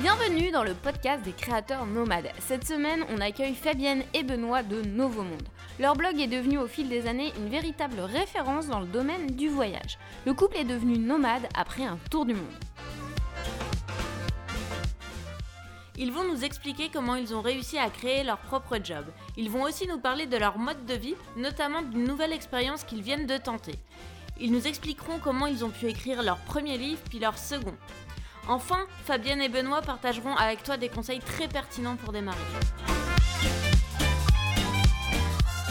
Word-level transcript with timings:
Bienvenue 0.00 0.50
dans 0.50 0.64
le 0.64 0.72
podcast 0.72 1.22
des 1.24 1.32
créateurs 1.32 1.84
nomades. 1.84 2.30
Cette 2.38 2.66
semaine, 2.66 3.04
on 3.10 3.20
accueille 3.20 3.54
Fabienne 3.54 4.02
et 4.14 4.22
Benoît 4.22 4.62
de 4.62 4.80
Nouveau 4.80 5.22
Monde. 5.22 5.46
Leur 5.78 5.94
blog 5.94 6.18
est 6.18 6.26
devenu 6.26 6.56
au 6.56 6.66
fil 6.66 6.88
des 6.88 7.06
années 7.06 7.34
une 7.36 7.50
véritable 7.50 8.00
référence 8.00 8.66
dans 8.68 8.80
le 8.80 8.86
domaine 8.86 9.26
du 9.26 9.50
voyage. 9.50 9.98
Le 10.24 10.32
couple 10.32 10.56
est 10.56 10.64
devenu 10.64 10.96
nomade 10.96 11.46
après 11.54 11.84
un 11.84 11.98
tour 12.10 12.24
du 12.24 12.32
monde. 12.32 12.46
Ils 15.98 16.12
vont 16.12 16.24
nous 16.24 16.44
expliquer 16.44 16.88
comment 16.90 17.16
ils 17.16 17.34
ont 17.34 17.42
réussi 17.42 17.76
à 17.76 17.90
créer 17.90 18.24
leur 18.24 18.38
propre 18.38 18.78
job. 18.82 19.04
Ils 19.36 19.50
vont 19.50 19.64
aussi 19.64 19.86
nous 19.86 19.98
parler 19.98 20.24
de 20.24 20.38
leur 20.38 20.56
mode 20.56 20.86
de 20.86 20.94
vie, 20.94 21.14
notamment 21.36 21.82
d'une 21.82 22.04
nouvelle 22.04 22.32
expérience 22.32 22.84
qu'ils 22.84 23.02
viennent 23.02 23.26
de 23.26 23.36
tenter. 23.36 23.74
Ils 24.40 24.52
nous 24.52 24.66
expliqueront 24.66 25.18
comment 25.22 25.46
ils 25.46 25.62
ont 25.62 25.68
pu 25.68 25.88
écrire 25.88 26.22
leur 26.22 26.38
premier 26.38 26.78
livre 26.78 27.02
puis 27.10 27.18
leur 27.18 27.36
second. 27.36 27.74
Enfin, 28.48 28.86
Fabienne 29.04 29.40
et 29.40 29.48
Benoît 29.48 29.82
partageront 29.82 30.34
avec 30.34 30.62
toi 30.62 30.76
des 30.76 30.88
conseils 30.88 31.20
très 31.20 31.48
pertinents 31.48 31.96
pour 31.96 32.12
démarrer. 32.12 32.38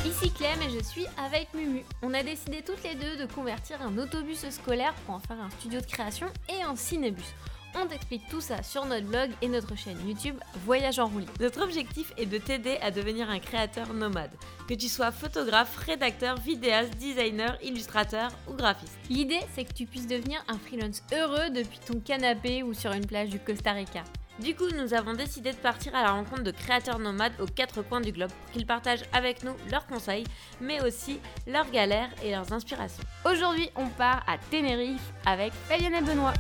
Ici 0.06 0.32
Clem 0.32 0.62
et 0.62 0.70
je 0.70 0.84
suis 0.84 1.06
avec 1.18 1.54
Mumu. 1.54 1.84
On 2.02 2.14
a 2.14 2.24
décidé 2.24 2.62
toutes 2.62 2.84
les 2.84 2.96
deux 2.96 3.18
de 3.18 3.32
convertir 3.32 3.82
un 3.82 3.98
autobus 3.98 4.50
scolaire 4.50 4.94
pour 5.06 5.16
en 5.16 5.20
faire 5.20 5.40
un 5.40 5.50
studio 5.52 5.82
de 5.82 5.86
création 5.86 6.28
et 6.50 6.62
un 6.62 6.76
cinébus. 6.76 7.36
On 7.76 7.86
t'explique 7.86 8.28
tout 8.30 8.42
ça 8.42 8.64
sur 8.64 8.86
notre 8.86 9.06
blog 9.06 9.30
et 9.42 9.48
notre 9.48 9.76
chaîne 9.78 9.98
YouTube 10.08 10.36
Voyage 10.66 11.00
en 11.00 11.08
roulis. 11.08 11.28
Notre 11.40 11.62
objectif 11.62 12.12
est 12.18 12.26
de 12.26 12.38
t'aider 12.38 12.78
à 12.82 12.92
devenir 12.92 13.30
un 13.30 13.40
créateur 13.40 13.94
nomade, 13.94 14.32
que 14.68 14.74
tu 14.74 14.88
sois 14.90 15.12
photographe, 15.12 15.78
rédacteur, 15.78 16.38
vidéaste, 16.40 16.96
designer, 16.98 17.58
illustrateur 17.64 18.32
ou 18.50 18.54
graphiste. 18.54 18.98
L'idée, 19.10 19.40
c'est 19.54 19.66
que 19.66 19.74
tu 19.74 19.86
puisses 19.86 20.08
devenir 20.08 20.44
un 20.48 20.58
freelance 20.58 21.04
heureux 21.14 21.50
depuis 21.52 21.80
ton 21.80 22.00
canapé 22.00 22.64
ou 22.64 22.74
sur 22.74 22.92
une 22.92 23.06
plage 23.06 23.30
du 23.30 23.40
Costa 23.40 23.72
Rica. 23.72 24.04
Du 24.40 24.56
coup, 24.56 24.70
nous 24.70 24.94
avons 24.94 25.14
décidé 25.14 25.52
de 25.52 25.58
partir 25.58 25.94
à 25.94 26.02
la 26.02 26.12
rencontre 26.12 26.44
de 26.44 26.52
créateurs 26.52 27.00
nomades 27.00 27.34
aux 27.40 27.46
quatre 27.46 27.82
coins 27.82 28.02
du 28.02 28.14
globe 28.14 28.32
pour 28.32 28.52
qu'ils 28.54 28.66
partagent 28.66 29.04
avec 29.12 29.44
nous 29.44 29.54
leurs 29.70 29.86
conseils, 29.86 30.24
mais 30.62 30.82
aussi 30.82 31.20
leurs 31.46 31.70
galères 31.72 32.10
et 32.24 32.32
leurs 32.32 32.52
inspirations. 32.54 33.04
Aujourd'hui, 33.26 33.70
on 33.76 33.90
part 33.90 34.24
à 34.28 34.38
Tenerife 34.50 35.12
avec 35.26 35.52
Fabienne 35.68 35.96
et 35.96 36.02
Benoît. 36.02 36.34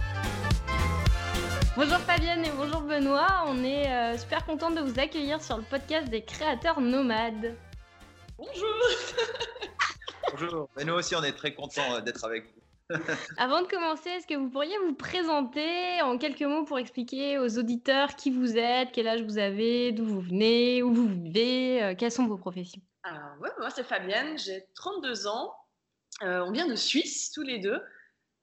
Bonjour 1.82 2.00
Fabienne 2.00 2.44
et 2.44 2.52
bonjour 2.52 2.82
Benoît, 2.82 3.46
on 3.48 3.64
est 3.64 3.90
euh, 3.90 4.18
super 4.18 4.46
contente 4.46 4.76
de 4.76 4.82
vous 4.82 5.00
accueillir 5.00 5.42
sur 5.42 5.56
le 5.56 5.64
podcast 5.64 6.10
des 6.10 6.26
créateurs 6.26 6.82
nomades. 6.82 7.56
Bonjour. 8.38 8.76
Bonjour, 10.34 10.70
mais 10.76 10.84
nous 10.84 10.96
aussi 10.96 11.16
on 11.16 11.24
est 11.24 11.32
très 11.32 11.54
contents 11.54 11.94
euh, 11.94 12.02
d'être 12.02 12.26
avec 12.26 12.44
vous. 12.44 12.98
Avant 13.38 13.62
de 13.62 13.68
commencer, 13.68 14.10
est-ce 14.10 14.28
que 14.28 14.34
vous 14.34 14.50
pourriez 14.50 14.78
vous 14.80 14.94
présenter 14.94 16.02
en 16.02 16.18
quelques 16.18 16.42
mots 16.42 16.66
pour 16.66 16.80
expliquer 16.80 17.40
aux 17.40 17.58
auditeurs 17.58 18.18
qui 18.18 18.30
vous 18.30 18.58
êtes, 18.58 18.92
quel 18.92 19.08
âge 19.08 19.22
vous 19.22 19.38
avez, 19.38 19.94
d'où 19.94 20.04
vous 20.04 20.20
venez, 20.20 20.84
où 20.84 20.94
vous 20.94 21.08
vivez, 21.08 21.82
euh, 21.82 21.96
quelles 21.98 22.12
sont 22.12 22.28
vos 22.28 22.38
professions? 22.38 22.82
Alors, 23.04 23.40
ouais, 23.40 23.52
moi 23.58 23.70
c'est 23.70 23.86
Fabienne, 23.86 24.38
j'ai 24.38 24.68
32 24.76 25.28
ans, 25.28 25.56
on 26.24 26.52
vient 26.52 26.68
de 26.68 26.76
Suisse 26.76 27.32
tous 27.32 27.44
les 27.44 27.60
deux 27.60 27.82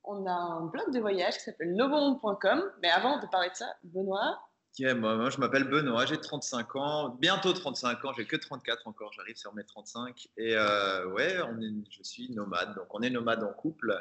on 0.06 0.26
a 0.26 0.32
un 0.32 0.66
blog 0.66 0.92
de 0.92 1.00
voyage 1.00 1.34
qui 1.34 1.44
s'appelle 1.44 1.74
novomonde.com. 1.74 2.62
Mais 2.82 2.90
avant 2.90 3.20
de 3.20 3.26
parler 3.26 3.50
de 3.50 3.54
ça, 3.54 3.66
Benoît. 3.82 4.38
moi, 4.80 5.30
je 5.30 5.38
m'appelle 5.38 5.64
Benoît, 5.64 6.06
j'ai 6.06 6.18
35 6.18 6.76
ans, 6.76 7.08
bientôt 7.20 7.52
35 7.52 8.04
ans, 8.04 8.12
j'ai 8.16 8.26
que 8.26 8.36
34 8.36 8.86
encore, 8.86 9.12
j'arrive 9.12 9.36
sur 9.36 9.54
mes 9.54 9.64
35. 9.64 10.28
Et 10.36 10.56
euh, 10.56 11.06
ouais, 11.12 11.36
on 11.42 11.60
est, 11.60 11.72
je 11.90 12.02
suis 12.02 12.30
nomade, 12.30 12.74
donc 12.74 12.86
on 12.90 13.02
est 13.02 13.10
nomade 13.10 13.42
en 13.42 13.52
couple 13.52 13.94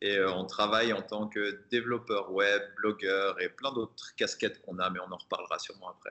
et 0.00 0.18
euh, 0.18 0.32
on 0.32 0.46
travaille 0.46 0.92
en 0.92 1.02
tant 1.02 1.28
que 1.28 1.64
développeur 1.70 2.32
web, 2.32 2.62
blogueur 2.76 3.40
et 3.40 3.48
plein 3.48 3.72
d'autres 3.72 4.14
casquettes 4.16 4.60
qu'on 4.62 4.78
a, 4.78 4.90
mais 4.90 4.98
on 5.00 5.12
en 5.12 5.16
reparlera 5.16 5.58
sûrement 5.58 5.90
après. 5.90 6.10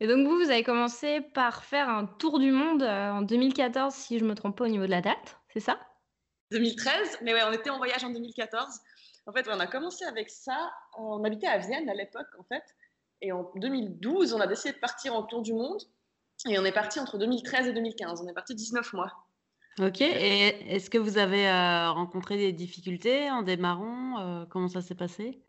Et 0.00 0.06
donc 0.06 0.26
vous, 0.26 0.36
vous 0.36 0.50
avez 0.50 0.64
commencé 0.64 1.20
par 1.20 1.64
faire 1.64 1.88
un 1.88 2.06
tour 2.06 2.38
du 2.38 2.50
monde 2.50 2.82
euh, 2.82 3.10
en 3.10 3.22
2014, 3.22 3.94
si 3.94 4.18
je 4.18 4.24
ne 4.24 4.30
me 4.30 4.34
trompe 4.34 4.56
pas 4.56 4.64
au 4.64 4.68
niveau 4.68 4.86
de 4.86 4.90
la 4.90 5.00
date, 5.00 5.38
c'est 5.48 5.60
ça? 5.60 5.78
2013, 6.50 7.18
mais 7.22 7.34
ouais, 7.34 7.42
on 7.44 7.52
était 7.52 7.70
en 7.70 7.78
voyage 7.78 8.04
en 8.04 8.10
2014. 8.10 8.80
En 9.26 9.32
fait, 9.32 9.48
on 9.48 9.58
a 9.58 9.66
commencé 9.66 10.04
avec 10.04 10.30
ça. 10.30 10.72
On 10.98 11.24
habitait 11.24 11.46
à 11.46 11.58
Vienne 11.58 11.88
à 11.88 11.94
l'époque, 11.94 12.28
en 12.38 12.44
fait. 12.44 12.62
Et 13.22 13.32
en 13.32 13.50
2012, 13.56 14.34
on 14.34 14.40
a 14.40 14.46
décidé 14.46 14.74
de 14.74 14.78
partir 14.78 15.14
en 15.14 15.22
tour 15.22 15.42
du 15.42 15.54
monde. 15.54 15.80
Et 16.48 16.58
on 16.58 16.64
est 16.64 16.72
parti 16.72 17.00
entre 17.00 17.16
2013 17.16 17.68
et 17.68 17.72
2015. 17.72 18.22
On 18.22 18.28
est 18.28 18.34
parti 18.34 18.54
19 18.54 18.92
mois. 18.92 19.12
Ok. 19.80 20.00
Et 20.02 20.74
est-ce 20.74 20.90
que 20.90 20.98
vous 20.98 21.18
avez 21.18 21.48
euh, 21.48 21.90
rencontré 21.90 22.36
des 22.36 22.52
difficultés 22.52 23.30
en 23.30 23.42
démarrant 23.42 24.20
euh, 24.20 24.44
Comment 24.50 24.68
ça 24.68 24.82
s'est 24.82 24.94
passé? 24.94 25.40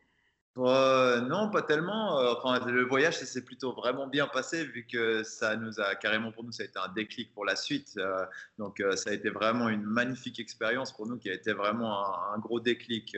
Euh, 0.57 1.19
non, 1.21 1.49
pas 1.49 1.61
tellement. 1.61 2.19
Euh, 2.19 2.33
enfin, 2.37 2.65
le 2.65 2.83
voyage, 2.83 3.17
ça 3.17 3.25
s'est 3.25 3.43
plutôt 3.43 3.73
vraiment 3.73 4.07
bien 4.07 4.27
passé 4.27 4.63
vu 4.63 4.87
que 4.89 5.23
ça 5.23 5.57
nous 5.57 5.81
a 5.81 5.95
carrément 5.95 6.31
pour 6.31 6.43
nous, 6.43 6.51
ça 6.51 6.63
a 6.63 6.65
été 6.65 6.79
un 6.79 6.87
déclic 6.89 7.33
pour 7.33 7.45
la 7.45 7.55
suite. 7.55 7.93
Euh, 7.97 8.25
donc, 8.57 8.81
ça 8.95 9.09
a 9.09 9.13
été 9.13 9.29
vraiment 9.29 9.67
une 9.67 9.83
magnifique 9.83 10.39
expérience 10.39 10.93
pour 10.93 11.07
nous 11.07 11.17
qui 11.17 11.29
a 11.29 11.33
été 11.33 11.51
vraiment 11.51 12.31
un, 12.33 12.37
gros 12.39 12.59
déclic 12.59 13.17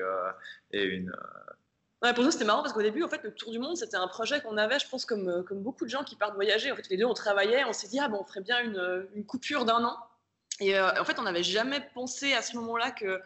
et 0.71 0.83
une. 0.83 1.15
Pour 2.15 2.23
nous, 2.23 2.31
c'était 2.31 2.45
marrant 2.45 2.61
parce 2.61 2.73
qu'au 2.73 2.81
début, 2.81 3.03
en 3.03 3.09
fait, 3.09 3.23
le 3.23 3.33
tour 3.33 3.51
du 3.51 3.59
monde, 3.59 3.75
c'était 3.75 3.97
un 3.97 4.07
projet 4.07 4.41
qu'on 4.41 4.57
avait, 4.57 4.79
je 4.79 4.87
pense, 4.87 5.05
comme, 5.05 5.43
comme 5.45 5.61
beaucoup 5.61 5.85
de 5.85 5.89
gens 5.89 6.03
qui 6.03 6.15
partent 6.15 6.35
voyager. 6.35 6.71
En 6.71 6.75
fait, 6.75 6.89
les 6.89 6.97
deux, 6.97 7.05
on 7.05 7.13
travaillait, 7.13 7.65
on 7.65 7.73
s'est 7.73 7.87
dit, 7.87 7.99
ah 7.99 8.07
bon, 8.07 8.19
on 8.21 8.23
ferait 8.23 8.41
bien 8.41 8.63
une, 8.63 9.07
une 9.15 9.25
coupure 9.25 9.65
d'un 9.65 9.83
an. 9.83 9.97
Et 10.59 10.79
en 10.79 11.03
fait, 11.05 11.19
on 11.19 11.23
n'avait 11.23 11.43
jamais 11.43 11.87
pensé 11.93 12.33
à 12.33 12.41
ce 12.41 12.55
moment-là 12.57 12.89
que 12.89 13.21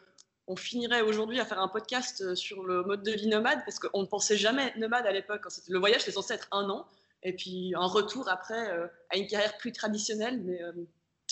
on 0.52 0.56
finirait 0.58 1.02
aujourd'hui 1.02 1.40
à 1.40 1.46
faire 1.46 1.62
un 1.62 1.70
podcast 1.70 2.22
euh, 2.22 2.36
sur 2.36 2.64
le 2.64 2.84
mode 2.84 3.04
de 3.04 3.12
vie 3.12 3.28
nomade 3.28 3.60
parce 3.64 3.80
qu'on 3.80 4.02
ne 4.02 4.06
pensait 4.06 4.36
jamais 4.36 4.74
nomade 4.78 5.06
à 5.06 5.12
l'époque. 5.12 5.44
Le 5.70 5.80
voyage, 5.80 6.02
c'était 6.02 6.12
censé 6.12 6.34
être 6.34 6.50
un 6.52 6.70
an 6.70 6.86
et 7.24 7.34
puis 7.34 7.74
un 7.78 7.86
retour 7.86 8.28
après 8.28 8.70
euh, 8.72 8.88
à 9.10 9.18
une 9.18 9.28
carrière 9.28 9.58
plus 9.58 9.72
traditionnelle. 9.72 10.42
Mais, 10.44 10.62
euh, 10.62 10.74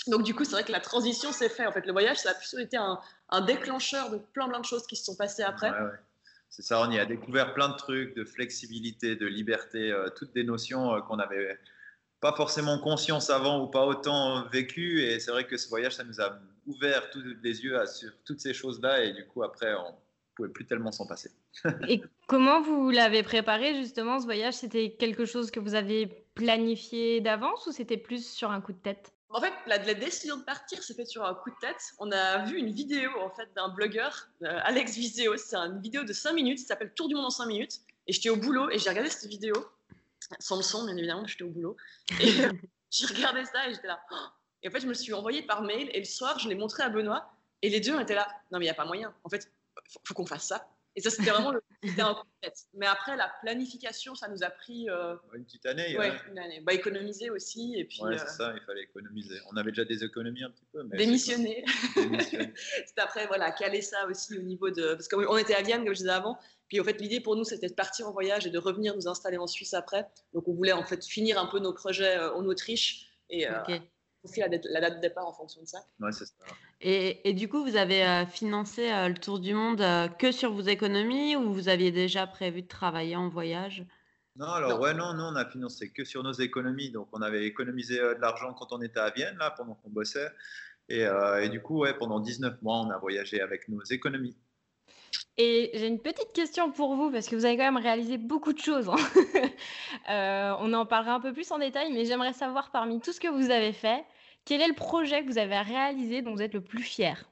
donc, 0.08 0.24
du 0.24 0.34
coup, 0.34 0.46
c'est 0.46 0.54
vrai 0.54 0.64
que 0.64 0.72
la 0.72 0.80
transition 0.80 1.34
s'est 1.34 1.50
faite. 1.50 1.68
En 1.68 1.74
fait, 1.74 1.86
le 1.86 1.92
voyage, 1.92 2.18
ça 2.18 2.32
a 2.32 2.34
plutôt 2.34 2.60
été 2.60 2.78
un, 2.78 2.98
déclencheur 3.42 4.10
de 4.10 4.18
plein, 4.18 4.48
plein 4.48 4.62
de 4.62 4.66
choses 4.66 4.88
qui 4.88 4.96
se 4.96 5.04
sont 5.04 5.16
passées 5.16 5.44
après. 5.44 5.72
C'est 6.50 6.62
ça, 6.62 6.82
on 6.82 6.90
y 6.90 6.98
a 6.98 7.06
découvert 7.06 7.54
plein 7.54 7.68
de 7.68 7.76
trucs, 7.76 8.16
de 8.16 8.24
flexibilité, 8.24 9.18
de 9.18 9.28
liberté, 9.28 9.94
toutes 10.16 10.34
des 10.34 10.46
notions 10.46 11.00
qu'on 11.02 11.18
n'avait 11.18 11.60
pas 12.22 12.34
forcément 12.34 12.80
conscience 12.80 13.30
avant 13.30 13.64
ou 13.64 13.68
pas 13.68 13.86
autant 13.86 14.48
vécu. 14.50 15.04
Et 15.04 15.20
c'est 15.20 15.32
vrai 15.32 15.46
que 15.46 15.58
ce 15.58 15.70
voyage, 15.70 15.96
ça 15.96 16.04
nous 16.04 16.20
a 16.22 16.40
ouvert 16.68 17.10
tous 17.10 17.24
les 17.42 17.64
yeux 17.64 17.78
sur 17.88 18.12
toutes 18.26 18.40
ces 18.40 18.54
choses-là 18.54 19.04
et 19.04 19.14
du 19.14 19.26
coup 19.26 19.44
après 19.44 19.74
on 19.74 19.96
pouvait 20.36 20.50
plus 20.50 20.66
tellement 20.66 20.92
s'en 20.92 21.08
passer. 21.08 21.32
et 21.88 22.02
comment 22.28 22.62
vous 22.62 22.90
l'avez 22.90 23.24
préparé 23.24 23.76
justement 23.76 24.20
ce 24.20 24.26
voyage? 24.26 24.54
C'était 24.54 24.92
quelque 24.92 25.26
chose 25.26 25.52
que 25.52 25.60
vous 25.60 25.76
avez 25.76 26.26
planifié 26.36 27.22
d'avance 27.22 27.66
ou 27.68 27.72
c'était 27.72 27.98
plus 27.98 28.26
sur 28.26 28.52
un 28.52 28.62
coup 28.62 28.74
de 28.74 28.78
tête? 28.78 29.12
En 29.32 29.42
fait, 29.42 29.54
la, 29.68 29.78
décision 29.78 30.38
de 30.38 30.44
partir 30.44 30.82
s'est 30.82 30.96
faite 30.96 31.08
sur 31.08 31.24
un 31.24 31.36
coup 31.36 31.52
de 31.52 31.56
tête. 31.62 31.94
On 32.00 32.12
a 32.12 32.46
vu 32.46 32.58
une 32.58 32.72
vidéo 32.72 33.12
en 33.22 33.30
fait 33.30 33.48
d'un 33.56 33.70
blogueur, 33.70 34.28
euh, 34.42 34.60
Alex 34.64 34.96
Viseo. 34.96 35.38
C'est 35.38 35.56
une 35.56 35.80
vidéo 35.80 36.04
de 36.04 36.14
5 36.14 36.34
minutes, 36.34 36.60
ça 36.60 36.70
s'appelle 36.70 36.94
Tour 36.96 37.08
du 37.08 37.16
monde 37.16 37.26
en 37.26 37.30
5 37.30 37.46
minutes. 37.46 37.80
Et 38.08 38.14
j'étais 38.14 38.30
au 38.30 38.38
boulot 38.38 38.72
et 38.72 38.80
j'ai 38.80 38.90
regardé 38.90 39.10
cette 39.10 39.30
vidéo, 39.30 39.54
sans 40.40 40.58
le 40.58 40.64
son 40.64 40.86
bien 40.86 40.98
évidemment, 40.98 41.26
j'étais 41.26 41.44
au 41.44 41.50
boulot. 41.50 41.78
Et 42.20 42.32
j'ai 42.92 43.06
regardé 43.06 43.46
ça 43.46 43.68
et 43.68 43.74
j'étais 43.74 43.88
là, 43.88 44.02
et 44.62 44.68
en 44.68 44.72
fait, 44.72 44.82
je 44.82 44.88
me 44.88 44.94
suis 44.94 45.14
envoyé 45.14 45.42
par 45.42 45.62
mail 45.62 45.90
et 45.94 46.00
le 46.00 46.06
soir, 46.06 46.38
je 46.40 46.50
l'ai 46.50 46.56
montré 46.56 46.84
à 46.84 46.90
Benoît 46.90 47.32
et 47.62 47.70
les 47.70 47.80
deux 47.80 47.96
on 47.96 48.00
était 48.00 48.16
là. 48.16 48.28
Non, 48.52 48.60
mais 48.60 48.66
il 48.66 48.68
n'y 48.68 48.72
a 48.72 48.76
pas 48.76 48.86
moyen. 48.86 49.14
En 49.24 49.30
fait, 49.30 49.52
il 49.86 50.00
faut, 50.04 50.14
qu'on 50.14 50.26
fasse 50.26 50.48
ça. 50.48 50.68
Et 51.00 51.02
ça, 51.02 51.12
c'était 51.12 51.32
vraiment 51.32 51.52
le, 51.52 51.62
un 51.98 52.14
coup 52.14 52.26
de 52.26 52.48
tête. 52.48 52.66
Mais 52.74 52.86
après, 52.86 53.16
la 53.16 53.32
planification, 53.42 54.16
ça 54.16 54.28
nous 54.28 54.44
a 54.44 54.50
pris. 54.50 54.90
Euh, 54.90 55.16
une 55.34 55.46
petite 55.46 55.66
année. 55.66 55.98
Ouais, 55.98 56.12
une 56.30 56.38
année. 56.38 56.60
Bah, 56.60 56.74
économiser 56.74 57.30
aussi. 57.30 57.74
Et 57.78 57.86
puis, 57.86 58.02
ouais, 58.02 58.18
c'est 58.18 58.26
euh, 58.26 58.28
ça, 58.28 58.54
il 58.54 58.62
fallait 58.66 58.84
économiser. 58.84 59.38
On 59.50 59.56
avait 59.56 59.72
déjà 59.72 59.86
des 59.86 60.04
économies 60.04 60.44
un 60.44 60.50
petit 60.50 60.66
peu. 60.74 60.84
Mais 60.84 60.98
démissionner. 60.98 61.64
c'est 61.96 62.98
après, 62.98 63.28
voilà, 63.28 63.52
caler 63.52 63.82
ça 63.82 64.06
aussi 64.08 64.38
au 64.38 64.42
niveau 64.42 64.72
de. 64.72 64.96
Parce 64.96 65.08
qu'on 65.08 65.38
était 65.38 65.56
à 65.56 65.62
Vienne, 65.62 65.86
comme 65.86 65.94
je 65.94 66.00
disais 66.00 66.10
avant. 66.10 66.38
Puis 66.68 66.82
en 66.82 66.84
fait, 66.84 67.00
l'idée 67.00 67.22
pour 67.22 67.38
nous, 67.38 67.46
c'était 67.46 67.70
de 67.70 67.74
partir 67.74 68.10
en 68.10 68.12
voyage 68.12 68.46
et 68.46 68.50
de 68.50 68.60
revenir 68.60 68.94
nous 68.94 69.08
installer 69.08 69.38
en 69.38 69.48
Suisse 69.48 69.74
après. 69.74 70.06
Donc 70.34 70.50
on 70.50 70.54
voulait 70.54 70.74
en 70.74 70.84
fait 70.84 71.06
finir 71.06 71.40
un 71.40 71.46
peu 71.46 71.60
nos 71.60 71.72
projets 71.72 72.18
euh, 72.18 72.34
en 72.34 72.46
Autriche. 72.46 73.06
Et, 73.30 73.48
aussi 74.30 74.40
la, 74.40 74.48
date 74.50 74.96
de 74.96 75.02
départ 75.02 75.28
en 75.28 75.34
fonction 75.34 75.62
de 75.62 75.68
ça. 75.68 75.80
Ouais, 76.00 76.12
c'est 76.12 76.26
ça. 76.26 76.34
Et, 76.82 77.30
et, 77.30 77.34
du 77.34 77.50
coup, 77.50 77.64
vous 77.64 77.76
avez 77.76 78.06
euh, 78.06 78.26
financé 78.26 78.92
euh, 78.92 79.10
le 79.10 79.16
tour 79.16 79.40
du 79.40 79.54
monde 79.54 79.82
euh, 79.82 80.08
que 80.08 80.32
sur 80.32 80.54
vos 80.54 80.62
économies 80.62 81.36
ou 81.36 81.54
vous 81.54 81.70
aviez 81.70 81.92
déjà 81.92 82.28
prévu 82.28 82.62
de 82.62 82.68
travailler 82.68 83.16
en 83.16 83.30
voyage? 83.30 83.86
Non, 84.36 84.48
alors 84.48 84.80
ouais, 84.80 84.94
non, 84.94 85.14
non, 85.14 85.32
on 85.34 85.36
a 85.36 85.46
financé 85.46 85.92
que 85.92 86.06
sur 86.06 86.24
nos 86.24 86.32
économies. 86.32 86.92
Donc, 86.92 87.10
on 87.12 87.22
avait 87.22 87.46
économisé 87.46 87.98
de 87.98 88.22
l'argent 88.22 88.54
quand 88.54 88.72
on 88.72 88.82
était 88.82 89.00
à 89.00 89.10
Vienne, 89.10 89.36
là, 89.38 89.52
pendant 89.52 89.76
qu'on 89.76 89.90
bossait. 89.90 90.30
Et, 90.88 91.06
et, 91.42 91.50
du 91.50 91.62
coup, 91.62 91.80
ouais, 91.80 91.94
pendant 91.94 92.20
19 92.20 92.62
mois, 92.62 92.78
on 92.78 92.90
a 92.90 92.98
voyagé 92.98 93.42
avec 93.42 93.68
nos 93.68 93.84
économies. 93.84 94.38
Et 95.38 95.72
j'ai 95.74 95.88
une 95.88 96.02
petite 96.02 96.34
question 96.34 96.72
pour 96.72 96.96
vous, 96.96 97.12
parce 97.12 97.28
que 97.28 97.36
vous 97.36 97.46
avez 97.46 97.56
quand 97.56 97.64
même 97.64 97.82
réalisé 97.82 98.18
beaucoup 98.18 98.54
de 98.54 98.60
choses. 98.60 98.90
Hein. 98.90 98.96
Euh, 100.10 100.56
on 100.60 100.74
en 100.74 100.88
parlera 100.88 101.14
un 101.14 101.20
peu 101.20 101.34
plus 101.34 101.52
en 101.52 101.60
détail, 101.60 101.92
mais 101.94 102.06
j'aimerais 102.06 102.34
savoir 102.34 102.72
parmi 102.72 103.00
tout 103.00 103.12
ce 103.12 103.20
que 103.20 103.28
vous 103.28 103.52
avez 103.52 103.74
fait, 103.74 104.04
quel 104.50 104.62
est 104.62 104.68
le 104.68 104.74
projet 104.74 105.24
que 105.24 105.28
vous 105.28 105.38
avez 105.38 105.60
réalisé 105.60 106.24
dont 106.24 106.34
vous 106.34 106.42
êtes 106.42 106.56
le 106.56 106.64
plus 106.64 106.82
fier? 106.82 107.30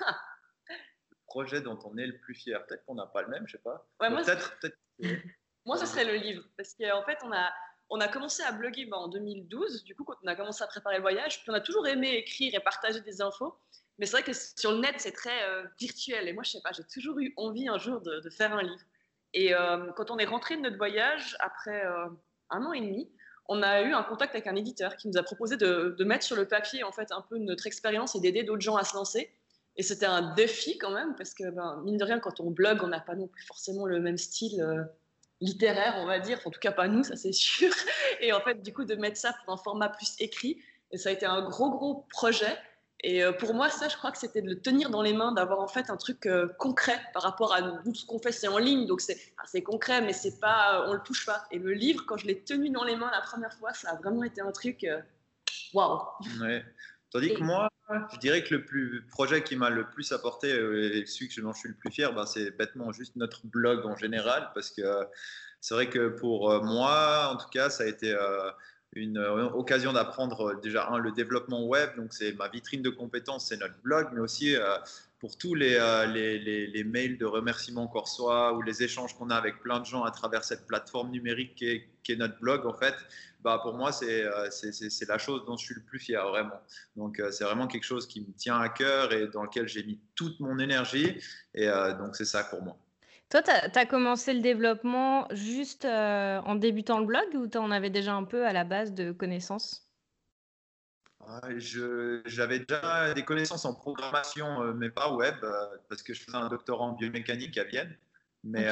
Le 0.00 1.16
projet 1.26 1.60
dont 1.60 1.78
on 1.84 1.96
est 1.98 2.06
le 2.06 2.18
plus 2.18 2.34
fier. 2.34 2.66
Peut-être 2.66 2.84
qu'on 2.84 2.96
n'a 2.96 3.06
pas 3.06 3.22
le 3.22 3.28
même, 3.28 3.46
je 3.46 3.52
sais 3.52 3.62
pas. 3.62 3.86
moi, 4.00 4.22
peut-être. 4.22 4.58
moi, 5.64 5.76
ce 5.76 5.86
serait 5.86 6.04
le 6.04 6.16
livre, 6.16 6.42
parce 6.56 6.74
qu'en 6.74 7.04
fait, 7.04 7.16
on 7.22 7.32
a, 7.32 7.52
on 7.90 8.00
a 8.00 8.08
commencé 8.08 8.42
à 8.42 8.50
bloguer 8.50 8.86
bah, 8.86 8.96
en 8.96 9.06
2012, 9.06 9.84
du 9.84 9.94
coup, 9.94 10.02
quand 10.02 10.16
on 10.20 10.26
a 10.26 10.34
commencé 10.34 10.64
à 10.64 10.66
préparer 10.66 10.96
le 10.96 11.02
voyage. 11.02 11.40
Puis 11.42 11.50
on 11.50 11.54
a 11.54 11.60
toujours 11.60 11.86
aimé 11.86 12.16
écrire 12.16 12.52
et 12.52 12.60
partager 12.60 13.00
des 13.02 13.22
infos. 13.22 13.56
Mais 13.98 14.06
c'est 14.06 14.16
vrai 14.16 14.24
que 14.24 14.32
sur 14.32 14.72
le 14.72 14.78
net, 14.78 14.96
c'est 14.98 15.12
très 15.12 15.44
euh, 15.44 15.64
virtuel. 15.78 16.26
Et 16.26 16.32
moi, 16.32 16.42
je 16.42 16.50
sais 16.50 16.60
pas, 16.60 16.72
j'ai 16.72 16.84
toujours 16.92 17.20
eu 17.20 17.32
envie 17.36 17.68
un 17.68 17.78
jour 17.78 18.00
de, 18.00 18.28
faire 18.30 18.52
un 18.52 18.62
livre. 18.62 18.82
Et 19.32 19.54
euh, 19.54 19.92
quand 19.92 20.10
on 20.10 20.18
est 20.18 20.24
rentré 20.24 20.56
de 20.56 20.62
notre 20.62 20.76
voyage, 20.76 21.36
après 21.38 21.86
euh, 21.86 22.08
un 22.50 22.64
an 22.64 22.72
et 22.72 22.80
demi, 22.80 23.08
on 23.46 23.62
a 23.62 23.82
eu 23.82 23.92
un 23.92 24.02
contact 24.02 24.34
avec 24.34 24.46
un 24.46 24.56
éditeur 24.56 24.96
qui 24.96 25.08
nous 25.08 25.18
a 25.18 25.22
proposé 25.22 25.56
de, 25.56 26.04
mettre 26.04 26.24
sur 26.24 26.36
le 26.36 26.46
papier 26.46 26.84
en 26.84 26.92
fait 26.92 27.12
un 27.12 27.22
peu 27.22 27.38
notre 27.38 27.66
expérience 27.66 28.14
et 28.14 28.20
d'aider 28.20 28.44
d'autres 28.44 28.62
gens 28.62 28.76
à 28.76 28.84
se 28.84 28.94
lancer. 28.94 29.30
Et 29.76 29.82
c'était 29.82 30.06
un 30.06 30.34
défi 30.34 30.76
quand 30.76 30.90
même, 30.90 31.14
parce 31.16 31.32
que 31.32 31.48
ben, 31.50 31.80
mine 31.84 31.96
de 31.96 32.04
rien, 32.04 32.18
quand 32.18 32.40
on 32.40 32.50
blogue, 32.50 32.80
on 32.82 32.88
n'a 32.88 33.00
pas 33.00 33.14
non 33.14 33.26
plus 33.26 33.42
forcément 33.44 33.86
le 33.86 34.00
même 34.00 34.18
style 34.18 34.62
littéraire, 35.42 35.94
on 35.98 36.06
va 36.06 36.20
dire. 36.20 36.40
en 36.44 36.50
tout 36.50 36.60
cas, 36.60 36.72
pas 36.72 36.88
nous, 36.88 37.04
ça 37.04 37.16
c'est 37.16 37.32
sûr. 37.32 37.72
Et 38.20 38.32
en 38.32 38.40
fait, 38.40 38.62
du 38.62 38.72
coup, 38.72 38.84
de 38.84 38.94
mettre 38.94 39.18
ça 39.18 39.34
pour 39.44 39.52
un 39.52 39.56
format 39.58 39.88
plus 39.88 40.14
écrit, 40.18 40.62
et 40.90 40.98
ça 40.98 41.08
a 41.08 41.12
été 41.12 41.26
un 41.26 41.42
gros, 41.42 41.70
gros 41.70 42.06
projet. 42.10 42.56
Et 43.04 43.24
euh, 43.24 43.32
pour 43.32 43.52
moi, 43.54 43.68
ça, 43.68 43.88
je 43.88 43.96
crois 43.96 44.12
que 44.12 44.18
c'était 44.18 44.42
de 44.42 44.48
le 44.48 44.60
tenir 44.60 44.88
dans 44.88 45.02
les 45.02 45.12
mains, 45.12 45.32
d'avoir 45.32 45.58
en 45.58 45.66
fait 45.66 45.90
un 45.90 45.96
truc 45.96 46.26
euh, 46.26 46.46
concret 46.58 47.00
par 47.12 47.22
rapport 47.22 47.52
à 47.52 47.60
tout 47.82 47.94
ce 47.94 48.06
qu'on 48.06 48.20
fait, 48.20 48.30
c'est 48.30 48.46
en 48.46 48.58
ligne, 48.58 48.86
donc 48.86 49.00
c'est 49.00 49.62
concret, 49.62 50.00
mais 50.02 50.12
c'est 50.12 50.38
pas, 50.38 50.84
on 50.86 50.92
le 50.92 51.00
touche 51.00 51.26
pas. 51.26 51.44
Et 51.50 51.58
le 51.58 51.72
livre, 51.72 52.04
quand 52.06 52.16
je 52.16 52.26
l'ai 52.26 52.40
tenu 52.40 52.70
dans 52.70 52.84
les 52.84 52.94
mains 52.94 53.10
la 53.10 53.20
première 53.20 53.52
fois, 53.54 53.72
ça 53.72 53.90
a 53.90 53.96
vraiment 53.96 54.22
été 54.22 54.40
un 54.40 54.52
truc, 54.52 54.84
euh, 54.84 55.00
waouh. 55.74 56.00
Ouais. 56.40 56.64
Tandis 57.10 57.34
que 57.34 57.42
moi, 57.42 57.68
je 58.12 58.18
dirais 58.18 58.44
que 58.44 58.54
le 58.54 58.64
plus, 58.64 59.04
projet 59.08 59.42
qui 59.42 59.56
m'a 59.56 59.68
le 59.68 59.90
plus 59.90 60.12
apporté, 60.12 60.50
et 60.50 61.04
celui 61.04 61.28
que 61.28 61.40
dont 61.40 61.52
je 61.52 61.58
suis 61.58 61.68
le 61.68 61.74
plus 61.74 61.90
fier, 61.90 62.14
ben, 62.14 62.24
c'est 62.24 62.52
bêtement 62.52 62.92
juste 62.92 63.16
notre 63.16 63.46
blog 63.46 63.84
en 63.84 63.96
général, 63.96 64.50
parce 64.54 64.70
que 64.70 64.82
c'est 65.60 65.74
vrai 65.74 65.90
que 65.90 66.08
pour 66.08 66.62
moi, 66.62 67.30
en 67.34 67.36
tout 67.36 67.50
cas, 67.50 67.68
ça 67.68 67.82
a 67.82 67.86
été 67.86 68.16
une 68.94 69.18
euh, 69.18 69.48
occasion 69.50 69.92
d'apprendre 69.92 70.50
euh, 70.50 70.60
déjà 70.60 70.88
un, 70.88 70.98
le 70.98 71.12
développement 71.12 71.64
web, 71.64 71.90
donc 71.96 72.12
c'est 72.12 72.32
ma 72.32 72.48
vitrine 72.48 72.82
de 72.82 72.90
compétences, 72.90 73.46
c'est 73.46 73.56
notre 73.56 73.78
blog, 73.82 74.08
mais 74.12 74.20
aussi 74.20 74.54
euh, 74.54 74.76
pour 75.18 75.38
tous 75.38 75.54
les, 75.54 75.78
les, 76.12 76.66
les, 76.66 76.84
mails 76.84 77.16
de 77.16 77.24
remerciements 77.24 77.86
reçoit 77.86 78.54
ou 78.54 78.62
les 78.62 78.82
échanges 78.82 79.16
qu'on 79.16 79.30
a 79.30 79.36
avec 79.36 79.60
plein 79.60 79.78
de 79.78 79.86
gens 79.86 80.02
à 80.02 80.10
travers 80.10 80.42
cette 80.42 80.66
plateforme 80.66 81.12
numérique 81.12 81.54
qui 81.54 81.66
est, 81.66 81.88
qui 82.02 82.10
est 82.10 82.16
notre 82.16 82.40
blog, 82.40 82.66
en 82.66 82.74
fait, 82.74 82.96
bah 83.44 83.60
pour 83.62 83.74
moi, 83.74 83.92
c'est 83.92 84.24
la 84.24 85.18
chose 85.18 85.44
dont 85.46 85.56
je 85.56 85.64
suis 85.64 85.76
le 85.76 85.82
plus 85.82 86.00
fier, 86.00 86.26
vraiment. 86.26 86.60
Donc, 86.96 87.22
c'est 87.30 87.44
vraiment 87.44 87.68
quelque 87.68 87.84
chose 87.84 88.08
qui 88.08 88.22
me 88.22 88.32
tient 88.32 88.58
à 88.58 88.68
cœur 88.68 89.12
et 89.12 89.28
dans 89.28 89.44
lequel 89.44 89.68
j'ai 89.68 89.84
mis 89.84 90.00
toute 90.16 90.40
mon 90.40 90.58
énergie. 90.58 91.16
Et 91.54 91.68
donc, 92.00 92.16
c'est 92.16 92.24
ça 92.24 92.42
pour 92.42 92.60
moi. 92.60 92.76
Toi, 93.32 93.40
tu 93.42 93.50
as, 93.50 93.86
commencé 93.86 94.34
le 94.34 94.40
développement 94.40 95.26
juste 95.30 95.86
euh, 95.86 96.38
en 96.40 96.54
débutant 96.54 96.98
le 96.98 97.06
blog 97.06 97.24
ou 97.32 97.46
tu 97.46 97.56
en 97.56 97.70
avais 97.70 97.88
déjà 97.88 98.12
un 98.12 98.24
peu 98.24 98.44
à 98.46 98.52
la 98.52 98.64
base 98.64 98.92
de 98.92 99.10
connaissances? 99.10 99.88
J'avais 101.56 102.58
déjà 102.58 103.14
des 103.14 103.24
connaissances 103.24 103.64
en 103.64 103.72
programmation, 103.72 104.62
euh, 104.62 104.74
mais 104.74 104.90
pas 104.90 105.14
web, 105.14 105.36
euh, 105.44 105.64
parce 105.88 106.02
que 106.02 106.12
je 106.12 106.22
faisais 106.22 106.36
un 106.36 106.50
doctorat 106.50 106.84
en 106.84 106.92
biomécanique 106.92 107.56
à 107.56 107.64
Vienne. 107.64 107.96
Mais 108.44 108.70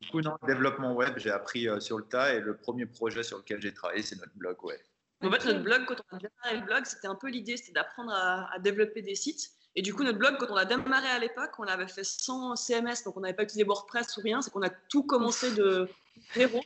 du 0.00 0.08
coup, 0.08 0.22
non, 0.22 0.38
développement 0.46 0.94
web, 0.94 1.18
j'ai 1.18 1.30
appris 1.30 1.68
sur 1.82 1.98
le 1.98 2.04
tas 2.04 2.32
et 2.32 2.40
le 2.40 2.56
premier 2.56 2.86
projet 2.86 3.22
sur 3.22 3.36
lequel 3.36 3.60
j'ai 3.60 3.74
travaillé, 3.74 4.00
c'est 4.00 4.16
notre 4.16 4.34
blog 4.34 4.64
web. 4.64 4.80
En 5.22 5.30
fait, 5.30 5.44
notre 5.44 5.62
blog, 5.62 5.84
quand 5.84 5.96
on 6.10 6.16
a 6.16 6.20
démarré 6.20 6.60
le 6.60 6.64
blog, 6.64 6.86
c'était 6.86 7.08
un 7.08 7.16
peu 7.16 7.28
l'idée, 7.28 7.58
c'était 7.58 7.72
d'apprendre 7.72 8.14
à, 8.14 8.58
développer 8.60 9.02
des 9.02 9.14
sites. 9.14 9.50
Et 9.76 9.82
du 9.82 9.94
coup, 9.94 10.02
notre 10.02 10.18
blog, 10.18 10.36
quand 10.38 10.50
on 10.50 10.56
a 10.56 10.64
démarré 10.64 11.08
à 11.08 11.18
l'époque, 11.18 11.52
on 11.58 11.64
avait 11.64 11.86
fait 11.86 12.04
sans 12.04 12.56
CMS, 12.56 13.04
donc 13.04 13.16
on 13.16 13.20
n'avait 13.20 13.34
pas 13.34 13.44
utilisé 13.44 13.64
WordPress 13.64 14.16
ou 14.16 14.20
rien, 14.20 14.42
c'est 14.42 14.50
qu'on 14.50 14.62
a 14.62 14.70
tout 14.70 15.04
commencé 15.04 15.54
de 15.54 15.88
zéro. 16.34 16.60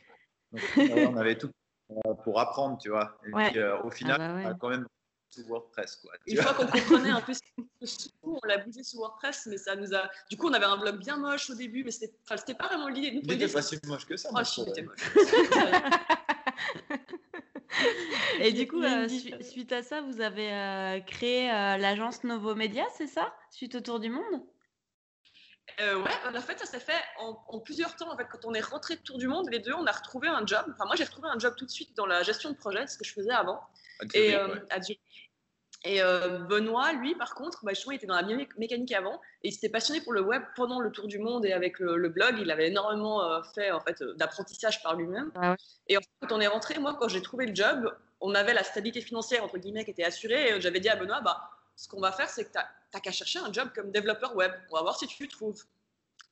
on 0.77 1.17
avait 1.17 1.37
tout 1.37 1.51
pour 2.23 2.39
apprendre, 2.39 2.77
tu 2.79 2.89
vois. 2.89 3.17
Et 3.27 3.31
puis, 3.31 3.59
euh, 3.59 3.79
au 3.83 3.91
final, 3.91 4.17
ah 4.19 4.27
bah 4.27 4.41
on 4.43 4.49
a 4.49 4.53
quand 4.55 4.69
même 4.69 4.87
sous 5.29 5.43
WordPress. 5.43 5.97
Quoi, 5.97 6.13
Une 6.25 6.37
fois 6.37 6.53
qu'on 6.53 6.65
comprenait 6.65 7.11
un 7.11 7.21
peu 7.21 7.33
ce 7.33 7.41
que 7.41 7.61
on 8.23 8.39
l'a 8.47 8.57
bougé 8.57 8.83
sous 8.83 8.97
WordPress, 8.97 9.47
mais 9.47 9.57
ça 9.57 9.75
nous 9.75 9.93
a. 9.93 10.09
Du 10.29 10.37
coup, 10.37 10.47
on 10.47 10.53
avait 10.53 10.65
un 10.65 10.77
blog 10.77 10.97
bien 10.97 11.17
moche 11.17 11.49
au 11.49 11.55
début, 11.55 11.83
mais 11.83 11.91
c'était 11.91 12.13
enfin, 12.29 12.41
pas 12.53 12.67
vraiment 12.67 12.87
l'idée. 12.87 13.19
Il 13.21 13.31
était 13.31 13.47
pas 13.47 13.61
si 13.61 13.79
moche 13.85 14.05
que 14.05 14.17
ça. 14.17 14.29
Oh, 14.33 14.43
si, 14.43 14.61
était 14.61 14.81
moche. 14.81 15.15
Et 18.39 18.51
du 18.51 18.67
coup, 18.67 18.81
euh, 18.81 19.07
suite 19.41 19.71
à 19.71 19.83
ça, 19.83 20.01
vous 20.01 20.21
avez 20.21 20.51
euh, 20.51 20.99
créé 21.01 21.49
euh, 21.49 21.77
l'agence 21.77 22.23
Novo 22.23 22.55
Media, 22.55 22.83
c'est 22.97 23.07
ça? 23.07 23.33
Suite 23.51 23.75
au 23.75 23.79
Tour 23.81 23.99
du 23.99 24.09
Monde? 24.09 24.41
Ouais, 25.79 26.11
en 26.33 26.41
fait, 26.41 26.57
ça 26.59 26.65
s'est 26.65 26.79
fait 26.79 27.01
en, 27.19 27.59
plusieurs 27.59 27.95
temps. 27.97 28.11
En 28.11 28.15
fait, 28.15 28.27
quand 28.31 28.45
on 28.45 28.53
est 28.53 28.61
rentré 28.61 28.95
de 28.95 29.01
Tour 29.01 29.17
du 29.17 29.27
Monde, 29.27 29.49
les 29.51 29.59
deux, 29.59 29.73
on 29.73 29.85
a 29.85 29.91
retrouvé 29.91 30.29
un 30.29 30.45
job. 30.45 30.63
Enfin, 30.73 30.85
moi, 30.85 30.95
j'ai 30.95 31.03
retrouvé 31.03 31.27
un 31.27 31.37
job 31.37 31.53
tout 31.57 31.65
de 31.65 31.71
suite 31.71 31.95
dans 31.97 32.05
la 32.05 32.23
gestion 32.23 32.49
de 32.49 32.55
projet, 32.55 32.87
ce 32.87 32.97
que 32.97 33.03
je 33.03 33.11
faisais 33.11 33.31
avant. 33.31 33.59
et 34.13 34.35
Et 35.83 36.01
Benoît, 36.49 36.93
lui, 36.93 37.13
par 37.15 37.35
contre, 37.35 37.65
bah, 37.65 37.73
il 37.73 37.93
était 37.93 38.07
dans 38.07 38.15
la 38.15 38.23
mécanique 38.57 38.93
avant 38.93 39.19
et 39.43 39.49
il 39.49 39.51
s'était 39.51 39.69
passionné 39.69 39.99
pour 39.99 40.13
le 40.13 40.21
web 40.21 40.43
pendant 40.55 40.79
le 40.79 40.91
tour 40.91 41.07
du 41.07 41.19
monde 41.19 41.45
et 41.45 41.51
avec 41.51 41.79
le, 41.79 42.07
blog. 42.07 42.37
Il 42.39 42.51
avait 42.51 42.69
énormément 42.69 43.43
fait 43.53 43.71
en 43.71 43.81
fait, 43.81 44.01
d'apprentissage 44.15 44.81
par 44.81 44.95
lui-même. 44.95 45.31
Ah 45.35 45.55
et 45.87 45.97
en 45.97 45.99
fait, 45.99 46.07
quand 46.21 46.31
on 46.31 46.39
est 46.39 46.47
rentré, 46.47 46.79
moi, 46.79 46.95
quand 46.97 47.09
j'ai 47.09 47.21
trouvé 47.21 47.47
le 47.47 47.55
job, 47.55 47.93
on 48.21 48.33
avait 48.35 48.53
la 48.53 48.63
stabilité 48.63 49.01
financière, 49.01 49.43
entre 49.43 49.57
guillemets, 49.57 49.85
qui 49.85 49.91
était 49.91 50.03
assurée. 50.03 50.49
Et 50.49 50.61
j'avais 50.61 50.79
dit 50.79 50.89
à 50.89 50.95
Benoît, 50.95 51.21
bah, 51.21 51.49
ce 51.75 51.87
qu'on 51.87 51.99
va 51.99 52.11
faire, 52.11 52.29
c'est 52.29 52.45
que 52.45 52.51
tu 52.51 52.59
n'as 52.93 52.99
qu'à 52.99 53.11
chercher 53.11 53.39
un 53.39 53.51
job 53.51 53.69
comme 53.75 53.91
développeur 53.91 54.35
web. 54.35 54.51
On 54.71 54.75
va 54.75 54.81
voir 54.81 54.97
si 54.97 55.07
tu 55.07 55.27
trouves. 55.27 55.63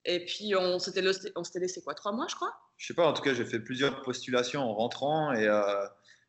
Et 0.05 0.25
puis, 0.25 0.55
on 0.55 0.79
s'était 0.79 1.01
laissé 1.01 1.81
quoi, 1.81 1.93
trois 1.93 2.11
mois, 2.11 2.27
je 2.29 2.35
crois? 2.35 2.53
Je 2.77 2.87
sais 2.87 2.93
pas, 2.93 3.05
en 3.05 3.13
tout 3.13 3.21
cas, 3.21 3.33
j'ai 3.33 3.45
fait 3.45 3.59
plusieurs 3.59 4.01
postulations 4.01 4.61
en 4.61 4.73
rentrant 4.73 5.31
et 5.33 5.47
euh, 5.47 5.85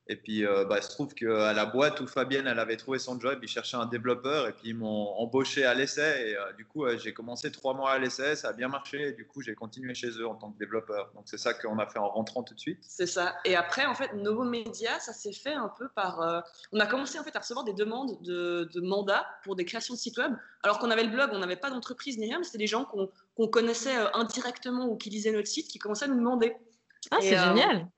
et 0.06 0.17
puis, 0.17 0.47
euh, 0.47 0.67
bah, 0.67 0.77
il 0.79 0.83
se 0.83 0.91
trouve 0.91 1.15
qu'à 1.15 1.55
la 1.55 1.65
boîte 1.65 2.01
où 2.01 2.06
Fabienne, 2.06 2.47
elle 2.47 2.59
avait 2.59 2.77
trouvé 2.77 2.99
son 2.99 3.19
job, 3.19 3.39
ils 3.43 3.49
cherchaient 3.49 3.79
un 3.79 3.87
développeur 3.87 4.47
et 4.49 4.53
puis 4.53 4.69
ils 4.71 4.77
m'ont 4.77 5.15
embauché 5.17 5.65
à 5.65 5.73
l'essai. 5.73 6.29
Et 6.29 6.37
euh, 6.37 6.53
du 6.53 6.67
coup, 6.67 6.85
j'ai 6.99 7.15
commencé 7.15 7.51
trois 7.51 7.73
mois 7.73 7.93
à 7.93 7.99
l'essai, 7.99 8.37
ça 8.37 8.49
a 8.49 8.53
bien 8.53 8.69
marché. 8.69 9.09
Et 9.09 9.12
du 9.12 9.27
coup, 9.27 9.41
j'ai 9.41 9.55
continué 9.55 9.95
chez 9.95 10.11
eux 10.11 10.27
en 10.27 10.35
tant 10.35 10.51
que 10.53 10.59
développeur. 10.59 11.11
Donc, 11.15 11.25
c'est 11.25 11.39
ça 11.39 11.55
qu'on 11.55 11.79
a 11.79 11.87
fait 11.87 11.99
en 11.99 12.09
rentrant 12.09 12.43
tout 12.43 12.53
de 12.53 12.61
suite. 12.61 12.81
C'est 12.87 13.06
ça. 13.06 13.35
Et 13.47 13.56
après, 13.56 13.87
en 13.87 13.95
fait, 13.95 14.12
Novo 14.12 14.45
Media, 14.45 15.01
ça 15.01 15.15
s'est 15.15 15.33
fait 15.33 15.55
un 15.55 15.73
peu 15.79 15.89
par. 15.89 16.21
Euh, 16.21 16.41
on 16.73 16.81
a 16.81 16.87
commencé 16.87 17.19
en 17.19 17.25
fait 17.25 17.35
à 17.35 17.39
recevoir 17.39 17.65
des 17.65 17.73
demandes 17.73 18.21
de, 18.23 18.69
de 18.75 18.81
mandats 18.83 19.27
pour 19.43 19.56
des 19.56 19.65
créations 19.65 19.95
de 19.95 19.99
sites 19.99 20.19
web. 20.19 20.35
Alors 20.62 20.81
qu'on 20.81 20.91
avait 20.91 21.05
le 21.05 21.11
blog, 21.11 21.31
on 21.33 21.39
n'avait 21.39 21.56
pas 21.56 21.71
d'entreprise 21.71 22.19
ni 22.19 22.27
rien, 22.27 22.39
mais 22.39 22.45
c'était 22.45 22.59
des 22.59 22.67
gens 22.67 22.85
qu'on 22.85 23.49
connaissait 23.49 23.97
indirectement 24.12 24.87
ou 24.87 24.97
qui 24.97 25.09
lisaient 25.09 25.33
notre 25.33 25.49
site 25.49 25.69
qui 25.69 25.79
commençaient 25.79 26.05
à 26.05 26.08
nous 26.08 26.19
demander. 26.19 26.55
Ah, 27.11 27.19
c'est 27.20 27.37
génial! 27.39 27.89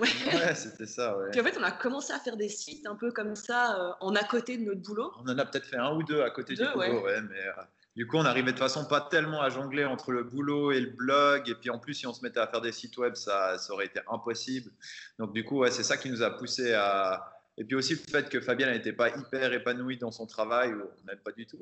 Ouais, 0.00 0.54
c'était 0.54 0.86
ça. 0.86 1.16
Ouais. 1.18 1.30
Puis 1.30 1.40
en 1.40 1.44
fait, 1.44 1.56
on 1.58 1.62
a 1.62 1.70
commencé 1.70 2.12
à 2.12 2.18
faire 2.18 2.36
des 2.36 2.48
sites 2.48 2.86
un 2.86 2.96
peu 2.96 3.12
comme 3.12 3.36
ça, 3.36 3.78
euh, 3.78 3.92
en 4.00 4.14
à 4.14 4.24
côté 4.24 4.56
de 4.56 4.64
notre 4.64 4.80
boulot. 4.80 5.12
On 5.18 5.28
en 5.28 5.38
a 5.38 5.44
peut-être 5.44 5.66
fait 5.66 5.76
un 5.76 5.94
ou 5.94 6.02
deux 6.02 6.22
à 6.22 6.30
côté 6.30 6.54
du 6.54 6.64
boulot, 6.64 7.04
ouais. 7.04 7.20
mais 7.22 7.46
euh, 7.46 7.62
du 7.96 8.06
coup, 8.06 8.16
on 8.16 8.24
arrivait 8.24 8.52
de 8.52 8.58
façon 8.58 8.84
pas 8.84 9.00
tellement 9.00 9.42
à 9.42 9.50
jongler 9.50 9.84
entre 9.84 10.12
le 10.12 10.22
boulot 10.22 10.72
et 10.72 10.80
le 10.80 10.90
blog. 10.90 11.48
Et 11.48 11.54
puis 11.54 11.70
en 11.70 11.78
plus, 11.78 11.94
si 11.94 12.06
on 12.06 12.14
se 12.14 12.22
mettait 12.22 12.40
à 12.40 12.46
faire 12.46 12.60
des 12.60 12.72
sites 12.72 12.96
web, 12.98 13.14
ça, 13.14 13.58
ça 13.58 13.72
aurait 13.72 13.86
été 13.86 14.00
impossible. 14.10 14.70
Donc 15.18 15.32
du 15.32 15.44
coup, 15.44 15.58
ouais, 15.58 15.70
c'est 15.70 15.82
ça 15.82 15.96
qui 15.96 16.10
nous 16.10 16.22
a 16.22 16.30
poussé 16.30 16.72
à. 16.72 17.36
Et 17.58 17.64
puis 17.64 17.76
aussi 17.76 17.92
le 17.92 17.98
fait 17.98 18.30
que 18.30 18.40
Fabienne 18.40 18.70
n'était 18.70 18.94
pas 18.94 19.10
hyper 19.10 19.52
épanouie 19.52 19.98
dans 19.98 20.12
son 20.12 20.26
travail, 20.26 20.72
on 20.72 21.06
n'aime 21.06 21.18
pas 21.18 21.32
du 21.32 21.46
tout. 21.46 21.58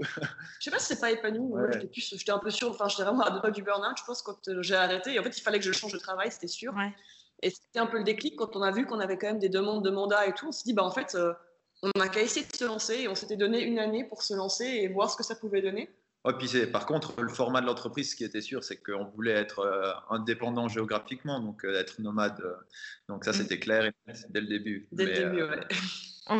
je 0.60 0.64
sais 0.64 0.70
pas 0.70 0.78
si 0.78 0.86
c'est 0.86 1.00
pas 1.00 1.10
épanoui, 1.10 1.60
j'étais 1.92 2.30
un 2.30 2.38
peu 2.38 2.50
sûr, 2.50 2.70
enfin 2.70 2.86
j'étais 2.88 3.02
vraiment 3.02 3.24
à 3.24 3.32
deux 3.32 3.40
pas 3.40 3.50
du 3.50 3.62
burn-out, 3.62 3.96
je 3.98 4.04
pense, 4.04 4.22
quand 4.22 4.46
euh, 4.46 4.62
j'ai 4.62 4.76
arrêté. 4.76 5.14
Et 5.14 5.18
en 5.18 5.24
fait, 5.24 5.36
il 5.36 5.40
fallait 5.40 5.58
que 5.58 5.64
je 5.64 5.72
change 5.72 5.92
de 5.92 5.98
travail, 5.98 6.30
c'était 6.30 6.46
sûr. 6.46 6.72
Ouais. 6.74 6.94
Et 7.42 7.50
c'était 7.50 7.78
un 7.78 7.86
peu 7.86 7.98
le 7.98 8.04
déclic 8.04 8.36
quand 8.36 8.56
on 8.56 8.62
a 8.62 8.70
vu 8.70 8.86
qu'on 8.86 9.00
avait 9.00 9.18
quand 9.18 9.28
même 9.28 9.38
des 9.38 9.48
demandes 9.48 9.84
de 9.84 9.90
mandat 9.90 10.26
et 10.26 10.32
tout. 10.32 10.48
On 10.48 10.52
s'est 10.52 10.64
dit, 10.64 10.74
bah, 10.74 10.84
en 10.84 10.90
fait, 10.90 11.14
euh, 11.14 11.32
on 11.82 11.90
n'a 11.96 12.08
qu'à 12.08 12.20
essayer 12.20 12.46
de 12.46 12.54
se 12.54 12.64
lancer. 12.64 12.94
Et 13.00 13.08
on 13.08 13.14
s'était 13.14 13.36
donné 13.36 13.62
une 13.62 13.78
année 13.78 14.04
pour 14.04 14.22
se 14.22 14.34
lancer 14.34 14.64
et 14.64 14.88
voir 14.88 15.10
ce 15.10 15.16
que 15.16 15.22
ça 15.22 15.34
pouvait 15.34 15.62
donner. 15.62 15.90
Ouais, 16.24 16.32
puis 16.36 16.48
par 16.66 16.84
contre, 16.84 17.20
le 17.20 17.28
format 17.28 17.60
de 17.60 17.66
l'entreprise, 17.66 18.10
ce 18.10 18.16
qui 18.16 18.24
était 18.24 18.40
sûr, 18.40 18.64
c'est 18.64 18.76
qu'on 18.76 19.04
voulait 19.04 19.32
être 19.32 19.60
euh, 19.60 19.92
indépendant 20.10 20.66
géographiquement, 20.66 21.40
donc 21.40 21.64
euh, 21.64 21.78
être 21.78 22.00
nomade. 22.00 22.42
donc 23.08 23.24
ça, 23.24 23.30
mm. 23.30 23.34
c'était 23.34 23.60
clair 23.60 23.92
dès 24.28 24.40
le 24.40 24.48
début. 24.48 24.88
Dès 24.90 25.06
le 25.06 25.14
début, 25.14 25.42
ouais. 25.44 25.60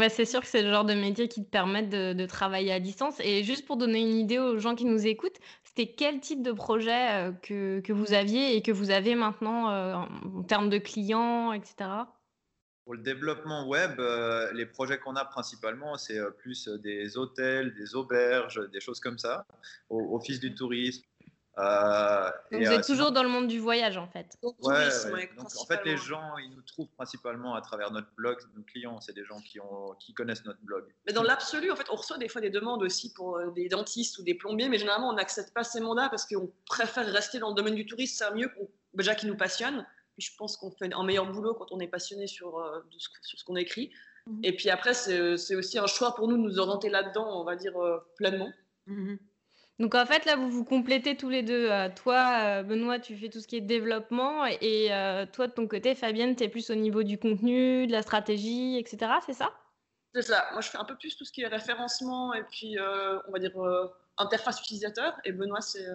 C'est 0.09 0.25
sûr 0.25 0.41
que 0.41 0.47
c'est 0.47 0.63
le 0.63 0.71
genre 0.71 0.85
de 0.85 0.95
métier 0.95 1.29
qui 1.29 1.45
te 1.45 1.51
permettent 1.51 1.91
de, 1.91 2.27
travailler 2.27 2.73
à 2.73 2.81
distance. 2.81 3.21
Et 3.21 3.43
juste 3.43 3.67
pour 3.67 3.77
donner 3.77 4.01
une 4.01 4.17
idée 4.17 4.39
aux 4.39 4.59
gens 4.59 4.75
qui 4.75 4.85
nous 4.85 5.07
écoutent, 5.07 5.39
c'était 5.65 5.93
quel 5.93 6.21
type 6.21 6.43
de 6.43 6.53
projet 6.53 7.29
euh, 7.29 7.33
que, 7.43 7.81
que, 7.81 7.93
vous 7.93 8.13
aviez 8.13 8.57
et 8.57 8.63
que 8.63 8.73
vous 8.73 8.91
avez 8.91 9.15
maintenant 9.15 9.71
euh, 9.71 9.95
en 9.95 10.43
termes 10.43 10.69
de 10.69 10.79
clients, 10.79 11.53
etc. 11.53 11.91
Pour 12.85 12.95
le 12.95 13.03
développement 13.03 13.67
web, 13.67 13.99
euh, 13.99 14.51
les 14.53 14.67
projets 14.67 14.99
qu'on 14.99 15.17
a 15.17 15.25
principalement, 15.25 15.97
c'est 15.97 16.19
plus 16.39 16.69
des 16.69 17.17
hôtels, 17.17 17.75
des 17.75 17.95
auberges, 17.95 18.61
des 18.71 18.81
choses 18.81 19.01
comme 19.01 19.19
ça, 19.19 19.47
au 19.91 20.17
Office 20.17 20.41
du 20.41 20.55
tourisme, 20.55 21.03
Euh, 21.59 22.31
vous 22.53 22.71
êtes 22.71 22.87
toujours 22.87 23.11
dans 23.11 23.25
le 23.25 23.29
monde 23.29 23.49
du 23.49 23.59
voyage 23.59 23.97
en 23.97 24.07
fait. 24.07 24.39
Ouais, 24.43 24.89
Donc, 25.37 25.49
en 25.59 25.65
fait, 25.65 25.85
les 25.85 25.97
gens, 25.97 26.37
ils 26.39 26.55
nous 26.55 26.63
trouvent 26.63 26.91
principalement 26.97 27.55
à 27.55 27.61
travers 27.61 27.91
notre 27.91 28.11
blog. 28.17 28.39
Nos 28.57 28.63
clients, 28.63 29.01
c'est 29.01 29.15
des 29.15 29.25
gens 29.25 29.41
qui, 29.41 29.59
ont, 29.59 29.95
qui 29.99 30.15
connaissent 30.15 30.45
notre 30.45 30.61
blog. 30.61 30.85
Mais 31.07 31.13
dans 31.13 31.25
l'absolu, 31.25 31.71
en 31.73 31.77
fait, 31.77 31.91
on 31.91 31.97
reçoit 31.97 32.19
des 32.19 32.29
fois 32.29 32.41
des 32.41 32.51
demandes 32.51 32.83
aussi 32.83 33.13
pour 33.13 33.39
euh, 33.39 33.51
des 33.51 33.69
dentistes 33.69 34.19
ou 34.19 34.23
des 34.23 34.35
plombiers, 34.35 34.69
mais 34.69 34.79
généralement, 34.79 35.11
on 35.11 35.15
n'accepte 35.15 35.53
pas 35.53 35.65
ces 35.65 35.81
mandats 35.81 36.09
parce 36.09 36.27
qu'on 36.27 36.51
préfère 36.67 37.07
rester 37.07 37.41
dans 37.41 37.49
le 37.49 37.55
domaine 37.55 37.75
du 37.75 37.87
tourisme. 37.87 38.15
C'est 38.19 38.35
mieux 38.35 38.51
déjà 38.95 39.15
qui 39.17 39.27
nous 39.27 39.37
passionne. 39.37 39.85
je 40.17 40.31
pense 40.39 40.57
qu'on 40.57 40.71
fait 40.71 40.93
un 40.93 41.05
meilleur 41.05 41.31
boulot 41.31 41.55
quand 41.55 41.73
on 41.73 41.81
est 41.81 41.89
passionné 41.89 42.29
sur, 42.29 42.59
euh, 42.59 42.81
sur 42.91 43.39
ce 43.39 43.45
qu'on 43.45 43.57
écrit. 43.57 43.91
Mhm. 44.27 44.41
Et 44.45 44.55
puis 44.55 44.71
après, 44.71 44.95
c'est 44.95 45.57
aussi 45.57 45.79
un 45.79 45.87
choix 45.89 46.15
pour 46.15 46.29
nous 46.29 46.37
de 46.37 46.43
nous 46.43 46.59
orienter 46.61 46.89
là-dedans, 46.89 47.41
on 47.41 47.45
va 47.45 47.57
dire, 47.57 47.75
pleinement. 48.17 48.53
Mhm. 48.87 49.19
Donc 49.79 49.95
en 49.95 50.05
fait, 50.07 50.25
là, 50.25 50.35
vous 50.35 50.51
vous 50.51 50.65
complétez 50.65 51.17
tous 51.17 51.29
les 51.29 51.43
deux. 51.43 51.71
Euh, 51.71 51.89
toi, 51.89 52.41
euh, 52.43 52.63
Benoît, 52.65 52.99
tu 52.99 53.17
fais 53.17 53.29
tout 53.29 53.41
ce 53.41 53.47
qui 53.47 53.57
est 53.57 53.61
développement 53.61 54.45
et 54.45 54.89
euh, 54.93 55.25
toi, 55.33 55.47
de 55.47 55.53
ton 55.53 55.69
côté, 55.69 55.95
Fabienne, 55.95 56.35
tu 56.35 56.45
es 56.45 56.49
plus 56.49 56.71
au 56.71 56.75
niveau 56.75 57.05
du 57.05 57.17
contenu, 57.17 57.87
de 57.87 57.93
la 57.93 58.03
stratégie, 58.03 58.77
etc. 58.77 59.13
C'est 59.25 59.35
ça? 59.35 59.53
C'est 60.15 60.23
ça. 60.23 60.49
Moi, 60.53 60.63
je 60.63 60.69
fais 60.69 60.79
un 60.79 60.85
peu 60.85 60.97
plus 60.97 61.17
tout 61.17 61.25
ce 61.25 61.31
qui 61.31 61.43
est 61.43 61.47
référencement 61.47 62.35
et 62.35 62.43
puis, 62.43 62.77
on 63.29 63.31
va 63.31 63.39
dire, 63.39 63.53
interface 64.17 64.61
utilisateur. 64.61 65.17
Et 65.25 65.33
Benoît, 65.33 65.61
c'est... 65.61 65.87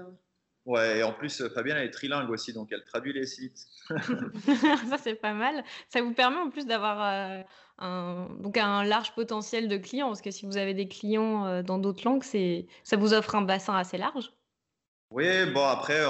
Ouais, 0.66 1.00
et 1.00 1.04
en 1.04 1.12
plus, 1.12 1.46
Fabienne, 1.50 1.76
elle 1.76 1.88
est 1.88 1.92
trilingue 1.92 2.30
aussi, 2.30 2.54
donc 2.54 2.72
elle 2.72 2.86
traduit 2.86 3.12
les 3.12 3.26
sites. 3.26 3.68
ça, 3.90 4.98
c'est 4.98 5.16
pas 5.16 5.34
mal. 5.34 5.62
Ça 5.90 6.02
vous 6.02 6.14
permet 6.14 6.38
en 6.38 6.50
plus 6.50 6.66
d'avoir 6.66 7.44
un, 7.84 8.28
donc 8.40 8.58
un 8.58 8.84
large 8.84 9.14
potentiel 9.14 9.68
de 9.68 9.78
clients, 9.78 10.08
parce 10.08 10.22
que 10.22 10.32
si 10.32 10.46
vous 10.46 10.58
avez 10.58 10.74
des 10.74 10.88
clients 10.88 11.46
euh, 11.46 11.62
dans 11.62 11.78
d'autres 11.78 12.04
langues, 12.06 12.24
c'est, 12.24 12.66
ça 12.84 12.98
vous 12.98 13.14
offre 13.14 13.36
un 13.36 13.42
bassin 13.42 13.76
assez 13.76 13.98
large. 13.98 14.32
Oui, 15.12 15.46
bon 15.52 15.66
après, 15.66 16.02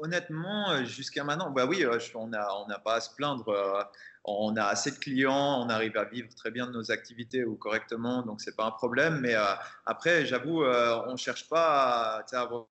honnêtement, 0.00 0.70
euh, 0.70 0.84
jusqu'à 0.84 1.24
maintenant, 1.24 1.50
bah 1.50 1.66
oui, 1.66 1.84
euh, 1.84 1.98
on 2.14 2.28
n'a 2.28 2.46
on 2.58 2.70
a 2.70 2.78
pas 2.78 2.94
à 2.94 3.00
se 3.00 3.14
plaindre. 3.14 3.88
On 4.28 4.56
a 4.56 4.64
assez 4.64 4.90
de 4.90 4.96
clients, 4.96 5.62
on 5.64 5.68
arrive 5.68 5.96
à 5.96 6.04
vivre 6.04 6.28
très 6.34 6.50
bien 6.50 6.66
de 6.66 6.72
nos 6.72 6.90
activités 6.90 7.44
ou 7.44 7.54
correctement, 7.54 8.22
donc 8.22 8.40
c'est 8.40 8.56
pas 8.56 8.64
un 8.64 8.72
problème. 8.72 9.20
Mais 9.20 9.36
après, 9.84 10.26
j'avoue, 10.26 10.64
on 10.64 11.12
ne 11.12 11.16
cherche 11.16 11.48
pas 11.48 12.24
à, 12.32 12.40
avoir 12.40 12.66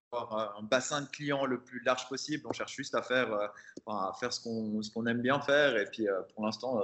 un 0.60 0.64
bassin 0.64 1.04
de 1.04 1.08
clients 1.08 1.46
le 1.46 1.62
plus 1.62 1.82
large 1.86 2.10
possible. 2.10 2.44
On 2.46 2.52
cherche 2.52 2.76
juste 2.76 2.94
à 2.94 3.02
faire, 3.02 3.30
à 3.88 4.12
faire 4.20 4.34
ce 4.34 4.42
qu'on 4.42 4.82
ce 4.82 4.92
qu'on 4.92 5.06
aime 5.06 5.22
bien 5.22 5.40
faire. 5.40 5.78
Et 5.78 5.86
puis, 5.86 6.08
pour 6.34 6.44
l'instant, 6.44 6.82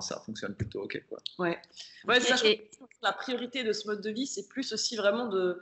ça 0.00 0.20
fonctionne 0.24 0.54
plutôt 0.54 0.82
OK. 0.82 1.02
Quoi. 1.08 1.18
Ouais, 1.38 1.60
ouais 2.06 2.20
ça, 2.20 2.36
la 3.02 3.12
priorité 3.12 3.64
de 3.64 3.72
ce 3.72 3.86
mode 3.86 4.00
de 4.00 4.10
vie, 4.10 4.26
c'est 4.26 4.48
plus 4.48 4.72
aussi 4.72 4.96
vraiment 4.96 5.26
de, 5.26 5.58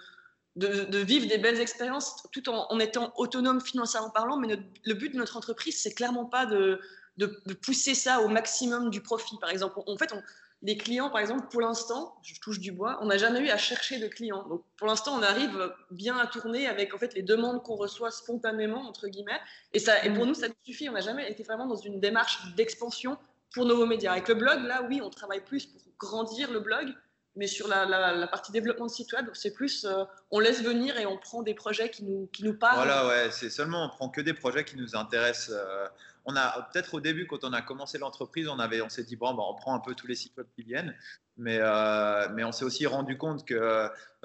de, 0.56 0.98
vivre 0.98 1.26
des 1.26 1.38
belles 1.38 1.60
expériences 1.60 2.26
tout 2.32 2.48
en, 2.48 2.78
étant 2.78 3.12
autonome 3.16 3.60
financièrement 3.60 4.10
parlant. 4.10 4.36
Mais 4.36 4.56
le 4.84 4.94
but 4.94 5.10
de 5.12 5.18
notre 5.18 5.36
entreprise, 5.36 5.80
c'est 5.80 5.94
clairement 5.94 6.26
pas 6.26 6.46
de, 6.46 6.80
de, 7.16 7.26
pousser 7.54 7.94
ça 7.94 8.20
au 8.20 8.28
maximum 8.28 8.90
du 8.90 9.00
profit. 9.00 9.36
Par 9.38 9.50
exemple, 9.50 9.80
en 9.86 9.96
fait, 9.96 10.12
on, 10.12 10.22
les 10.62 10.78
clients, 10.78 11.10
par 11.10 11.20
exemple, 11.20 11.46
pour 11.50 11.60
l'instant, 11.60 12.16
je 12.22 12.40
touche 12.40 12.58
du 12.58 12.72
bois, 12.72 12.98
on 13.02 13.06
n'a 13.06 13.18
jamais 13.18 13.40
eu 13.40 13.50
à 13.50 13.58
chercher 13.58 13.98
de 13.98 14.06
clients. 14.08 14.48
Donc, 14.48 14.62
pour 14.78 14.86
l'instant, 14.86 15.14
on 15.14 15.22
arrive 15.22 15.74
bien 15.90 16.16
à 16.16 16.26
tourner 16.26 16.66
avec 16.66 16.94
en 16.94 16.98
fait 16.98 17.14
les 17.14 17.22
demandes 17.22 17.62
qu'on 17.62 17.76
reçoit 17.76 18.10
spontanément 18.10 18.88
entre 18.88 19.08
guillemets. 19.08 19.40
Et 19.74 19.78
ça, 19.78 20.02
et 20.04 20.10
pour 20.10 20.24
mmh. 20.24 20.28
nous, 20.28 20.34
ça 20.34 20.48
nous 20.48 20.54
suffit. 20.64 20.88
On 20.88 20.92
n'a 20.92 21.00
jamais 21.00 21.30
été 21.30 21.42
vraiment 21.42 21.66
dans 21.66 21.76
une 21.76 22.00
démarche 22.00 22.54
d'expansion 22.54 23.18
pour 23.54 23.64
nos 23.64 23.86
médias. 23.86 24.12
Avec 24.12 24.28
le 24.28 24.34
blog, 24.34 24.62
là, 24.64 24.82
oui, 24.88 25.00
on 25.02 25.10
travaille 25.10 25.40
plus 25.40 25.66
pour 25.66 25.80
grandir 25.98 26.50
le 26.50 26.60
blog, 26.60 26.92
mais 27.36 27.46
sur 27.46 27.68
la, 27.68 28.26
partie 28.26 28.52
développement 28.52 28.86
de 28.86 28.90
site 28.90 29.12
web, 29.12 29.28
c'est 29.32 29.52
plus 29.52 29.84
euh, 29.84 30.04
on 30.30 30.40
laisse 30.40 30.62
venir 30.62 30.98
et 30.98 31.06
on 31.06 31.16
prend 31.16 31.42
des 31.42 31.54
projets 31.54 31.90
qui 31.90 32.04
nous, 32.04 32.28
qui 32.32 32.44
nous 32.44 32.54
parlent. 32.54 32.76
Voilà, 32.76 33.06
ouais, 33.06 33.30
c'est 33.30 33.50
seulement 33.50 33.86
on 33.86 33.88
prend 33.88 34.08
que 34.08 34.20
des 34.20 34.34
projets 34.34 34.64
qui 34.64 34.76
nous 34.76 34.96
intéressent. 34.96 35.54
Euh, 35.56 35.88
on 36.26 36.36
a 36.36 36.68
peut-être 36.72 36.94
au 36.94 37.00
début, 37.00 37.26
quand 37.26 37.44
on 37.44 37.52
a 37.52 37.60
commencé 37.60 37.98
l'entreprise, 37.98 38.48
on, 38.48 38.58
avait, 38.58 38.80
on 38.80 38.88
s'est 38.88 39.04
dit, 39.04 39.16
bon, 39.16 39.34
bah, 39.34 39.42
on 39.46 39.54
prend 39.54 39.74
un 39.74 39.80
peu 39.80 39.94
tous 39.94 40.06
les 40.06 40.14
sites 40.14 40.36
web 40.36 40.46
qui 40.56 40.62
viennent. 40.62 40.94
Mais, 41.36 41.58
euh, 41.60 42.28
mais 42.32 42.44
on 42.44 42.52
s'est 42.52 42.64
aussi 42.64 42.86
rendu 42.86 43.18
compte 43.18 43.46
qu'on 43.46 43.54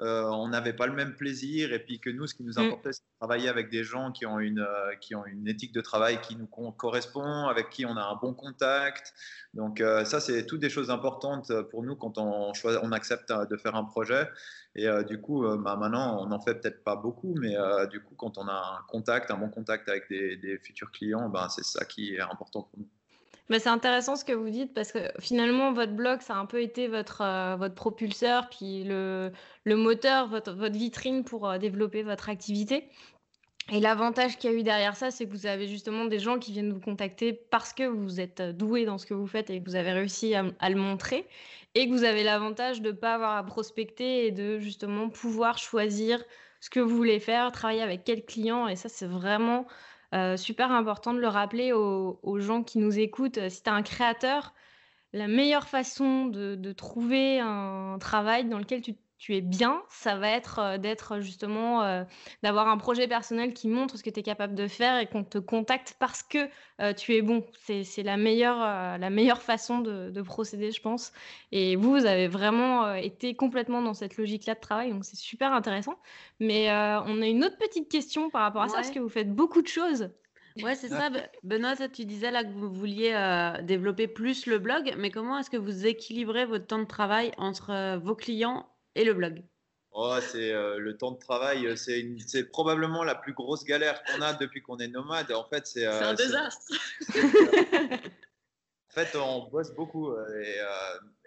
euh, 0.00 0.48
n'avait 0.48 0.72
pas 0.72 0.86
le 0.86 0.92
même 0.92 1.16
plaisir 1.16 1.72
et 1.72 1.80
puis 1.80 1.98
que 1.98 2.08
nous, 2.08 2.26
ce 2.26 2.34
qui 2.34 2.44
nous 2.44 2.54
mm. 2.54 2.58
importait, 2.58 2.92
c'est 2.92 3.02
de 3.02 3.18
travailler 3.18 3.48
avec 3.48 3.68
des 3.68 3.82
gens 3.82 4.12
qui 4.12 4.24
ont, 4.26 4.38
une, 4.38 4.60
euh, 4.60 4.94
qui 5.00 5.14
ont 5.14 5.26
une 5.26 5.48
éthique 5.48 5.72
de 5.72 5.80
travail 5.80 6.20
qui 6.20 6.36
nous 6.36 6.46
correspond, 6.46 7.48
avec 7.48 7.68
qui 7.68 7.84
on 7.84 7.96
a 7.96 8.02
un 8.02 8.14
bon 8.14 8.32
contact. 8.32 9.12
Donc 9.52 9.82
ça, 10.04 10.20
c'est 10.20 10.46
toutes 10.46 10.60
des 10.60 10.70
choses 10.70 10.90
importantes 10.90 11.52
pour 11.70 11.82
nous 11.82 11.96
quand 11.96 12.18
on, 12.18 12.52
on 12.82 12.92
accepte 12.92 13.32
de 13.32 13.56
faire 13.56 13.74
un 13.74 13.82
projet. 13.82 14.28
Et 14.76 14.88
du 15.08 15.20
coup, 15.20 15.42
bah, 15.58 15.76
maintenant, 15.76 16.22
on 16.22 16.26
n'en 16.26 16.40
fait 16.40 16.54
peut-être 16.54 16.84
pas 16.84 16.94
beaucoup, 16.94 17.34
mais 17.40 17.56
du 17.90 18.00
coup, 18.00 18.14
quand 18.14 18.38
on 18.38 18.46
a 18.46 18.78
un 18.78 18.82
contact, 18.88 19.30
un 19.30 19.36
bon 19.36 19.48
contact 19.48 19.88
avec 19.88 20.08
des, 20.08 20.60
futurs 20.62 20.92
clients, 20.92 21.28
ben, 21.28 21.48
c'est 21.48 21.64
ça 21.64 21.84
qui 21.84 22.14
est 22.14 22.20
important 22.20 22.62
pour 22.62 22.78
nous 22.78 22.88
c'est 23.58 23.68
intéressant 23.68 24.14
ce 24.14 24.24
que 24.24 24.32
vous 24.32 24.50
dites 24.50 24.72
parce 24.74 24.92
que 24.92 24.98
finalement, 25.18 25.72
votre 25.72 25.92
blog, 25.92 26.20
ça 26.20 26.34
a 26.34 26.38
un 26.38 26.46
peu 26.46 26.62
été 26.62 26.86
votre, 26.86 27.22
euh, 27.22 27.56
votre 27.56 27.74
propulseur, 27.74 28.48
puis 28.48 28.84
le, 28.84 29.32
le 29.64 29.76
moteur, 29.76 30.28
votre, 30.28 30.52
votre 30.52 30.76
vitrine 30.76 31.24
pour 31.24 31.48
euh, 31.48 31.58
développer 31.58 32.02
votre 32.02 32.28
activité. 32.28 32.88
Et 33.72 33.78
l'avantage 33.78 34.36
qu'il 34.36 34.50
y 34.50 34.54
a 34.54 34.56
eu 34.56 34.62
derrière 34.62 34.96
ça, 34.96 35.10
c'est 35.10 35.26
que 35.26 35.30
vous 35.30 35.46
avez 35.46 35.68
justement 35.68 36.04
des 36.04 36.18
gens 36.18 36.38
qui 36.38 36.52
viennent 36.52 36.72
vous 36.72 36.80
contacter 36.80 37.32
parce 37.32 37.72
que 37.72 37.84
vous 37.84 38.20
êtes 38.20 38.40
euh, 38.40 38.52
doué 38.52 38.84
dans 38.84 38.98
ce 38.98 39.06
que 39.06 39.14
vous 39.14 39.28
faites 39.28 39.50
et 39.50 39.60
que 39.60 39.68
vous 39.68 39.76
avez 39.76 39.92
réussi 39.92 40.34
à, 40.34 40.42
le 40.68 40.76
montrer. 40.76 41.26
Et 41.76 41.86
que 41.86 41.92
vous 41.92 42.02
avez 42.02 42.24
l'avantage 42.24 42.82
de 42.82 42.90
ne 42.90 42.96
pas 42.96 43.14
avoir 43.14 43.36
à 43.36 43.44
prospecter 43.44 44.26
et 44.26 44.32
de 44.32 44.58
justement 44.58 45.08
pouvoir 45.08 45.58
choisir 45.58 46.22
ce 46.60 46.68
que 46.68 46.80
vous 46.80 46.96
voulez 46.96 47.20
faire, 47.20 47.52
travailler 47.52 47.82
avec 47.82 48.02
quel 48.02 48.24
client. 48.24 48.66
Et 48.66 48.74
ça, 48.74 48.88
c'est 48.88 49.06
vraiment 49.06 49.66
euh, 50.14 50.36
super 50.36 50.72
important 50.72 51.14
de 51.14 51.20
le 51.20 51.28
rappeler 51.28 51.72
aux, 51.72 52.40
gens 52.40 52.64
qui 52.64 52.78
nous 52.78 52.98
écoutent. 52.98 53.48
Si 53.48 53.62
tu 53.62 53.70
es 53.70 53.72
un 53.72 53.82
créateur, 53.82 54.52
la 55.12 55.28
meilleure 55.28 55.68
façon 55.68 56.26
de, 56.26 56.72
trouver 56.72 57.38
un 57.38 57.98
travail 58.00 58.46
dans 58.46 58.58
lequel 58.58 58.82
tu 58.82 58.96
tu 59.20 59.36
es 59.36 59.42
bien, 59.42 59.82
ça 59.90 60.16
va 60.16 60.30
être 60.30 60.58
euh, 60.58 60.78
d'être 60.78 61.20
justement, 61.20 61.82
euh, 61.82 62.04
d'avoir 62.42 62.68
un 62.68 62.78
projet 62.78 63.06
personnel 63.06 63.52
qui 63.52 63.68
montre 63.68 63.98
ce 63.98 64.02
que 64.02 64.08
tu 64.08 64.20
es 64.20 64.22
capable 64.22 64.54
de 64.54 64.66
faire 64.66 64.98
et 64.98 65.06
qu'on 65.06 65.24
te 65.24 65.36
contacte 65.36 65.94
parce 65.98 66.22
que 66.22 66.48
euh, 66.80 66.94
tu 66.94 67.14
es 67.14 67.20
bon. 67.20 67.44
C'est 67.62 68.02
la 68.02 68.16
meilleure, 68.16 68.56
la 68.98 69.10
meilleure 69.10 69.42
façon 69.42 69.80
de, 69.80 70.22
procéder, 70.22 70.70
je 70.70 70.80
pense. 70.80 71.12
Et 71.52 71.76
vous, 71.76 71.90
vous 71.90 72.06
avez 72.06 72.28
vraiment 72.28 72.94
été 72.94 73.34
complètement 73.34 73.82
dans 73.82 73.92
cette 73.92 74.16
logique-là 74.16 74.54
de 74.54 74.60
travail, 74.60 74.90
donc 74.90 75.04
c'est 75.04 75.16
super 75.16 75.52
intéressant. 75.52 75.98
Mais 76.40 76.70
on 76.70 77.20
a 77.20 77.26
une 77.26 77.44
autre 77.44 77.58
petite 77.58 77.90
question 77.90 78.30
par 78.30 78.42
rapport 78.42 78.62
à 78.62 78.68
ça, 78.68 78.76
parce 78.76 78.90
que 78.90 78.98
vous 78.98 79.08
faites 79.08 79.32
beaucoup 79.32 79.60
de 79.60 79.68
choses. 79.68 80.10
Ouais, 80.62 80.74
c'est 80.74 80.88
ça. 80.88 81.10
Benoît, 81.42 81.76
tu 81.76 82.04
disais 82.06 82.30
là 82.30 82.44
que 82.44 82.52
vous 82.52 82.72
vouliez 82.72 83.12
développer 83.62 84.08
plus 84.08 84.46
le 84.46 84.58
blog, 84.58 84.94
mais 84.96 85.10
comment 85.10 85.38
est-ce 85.38 85.50
que 85.50 85.58
vous 85.58 85.86
équilibrez 85.86 86.46
votre 86.46 86.66
temps 86.66 86.78
de 86.78 86.84
travail 86.84 87.32
entre 87.36 87.98
vos 87.98 88.14
clients 88.14 88.66
et 88.94 89.04
le 89.04 89.14
blog 89.14 89.42
Oh, 89.92 90.16
c'est 90.20 90.52
euh, 90.52 90.78
le 90.78 90.96
temps 90.96 91.10
de 91.10 91.18
travail, 91.18 91.66
euh, 91.66 91.74
c'est 91.74 92.44
probablement 92.52 93.02
la 93.02 93.16
plus 93.16 93.32
grosse 93.32 93.64
galère 93.64 94.02
qu'on 94.04 94.22
a 94.22 94.34
depuis 94.34 94.62
qu'on 94.62 94.78
est 94.78 94.88
nomade. 94.88 95.32
En 95.32 95.44
fait, 95.44 95.66
c'est 95.66 95.84
euh, 95.84 96.10
un 96.10 96.14
désastre. 96.14 96.72
en 97.18 98.92
fait, 98.92 99.16
on 99.16 99.48
bosse 99.48 99.72
beaucoup 99.74 100.14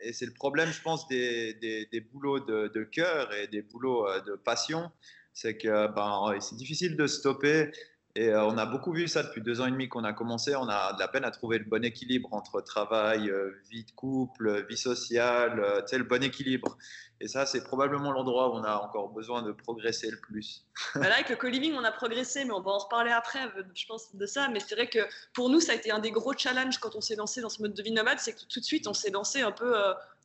et, 0.02 0.14
c'est 0.14 0.26
le 0.26 0.34
problème, 0.34 0.70
je 0.70 0.82
pense, 0.82 1.08
des, 1.08 1.54
des, 1.56 2.02
boulots 2.02 2.40
de, 2.40 2.70
de, 2.74 2.84
cœur 2.84 3.34
et 3.34 3.48
des 3.48 3.62
boulots 3.62 4.08
de 4.22 4.36
passion, 4.36 4.92
c'est 5.34 5.58
que 5.58 5.88
ben, 5.88 6.38
c'est 6.42 6.56
difficile 6.56 6.98
de 6.98 7.08
stopper. 7.08 7.72
Et 8.16 8.30
euh, 8.30 8.46
on 8.46 8.58
a 8.60 8.68
beaucoup 8.68 8.94
vu 8.94 9.08
ça 9.08 9.24
depuis 9.24 9.42
deux 9.42 9.60
ans 9.60 9.66
et 9.66 9.72
demi 9.72 9.90
qu'on 9.90 10.04
a 10.04 10.14
commencé. 10.14 10.56
On 10.56 10.70
a 10.70 10.94
de 10.94 11.00
la 11.00 11.08
peine 11.08 11.26
à 11.26 11.32
trouver 11.32 11.58
le 11.58 11.66
bon 11.66 11.84
équilibre 11.84 12.30
entre 12.32 12.62
travail, 12.62 13.28
euh, 13.28 13.60
vie 13.72 13.86
de 13.86 13.92
couple, 13.92 14.68
vie 14.68 14.78
sociale, 14.78 15.60
euh, 15.60 15.82
tu 15.82 15.88
sais, 15.88 15.98
le 15.98 16.04
bon 16.04 16.22
équilibre. 16.22 16.78
Et 17.20 17.28
ça, 17.28 17.48
c'est 17.48 17.64
probablement 17.64 18.12
l'endroit 18.12 18.50
où 18.50 18.54
on 18.54 18.64
a 18.64 18.76
encore 18.76 19.10
besoin 19.10 19.42
de 19.42 19.52
progresser 19.52 20.12
le 20.12 20.18
plus. 20.18 20.64
Bah 20.96 21.10
là, 21.10 21.16
avec 21.16 21.30
le 21.30 21.38
co-living, 21.38 21.74
on 21.74 21.84
a 21.84 21.92
progressé, 21.92 22.46
mais 22.46 22.52
on 22.52 22.62
va 22.62 22.72
en 22.72 22.78
reparler 22.78 23.12
après, 23.12 23.40
je 23.74 23.86
pense, 23.88 24.16
de 24.16 24.26
ça. 24.28 24.48
Mais 24.50 24.60
c'est 24.60 24.76
vrai 24.76 24.88
que 24.88 25.00
pour 25.34 25.50
nous, 25.50 25.60
ça 25.60 25.72
a 25.72 25.76
été 25.76 25.90
un 25.90 26.00
des 26.00 26.12
gros 26.12 26.34
challenges 26.38 26.78
quand 26.78 26.96
on 26.96 27.02
s'est 27.02 27.16
lancé 27.16 27.42
dans 27.42 27.50
ce 27.50 27.64
mode 27.64 27.74
de 27.74 27.82
vie 27.82 27.94
nomade, 27.94 28.20
c'est 28.20 28.34
que 28.34 28.46
tout 28.48 28.60
de 28.60 28.66
suite, 28.66 28.88
on 28.88 28.94
s'est 28.94 29.10
lancé 29.10 29.42
un 29.42 29.52
peu 29.52 29.74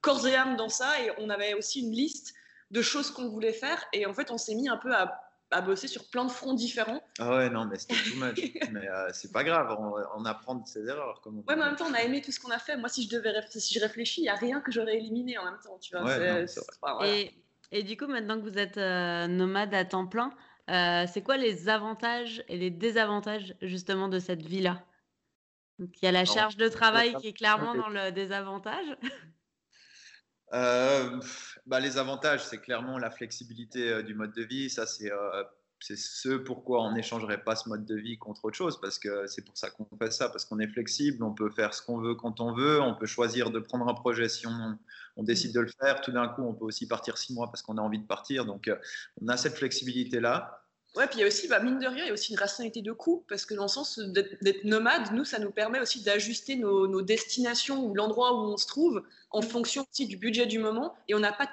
corps 0.03 0.27
et 0.27 0.35
âme 0.35 0.57
dans 0.57 0.69
ça. 0.69 1.01
Et 1.01 1.11
on 1.17 1.31
avait 1.31 1.55
aussi 1.55 1.81
une 1.81 1.93
liste 1.93 2.35
de 2.71 2.83
choses 2.83 3.11
qu'on 3.11 3.31
voulait 3.31 3.55
faire. 3.55 3.83
Et 3.95 4.05
en 4.05 4.13
fait, 4.13 4.31
on 4.31 4.37
s'est 4.37 4.55
mis 4.55 4.69
un 4.69 4.77
peu 4.77 4.95
à 4.95 5.28
à 5.51 5.61
bosser 5.61 5.89
sur 5.89 6.09
plein 6.11 6.25
de 6.25 6.31
fronts 6.31 6.55
différents. 6.55 7.03
Ah 7.19 7.37
ouais, 7.37 7.51
non, 7.51 7.65
mais 7.65 7.79
c'était 7.79 7.95
too 7.95 8.17
much. 8.17 8.39
mais 8.73 8.89
euh, 8.89 9.09
c'est 9.13 9.33
pas 9.33 9.45
grave, 9.45 9.77
on, 10.15 10.25
apprend 10.25 10.57
de 10.57 10.67
ses 10.67 10.87
erreurs. 10.87 11.21
Comme 11.23 11.39
ouais, 11.39 11.57
mais 11.57 11.63
en 11.63 11.67
même 11.67 11.77
temps, 11.77 11.87
on 11.89 11.95
a 11.95 12.03
aimé 12.03 12.21
tout 12.21 12.33
ce 12.33 12.41
qu'on 12.41 12.51
a 12.51 12.59
fait. 12.59 12.77
Moi, 12.77 12.89
si 12.89 13.05
je, 13.05 13.11
devais 13.11 13.33
si 13.49 13.75
je 13.75 13.81
réfléchis, 13.81 14.21
il 14.21 14.25
n'y 14.25 14.31
a 14.31 14.35
rien 14.35 14.61
que 14.61 14.71
j'aurais 14.71 14.97
éliminé 14.97 15.39
en 15.39 15.45
même 15.45 15.59
temps. 15.65 15.79
Tu 15.79 15.97
vois, 15.97 17.07
et, 17.07 17.33
et, 17.73 17.83
du 17.83 17.97
coup, 17.97 18.07
maintenant 18.07 18.39
que 18.39 18.49
vous 18.49 18.59
êtes 18.59 18.79
euh, 18.79 19.27
nomade 19.27 19.75
à 19.75 19.85
temps 19.85 20.07
plein, 20.07 20.33
euh, 20.71 21.07
c'est 21.11 21.23
quoi 21.23 21.37
les 21.37 21.69
avantages 21.69 22.45
et 22.49 22.59
les 22.59 22.71
désavantages 22.71 23.55
justement 23.63 24.09
de 24.09 24.19
cette 24.19 24.43
vie-là? 24.43 24.85
Il 25.79 25.89
y 26.03 26.07
a 26.07 26.13
la 26.13 26.25
charge 26.25 26.57
de 26.57 26.69
travail 26.69 27.15
qui 27.17 27.29
est 27.29 27.33
clairement 27.33 27.75
dans 27.75 27.89
le 27.89 28.11
désavantage. 28.11 28.97
Euh, 30.55 31.21
bah, 31.69 31.81
les 31.81 31.99
avantages, 31.99 32.45
c'est 32.45 32.59
clairement 32.59 32.99
la 32.99 33.11
flexibilité 33.11 33.93
euh, 33.93 34.03
du 34.03 34.15
mode 34.15 34.33
de 34.33 34.43
vie. 34.43 34.71
Ça, 34.71 34.87
c'est 34.87 35.13
euh, 35.13 35.45
ce 35.81 36.31
pourquoi 36.31 36.83
on 36.83 36.93
n'échangerait 36.93 37.45
pas 37.45 37.55
ce 37.55 37.69
mode 37.69 37.85
de 37.85 37.95
vie 37.95 38.19
contre 38.19 38.47
autre 38.47 38.57
chose, 38.57 38.81
parce 38.81 38.99
que 38.99 39.27
c'est 39.27 39.45
pour 39.45 39.57
ça 39.57 39.71
qu'on 39.71 39.87
fait 39.99 40.11
ça, 40.11 40.29
parce 40.29 40.45
qu'on 40.45 40.59
est 40.59 40.67
flexible, 40.67 41.23
on 41.23 41.33
peut 41.33 41.51
faire 41.51 41.75
ce 41.75 41.83
qu'on 41.83 41.99
veut 41.99 42.15
quand 42.15 42.41
on 42.41 42.53
veut, 42.53 42.81
on 42.81 42.95
peut 42.95 43.07
choisir 43.07 43.51
de 43.51 43.61
prendre 43.61 43.87
un 43.87 43.95
projet 43.95 44.29
si 44.29 44.47
on, 44.47 44.79
on 45.17 45.23
décide 45.23 45.55
de 45.55 45.61
le 45.61 45.71
faire. 45.81 46.01
Tout 46.01 46.13
d'un 46.13 46.29
coup, 46.29 46.43
on 46.43 46.55
peut 46.55 46.65
aussi 46.65 46.89
partir 46.89 47.19
six 47.19 47.35
mois 47.35 47.47
parce 47.49 47.63
qu'on 47.63 47.77
a 47.77 47.83
envie 47.83 48.01
de 48.01 48.07
partir. 48.07 48.45
Donc, 48.45 48.67
euh, 48.69 48.77
on 49.21 49.29
a 49.29 49.37
cette 49.37 49.55
flexibilité-là. 49.55 50.65
Ouais, 50.97 51.07
puis 51.07 51.19
il 51.19 51.21
y 51.21 51.25
a 51.25 51.27
aussi, 51.27 51.49
bah, 51.49 51.61
mine 51.61 51.79
de 51.79 51.87
rien, 51.87 52.05
il 52.05 52.07
y 52.09 52.11
a 52.11 52.13
aussi 52.13 52.33
une 52.33 52.39
rationalité 52.39 52.83
de 52.83 52.93
coût, 52.93 53.25
parce 53.29 53.45
que 53.47 53.55
dans 53.55 53.65
le 53.65 53.69
sens 53.69 53.99
d'être 53.99 54.65
nomade, 54.65 55.13
nous, 55.13 55.25
ça 55.25 55.39
nous 55.39 55.51
permet 55.51 55.81
aussi 55.81 56.03
d'ajuster 56.03 56.57
nos, 56.57 57.03
destinations 57.03 57.85
ou 57.85 57.95
l'endroit 57.95 58.33
où 58.33 58.53
on 58.53 58.57
se 58.57 58.67
trouve 58.67 59.03
en 59.31 59.43
fonction 59.43 59.87
aussi 59.91 60.07
du 60.07 60.17
budget 60.17 60.47
du 60.47 60.59
moment, 60.59 60.95
et 61.07 61.15
on 61.15 61.21
n'a 61.21 61.33
pas 61.33 61.49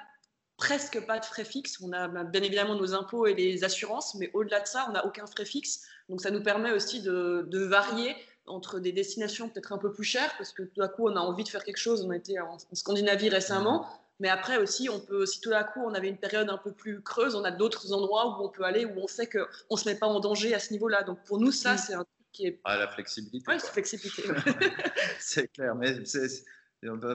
presque 0.56 1.04
pas 1.06 1.18
de 1.18 1.24
frais 1.24 1.44
fixes. 1.44 1.78
On 1.82 1.92
a 1.92 2.08
bah, 2.08 2.24
bien 2.24 2.42
évidemment 2.42 2.74
nos 2.74 2.94
impôts 2.94 3.26
et 3.26 3.34
les 3.34 3.62
assurances, 3.62 4.14
mais 4.14 4.30
au-delà 4.32 4.60
de 4.60 4.66
ça, 4.66 4.86
on 4.88 4.92
n'a 4.92 5.04
aucun 5.04 5.26
frais 5.26 5.44
fixe. 5.44 5.82
Donc 6.08 6.22
ça 6.22 6.30
nous 6.30 6.42
permet 6.42 6.72
aussi 6.72 7.02
de, 7.02 7.46
de 7.48 7.64
varier 7.64 8.16
entre 8.46 8.78
des 8.78 8.92
destinations 8.92 9.48
peut-être 9.48 9.72
un 9.72 9.78
peu 9.78 9.92
plus 9.92 10.04
chères, 10.04 10.34
parce 10.38 10.52
que 10.52 10.62
tout 10.62 10.82
à 10.82 10.88
coup, 10.88 11.08
on 11.08 11.16
a 11.16 11.20
envie 11.20 11.44
de 11.44 11.48
faire 11.48 11.64
quelque 11.64 11.78
chose. 11.78 12.04
On 12.04 12.10
a 12.10 12.16
été 12.16 12.38
en, 12.40 12.56
Scandinavie 12.72 13.28
récemment. 13.28 13.86
Mais 14.18 14.28
après 14.28 14.56
aussi, 14.56 14.88
on 14.88 14.98
peut, 14.98 15.26
si 15.26 15.40
tout 15.40 15.52
à 15.52 15.64
coup 15.64 15.80
on 15.84 15.94
avait 15.94 16.08
une 16.08 16.16
période 16.16 16.48
un 16.48 16.56
peu 16.56 16.72
plus 16.72 17.02
creuse, 17.02 17.34
on 17.34 17.44
a 17.44 17.50
d'autres 17.50 17.92
endroits 17.92 18.38
où 18.38 18.44
on 18.44 18.48
peut 18.48 18.64
aller, 18.64 18.86
où 18.86 18.98
on 18.98 19.06
sait 19.06 19.28
qu'on 19.28 19.74
ne 19.74 19.76
se 19.76 19.88
met 19.88 19.94
pas 19.94 20.06
en 20.06 20.20
danger 20.20 20.54
à 20.54 20.58
ce 20.58 20.72
niveau-là. 20.72 21.02
Donc 21.02 21.22
pour 21.24 21.38
nous, 21.38 21.52
ça, 21.52 21.74
mm. 21.74 21.78
c'est 21.78 21.94
un 21.94 22.04
truc 22.04 22.26
qui 22.32 22.46
est. 22.46 22.60
Ah, 22.64 22.76
la 22.78 22.88
flexibilité. 22.88 23.44
Oui, 23.48 23.56
c'est 23.58 23.72
flexibilité. 23.72 24.22
c'est 25.20 25.48
clair. 25.48 25.74
Mais 25.74 26.04
c'est 26.04 26.28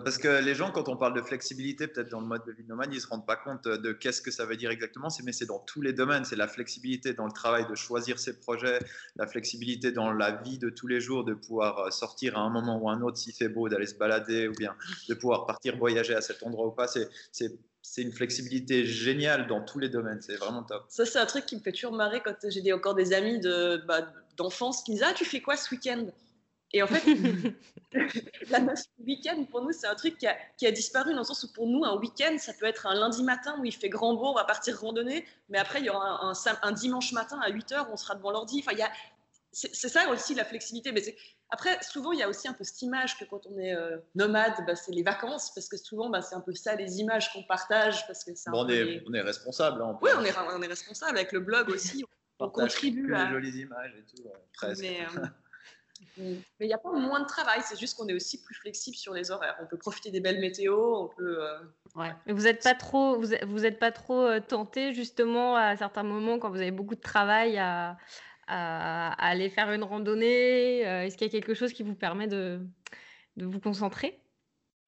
parce 0.03 0.17
que 0.17 0.43
les 0.43 0.55
gens, 0.55 0.71
quand 0.71 0.89
on 0.89 0.97
parle 0.97 1.13
de 1.13 1.21
flexibilité, 1.21 1.87
peut-être 1.87 2.09
dans 2.09 2.19
le 2.19 2.27
mode 2.27 2.45
de 2.45 2.51
vie 2.51 2.63
nomade, 2.65 2.89
ils 2.91 2.95
ne 2.95 3.01
se 3.01 3.07
rendent 3.07 3.25
pas 3.25 3.35
compte 3.35 3.67
de 3.67 3.91
qu'est-ce 3.91 4.21
que 4.21 4.31
ça 4.31 4.45
veut 4.45 4.57
dire 4.57 4.71
exactement. 4.71 5.07
Mais 5.23 5.31
c'est 5.31 5.45
dans 5.45 5.59
tous 5.59 5.81
les 5.81 5.93
domaines. 5.93 6.25
C'est 6.25 6.35
la 6.35 6.47
flexibilité 6.47 7.13
dans 7.13 7.25
le 7.25 7.31
travail 7.31 7.65
de 7.67 7.75
choisir 7.75 8.19
ses 8.19 8.39
projets, 8.39 8.79
la 9.15 9.27
flexibilité 9.27 9.91
dans 9.91 10.11
la 10.11 10.31
vie 10.31 10.57
de 10.57 10.69
tous 10.69 10.87
les 10.87 10.99
jours, 10.99 11.23
de 11.23 11.33
pouvoir 11.33 11.79
euh, 11.79 11.89
sortir 11.91 12.37
à 12.37 12.41
un 12.41 12.49
moment 12.49 12.79
ou 12.81 12.89
un 12.89 13.01
autre 13.01 13.17
s'il 13.17 13.33
fait 13.33 13.49
beau, 13.49 13.69
d'aller 13.69 13.87
se 13.87 13.95
balader, 13.95 14.47
ou 14.47 14.53
bien 14.53 14.75
de 15.09 15.13
pouvoir 15.13 15.45
partir 15.45 15.77
voyager 15.77 16.15
à 16.15 16.21
cet 16.21 16.43
endroit 16.43 16.67
ou 16.67 16.71
pas. 16.71 16.87
C'est 16.87 18.01
une 18.01 18.11
flexibilité 18.11 18.85
géniale 18.85 19.47
dans 19.47 19.61
tous 19.61 19.79
les 19.79 19.89
domaines. 19.89 20.21
C'est 20.21 20.35
vraiment 20.35 20.63
top. 20.63 20.85
Ça, 20.89 21.05
c'est 21.05 21.19
un 21.19 21.25
truc 21.25 21.45
qui 21.45 21.55
me 21.55 21.61
fait 21.61 21.71
toujours 21.71 21.93
marrer 21.93 22.21
quand 22.23 22.35
j'ai 22.47 22.73
encore 22.73 22.95
des 22.95 23.13
amis 23.13 23.39
bah, 23.87 24.07
d'enfance 24.37 24.81
de, 24.81 24.85
qui 24.85 24.91
me 24.91 24.95
disent 24.97 25.05
Ah, 25.07 25.13
tu 25.13 25.25
fais 25.25 25.41
quoi 25.41 25.55
ce 25.57 25.73
week-end? 25.73 26.07
Et 26.73 26.81
en 26.81 26.87
fait, 26.87 27.03
la 28.49 28.59
notion 28.59 28.89
du 28.99 29.05
week-end, 29.05 29.43
pour 29.49 29.61
nous, 29.61 29.71
c'est 29.71 29.87
un 29.87 29.95
truc 29.95 30.17
qui 30.17 30.27
a, 30.27 30.37
qui 30.57 30.65
a, 30.65 30.71
disparu 30.71 31.11
dans 31.11 31.19
le 31.19 31.23
sens 31.25 31.43
où 31.43 31.51
pour 31.51 31.67
nous, 31.67 31.83
un 31.83 31.97
week-end, 31.97 32.35
ça 32.37 32.53
peut 32.53 32.65
être 32.65 32.87
un 32.87 32.95
lundi 32.95 33.23
matin 33.23 33.57
où 33.59 33.65
il 33.65 33.73
fait 33.73 33.89
grand 33.89 34.15
beau, 34.15 34.27
on 34.27 34.33
va 34.33 34.45
partir 34.45 34.79
randonner, 34.79 35.25
mais 35.49 35.57
après, 35.57 35.79
il 35.79 35.85
y 35.85 35.89
aura 35.89 36.25
un, 36.25 36.33
un, 36.61 36.71
dimanche 36.71 37.11
matin 37.11 37.39
à 37.41 37.49
8 37.49 37.71
h, 37.71 37.87
on 37.91 37.97
sera 37.97 38.15
devant 38.15 38.31
l'ordi. 38.31 38.63
Enfin, 38.65 38.77
c'est 39.51 39.89
ça 39.89 40.09
aussi 40.09 40.33
la 40.33 40.45
flexibilité. 40.45 40.93
Mais 40.93 41.01
après, 41.49 41.77
souvent, 41.83 42.13
il 42.13 42.19
y 42.19 42.23
a 42.23 42.29
aussi 42.29 42.47
un 42.47 42.53
peu 42.53 42.63
cette 42.63 42.81
image 42.81 43.19
que 43.19 43.25
quand 43.25 43.45
on 43.47 43.59
est 43.59 43.75
euh, 43.75 43.97
nomade, 44.15 44.53
bah, 44.65 44.75
c'est 44.75 44.93
les 44.93 45.03
vacances, 45.03 45.53
parce 45.53 45.67
que 45.67 45.75
souvent, 45.75 46.09
bah, 46.09 46.21
c'est 46.21 46.35
un 46.35 46.41
peu 46.41 46.53
ça 46.53 46.75
les 46.75 47.01
images 47.01 47.33
qu'on 47.33 47.43
partage. 47.43 48.07
Parce 48.07 48.23
que 48.23 48.31
bon, 48.49 48.65
on, 48.65 48.69
est, 48.69 49.03
on, 49.05 49.13
est, 49.13 49.21
responsable. 49.21 49.81
Hein, 49.81 49.99
oui, 50.01 50.11
on 50.17 50.23
est, 50.23 50.33
on 50.37 50.61
est 50.61 50.67
responsable. 50.67 51.17
Avec 51.17 51.33
le 51.33 51.41
blog 51.41 51.69
aussi, 51.69 52.05
on, 52.39 52.49
contribue 52.49 53.13
à. 53.13 53.25
les 53.25 53.31
jolies 53.31 53.59
images 53.59 53.93
et 53.97 54.05
tout, 54.05 54.23
presque. 54.53 54.81
Mais, 54.81 55.01
euh, 55.01 55.25
mais 56.17 56.35
il 56.59 56.67
n'y 56.67 56.73
a 56.73 56.77
pas 56.77 56.91
moins 56.91 57.19
de 57.19 57.25
travail, 57.25 57.61
c'est 57.63 57.79
juste 57.79 57.97
qu'on 57.97 58.07
est 58.07 58.13
aussi 58.13 58.41
plus 58.41 58.55
flexible 58.55 58.95
sur 58.95 59.13
les 59.13 59.31
horaires. 59.31 59.57
On 59.61 59.65
peut 59.65 59.77
profiter 59.77 60.11
des 60.11 60.19
belles 60.19 60.39
météos, 60.39 61.03
on 61.03 61.07
peut. 61.07 61.43
Euh, 61.43 61.59
ouais. 61.95 62.11
Mais 62.25 62.33
vous 62.33 62.43
n'êtes 62.43 62.63
pas 62.63 62.75
trop, 62.75 63.19
vous, 63.19 63.33
vous 63.47 63.65
êtes 63.65 63.79
pas 63.79 63.91
trop 63.91 64.21
euh, 64.21 64.39
tenté 64.39 64.93
justement 64.93 65.55
à 65.55 65.75
certains 65.77 66.03
moments 66.03 66.39
quand 66.39 66.49
vous 66.49 66.61
avez 66.61 66.71
beaucoup 66.71 66.95
de 66.95 67.01
travail 67.01 67.57
à, 67.57 67.97
à, 68.47 69.13
aller 69.13 69.49
faire 69.49 69.71
une 69.71 69.83
randonnée. 69.83 70.87
Euh, 70.87 71.03
est-ce 71.03 71.17
qu'il 71.17 71.27
y 71.27 71.29
a 71.29 71.31
quelque 71.31 71.53
chose 71.53 71.73
qui 71.73 71.83
vous 71.83 71.95
permet 71.95 72.27
de, 72.27 72.59
de 73.37 73.45
vous 73.45 73.59
concentrer? 73.59 74.19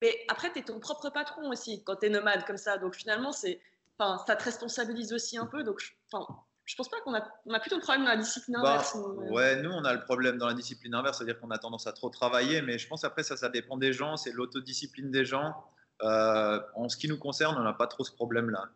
Mais 0.02 0.14
après, 0.28 0.52
tu 0.52 0.60
es 0.60 0.64
ton 0.64 0.80
propre 0.80 1.10
patron 1.10 1.50
aussi 1.50 1.84
quand 1.84 1.96
tu 1.98 2.08
es 2.08 2.10
nomade 2.10 2.46
comme 2.46 2.58
ça. 2.58 2.78
Donc 2.78 2.96
finalement, 2.96 3.32
c'est, 3.32 3.62
enfin, 3.98 4.22
ça 4.28 4.36
te 4.36 4.44
responsabilise 4.44 5.14
aussi 5.14 5.38
un 5.38 5.46
peu. 5.46 5.64
Donc, 5.64 5.96
enfin, 6.12 6.28
je 6.66 6.76
pense 6.76 6.90
pas 6.90 6.98
qu'on 7.04 7.14
a, 7.14 7.22
on 7.46 7.54
a 7.54 7.60
plutôt 7.60 7.76
le 7.76 7.82
problème 7.82 8.06
dans 8.06 8.12
la 8.12 8.18
discipline 8.18 8.58
bah, 8.62 8.74
inverse. 8.74 8.98
ouais, 9.32 9.62
nous, 9.62 9.72
on 9.72 9.84
a 9.84 9.94
le 9.94 10.00
problème 10.02 10.38
dans 10.38 10.48
la 10.48 10.54
discipline 10.54 10.96
inverse, 10.96 11.18
c'est-à-dire 11.18 11.40
qu'on 11.40 11.52
a 11.52 11.58
tendance 11.58 11.88
à 11.88 11.92
trop 11.92 12.10
travailler, 12.10 12.62
mais 12.62 12.78
je 12.78 12.88
pense 12.88 13.04
après, 13.04 13.24
ça, 13.24 13.36
ça 13.36 13.50
dépend 13.50 13.78
des 13.78 13.92
gens, 13.92 14.16
c'est 14.18 14.32
l'autodiscipline 14.32 15.12
des 15.12 15.26
gens. 15.26 15.54
Euh, 16.02 16.60
en 16.76 16.90
ce 16.90 16.98
qui 16.98 17.08
nous 17.08 17.18
concerne, 17.18 17.56
on 17.58 17.64
n'a 17.64 17.74
pas 17.74 17.88
trop 17.88 18.04
ce 18.04 18.12
problème-là. 18.12 18.66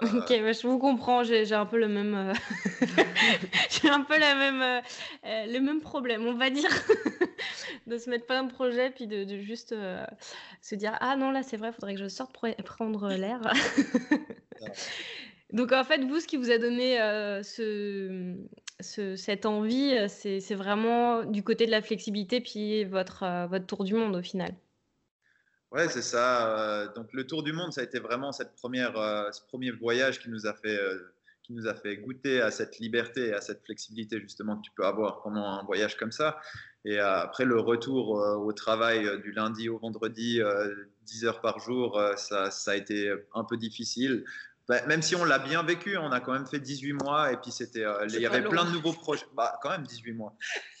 Euh, 0.00 0.20
ok, 0.20 0.28
je 0.28 0.64
vous 0.68 0.78
comprends, 0.78 1.24
j'ai 1.24 1.52
un 1.52 1.66
peu 1.66 1.76
le 1.76 1.88
même, 1.88 2.14
euh, 2.14 2.32
j'ai 3.68 3.90
un 3.90 4.02
peu 4.02 4.16
la 4.16 4.36
même, 4.36 4.80
le 5.24 5.58
même 5.58 5.80
problème, 5.80 6.24
on 6.24 6.34
va 6.34 6.50
dire, 6.50 6.70
de 7.88 7.98
se 7.98 8.08
mettre 8.08 8.24
plein 8.24 8.44
de 8.44 8.52
projets 8.52 8.90
puis 8.90 9.08
de, 9.08 9.24
de 9.24 9.38
juste 9.38 9.74
se 10.62 10.74
dire 10.76 10.96
ah 11.00 11.16
non 11.16 11.32
là 11.32 11.42
c'est 11.42 11.56
vrai, 11.56 11.70
il 11.70 11.72
faudrait 11.72 11.94
que 11.96 12.00
je 12.00 12.06
sorte 12.06 12.32
prendre 12.32 13.08
l'air. 13.08 13.40
Donc 15.52 15.72
en 15.72 15.84
fait, 15.84 16.04
vous, 16.04 16.20
ce 16.20 16.26
qui 16.26 16.36
vous 16.36 16.50
a 16.50 16.58
donné 16.58 17.00
euh, 17.00 17.42
ce, 17.42 18.36
cette 19.16 19.46
envie, 19.46 19.96
euh, 19.96 20.06
c'est 20.08 20.54
vraiment 20.54 21.24
du 21.24 21.42
côté 21.42 21.64
de 21.64 21.70
la 21.70 21.80
flexibilité, 21.80 22.40
puis 22.40 22.84
votre, 22.84 23.22
euh, 23.22 23.46
votre 23.46 23.66
tour 23.66 23.84
du 23.84 23.94
monde 23.94 24.14
au 24.14 24.22
final. 24.22 24.54
Ouais, 25.70 25.88
c'est 25.88 26.02
ça. 26.02 26.88
Donc 26.96 27.12
le 27.12 27.26
tour 27.26 27.42
du 27.42 27.52
monde, 27.52 27.72
ça 27.72 27.82
a 27.82 27.84
été 27.84 27.98
vraiment 27.98 28.32
cette 28.32 28.54
première, 28.54 28.94
ce 29.32 29.42
premier 29.48 29.70
voyage 29.70 30.18
qui 30.18 30.30
nous 30.30 30.46
a 30.46 30.54
fait, 30.54 30.80
qui 31.42 31.52
nous 31.52 31.66
a 31.66 31.74
fait 31.74 31.98
goûter 31.98 32.40
à 32.40 32.50
cette 32.50 32.78
liberté 32.78 33.34
à 33.34 33.42
cette 33.42 33.62
flexibilité 33.66 34.18
justement 34.18 34.56
que 34.56 34.62
tu 34.62 34.70
peux 34.74 34.86
avoir 34.86 35.20
pendant 35.20 35.44
un 35.44 35.62
voyage 35.64 35.98
comme 35.98 36.10
ça. 36.10 36.40
Et 36.86 36.98
après 36.98 37.44
le 37.44 37.60
retour 37.60 38.12
au 38.12 38.50
travail 38.54 39.20
du 39.20 39.32
lundi 39.32 39.68
au 39.68 39.78
vendredi, 39.78 40.40
10 41.02 41.26
heures 41.26 41.42
par 41.42 41.58
jour, 41.58 42.00
ça, 42.16 42.48
a 42.66 42.74
été 42.74 43.12
un 43.34 43.44
peu 43.44 43.58
difficile. 43.58 44.24
Bah, 44.68 44.84
même 44.86 45.00
si 45.00 45.16
on 45.16 45.24
l'a 45.24 45.38
bien 45.38 45.62
vécu, 45.62 45.96
on 45.96 46.12
a 46.12 46.20
quand 46.20 46.32
même 46.32 46.46
fait 46.46 46.58
18 46.58 46.92
mois 46.92 47.32
et 47.32 47.38
puis 47.38 47.50
c'était, 47.50 47.84
euh, 47.84 48.06
il 48.06 48.20
y 48.20 48.26
avait 48.26 48.42
plein 48.42 48.66
de 48.66 48.70
nouveaux 48.70 48.92
projets. 48.92 49.24
Bah, 49.34 49.58
quand 49.62 49.70
même 49.70 49.84
18 49.84 50.12
mois. 50.12 50.34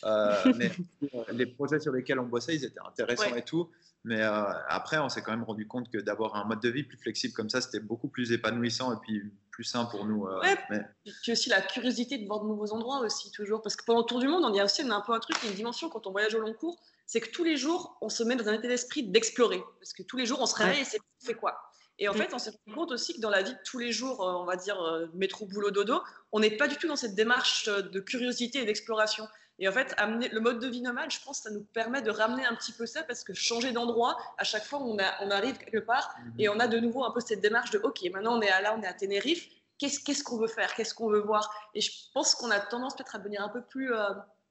Euh, 0.04 0.52
mais 0.56 0.70
euh, 1.14 1.24
les 1.32 1.46
projets 1.46 1.80
sur 1.80 1.92
lesquels 1.92 2.18
on 2.18 2.26
bossait, 2.26 2.54
ils 2.54 2.64
étaient 2.64 2.80
intéressants 2.86 3.34
et 3.34 3.42
tout. 3.42 3.70
Mais 4.04 4.22
après, 4.22 4.98
on 4.98 5.08
s'est 5.08 5.22
quand 5.22 5.32
même 5.32 5.42
rendu 5.42 5.66
compte 5.66 5.90
que 5.90 5.98
d'avoir 5.98 6.36
un 6.36 6.44
mode 6.44 6.60
de 6.60 6.68
vie 6.68 6.84
plus 6.84 6.98
flexible 6.98 7.34
comme 7.34 7.50
ça, 7.50 7.60
c'était 7.60 7.80
beaucoup 7.80 8.08
plus 8.08 8.30
épanouissant 8.30 8.92
et 8.94 8.96
puis 9.02 9.22
plus 9.50 9.64
sain 9.64 9.86
pour 9.86 10.06
nous. 10.06 10.24
ouais, 10.24 10.56
mais... 10.70 10.80
Puis 11.22 11.32
aussi 11.32 11.50
la 11.50 11.60
curiosité 11.60 12.16
de 12.16 12.26
voir 12.26 12.40
de 12.40 12.46
nouveaux 12.46 12.72
endroits 12.72 13.00
aussi, 13.00 13.32
toujours. 13.32 13.60
Parce 13.60 13.74
que 13.74 13.84
pendant 13.84 14.00
le 14.00 14.06
tour 14.06 14.20
du 14.20 14.28
monde, 14.28 14.44
on 14.44 14.54
y 14.54 14.60
a 14.60 14.64
aussi 14.64 14.82
un 14.82 15.00
peu 15.00 15.12
un 15.12 15.18
truc, 15.18 15.36
une 15.44 15.52
dimension 15.52 15.90
quand 15.90 16.06
on 16.06 16.12
voyage 16.12 16.34
au 16.34 16.40
long 16.40 16.54
cours, 16.54 16.78
c'est 17.06 17.20
que 17.20 17.30
tous 17.30 17.44
les 17.44 17.56
jours, 17.56 17.98
on 18.00 18.08
se 18.08 18.22
met 18.22 18.36
dans 18.36 18.48
un 18.48 18.52
état 18.52 18.68
d'esprit 18.68 19.02
d'explorer. 19.02 19.62
Parce 19.80 19.92
que 19.92 20.02
tous 20.04 20.16
les 20.16 20.26
jours, 20.26 20.40
on 20.40 20.46
se 20.46 20.54
réveille 20.54 20.82
et 20.82 20.84
c'est 20.84 21.00
fait 21.24 21.34
quoi? 21.34 21.58
Et 21.98 22.08
en 22.08 22.14
mm. 22.14 22.16
fait, 22.16 22.34
on 22.34 22.38
s'est 22.38 22.50
rendu 22.50 22.76
compte 22.76 22.92
aussi 22.92 23.14
que 23.14 23.20
dans 23.20 23.30
la 23.30 23.42
vie 23.42 23.52
de 23.52 23.58
tous 23.64 23.78
les 23.78 23.92
jours, 23.92 24.22
euh, 24.22 24.34
on 24.34 24.44
va 24.44 24.56
dire 24.56 24.80
euh, 24.80 25.06
métro, 25.14 25.46
boulot, 25.46 25.70
dodo, 25.70 26.00
on 26.32 26.40
n'est 26.40 26.56
pas 26.56 26.68
du 26.68 26.76
tout 26.76 26.86
dans 26.86 26.96
cette 26.96 27.14
démarche 27.14 27.68
euh, 27.68 27.82
de 27.82 28.00
curiosité 28.00 28.60
et 28.60 28.64
d'exploration. 28.64 29.26
Et 29.58 29.68
en 29.68 29.72
fait, 29.72 29.92
amener 29.96 30.28
le 30.28 30.40
mode 30.40 30.60
de 30.60 30.68
vie 30.68 30.80
nomade, 30.80 31.10
je 31.10 31.18
pense, 31.20 31.40
ça 31.40 31.50
nous 31.50 31.64
permet 31.64 32.00
de 32.00 32.12
ramener 32.12 32.44
un 32.46 32.54
petit 32.54 32.70
peu 32.70 32.86
ça 32.86 33.02
parce 33.02 33.24
que 33.24 33.34
changer 33.34 33.72
d'endroit, 33.72 34.16
à 34.38 34.44
chaque 34.44 34.64
fois, 34.64 34.78
on, 34.80 34.96
on 34.96 35.30
arrive 35.30 35.58
quelque 35.58 35.84
part 35.84 36.14
et 36.38 36.44
mm-hmm. 36.44 36.52
on 36.54 36.60
a 36.60 36.68
de 36.68 36.78
nouveau 36.78 37.04
un 37.04 37.10
peu 37.10 37.18
cette 37.18 37.40
démarche 37.40 37.72
de 37.72 37.78
OK, 37.78 38.02
maintenant 38.12 38.38
on 38.38 38.40
est 38.40 38.50
à 38.50 38.60
là, 38.60 38.76
on 38.78 38.82
est 38.82 38.86
à 38.86 38.92
Tenerife, 38.92 39.48
qu'est-ce 39.78 40.22
qu'on 40.22 40.38
veut 40.38 40.46
faire, 40.46 40.72
qu'est-ce 40.74 40.94
qu'on 40.94 41.08
veut 41.08 41.20
voir? 41.20 41.52
Et 41.74 41.80
je 41.80 41.90
pense 42.14 42.36
qu'on 42.36 42.52
a 42.52 42.60
tendance 42.60 42.94
peut-être 42.94 43.16
à 43.16 43.18
devenir 43.18 43.42
un 43.42 43.48
peu 43.48 43.62
plus 43.62 43.92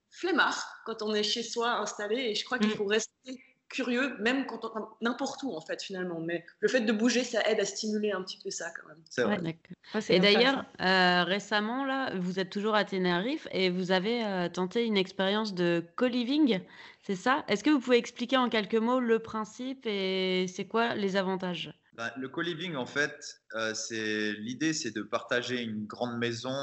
flemmard 0.09 0.81
quand 0.85 1.01
on 1.01 1.13
est 1.13 1.23
chez 1.23 1.43
soi 1.43 1.69
installé 1.69 2.17
et 2.17 2.35
je 2.35 2.43
crois 2.43 2.59
qu'il 2.59 2.69
mm. 2.69 2.75
faut 2.75 2.85
rester 2.85 3.39
curieux, 3.69 4.15
même 4.19 4.45
quand 4.45 4.61
n'importe 5.01 5.43
où 5.43 5.55
en 5.55 5.61
fait 5.61 5.81
finalement. 5.81 6.19
Mais 6.19 6.45
le 6.59 6.67
fait 6.67 6.81
de 6.81 6.91
bouger, 6.91 7.23
ça 7.23 7.41
aide 7.49 7.59
à 7.59 7.65
stimuler 7.65 8.11
un 8.11 8.21
petit 8.21 8.39
peu 8.43 8.49
ça 8.49 8.71
quand 8.71 8.87
même. 8.87 8.97
C'est 9.09 9.23
vrai. 9.23 9.59
et 10.09 10.19
d'ailleurs, 10.19 10.65
euh, 10.81 11.23
récemment 11.23 11.85
là, 11.85 12.15
vous 12.15 12.39
êtes 12.39 12.49
toujours 12.49 12.75
à 12.75 12.85
Tenerife 12.85 13.47
et 13.51 13.69
vous 13.69 13.91
avez 13.91 14.23
euh, 14.23 14.49
tenté 14.49 14.85
une 14.85 14.97
expérience 14.97 15.53
de 15.53 15.83
co-living, 15.95 16.61
c'est 17.01 17.15
ça? 17.15 17.43
Est-ce 17.47 17.63
que 17.63 17.69
vous 17.69 17.79
pouvez 17.79 17.97
expliquer 17.97 18.37
en 18.37 18.49
quelques 18.49 18.75
mots 18.75 18.99
le 18.99 19.19
principe 19.19 19.85
et 19.85 20.45
c'est 20.47 20.65
quoi 20.65 20.95
les 20.95 21.15
avantages? 21.15 21.73
Bah, 21.97 22.13
le 22.15 22.29
co-living, 22.29 22.75
en 22.75 22.85
fait, 22.85 23.41
euh, 23.55 23.73
c'est 23.73 24.33
l'idée, 24.33 24.73
c'est 24.73 24.91
de 24.91 25.01
partager 25.01 25.63
une 25.63 25.87
grande 25.87 26.17
maison 26.17 26.53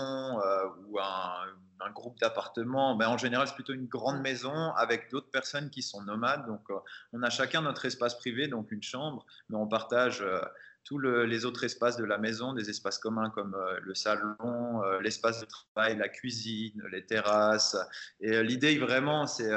ou 0.87 1.01
un, 1.01 1.47
groupe 1.93 2.19
d'appartements, 2.19 2.95
ben, 2.97 3.09
en 3.09 3.19
général, 3.19 3.47
c'est 3.47 3.55
plutôt 3.55 3.75
une 3.75 3.87
grande 3.87 4.21
maison 4.21 4.73
avec 4.77 5.11
d'autres 5.11 5.31
personnes 5.31 5.71
qui 5.71 5.83
sont 5.83 6.03
nomades. 6.03 6.47
Donc, 6.47 6.63
euh, 6.71 6.79
on 7.13 7.23
a 7.23 7.31
chacun 7.31 7.63
notre 7.63 7.85
espace 7.85 8.15
privé, 8.15 8.49
donc 8.49 8.71
une 8.71 8.83
chambre, 8.83 9.27
mais 9.51 9.57
on 9.57 9.67
partage 9.67 10.23
euh, 10.23 10.41
tous 10.85 10.99
les 10.99 11.45
autres 11.47 11.65
espaces 11.65 11.97
de 11.97 12.05
la 12.05 12.19
maison, 12.19 12.53
des 12.53 12.71
espaces 12.71 12.99
communs 12.99 13.31
comme 13.31 13.55
euh, 13.55 13.79
le 13.83 13.95
salon, 13.95 14.83
l'espace 15.01 15.41
de 15.41 15.47
travail, 15.47 15.97
la 15.97 16.09
cuisine, 16.09 16.83
les 16.93 17.05
terrasses. 17.05 17.77
Et 18.21 18.43
l'idée, 18.43 18.79
vraiment, 18.79 19.27
c'est 19.27 19.51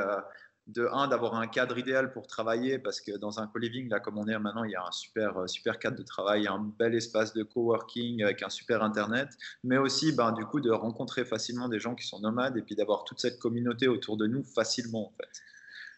de 0.68 0.88
un 0.92 1.08
d'avoir 1.08 1.36
un 1.36 1.48
cadre 1.48 1.78
idéal 1.78 2.12
pour 2.12 2.28
travailler 2.28 2.78
parce 2.78 3.00
que 3.00 3.18
dans 3.18 3.40
un 3.40 3.48
co-living 3.48 3.90
là 3.90 4.00
comme 4.00 4.18
on 4.18 4.28
est 4.28 4.38
maintenant 4.38 4.66
il 4.66 4.72
y 4.72 4.76
a 4.76 4.84
un 4.84 4.92
super 4.92 5.38
euh, 5.38 5.48
super 5.48 5.80
cadre 5.80 5.98
de 5.98 6.04
travail 6.04 6.48
un 6.48 6.60
bel 6.78 6.94
espace 6.94 7.34
de 7.34 7.44
coworking 7.44 8.22
avec 8.24 8.44
un 8.44 8.50
super 8.50 8.84
internet 8.84 9.30
mais 9.64 9.78
aussi 9.78 10.12
ben, 10.12 10.34
du 10.34 10.46
coup 10.46 10.60
de 10.60 10.70
rencontrer 10.70 11.24
facilement 11.24 11.70
des 11.70 11.80
gens 11.80 11.96
qui 11.96 12.06
sont 12.06 12.20
nomades 12.20 12.58
et 12.58 12.62
puis 12.62 12.76
d'avoir 12.76 13.06
toute 13.06 13.22
cette 13.22 13.40
communauté 13.40 13.88
autour 13.88 14.18
de 14.18 14.28
nous 14.28 14.44
facilement 14.44 15.08
en 15.08 15.14
fait. 15.18 15.42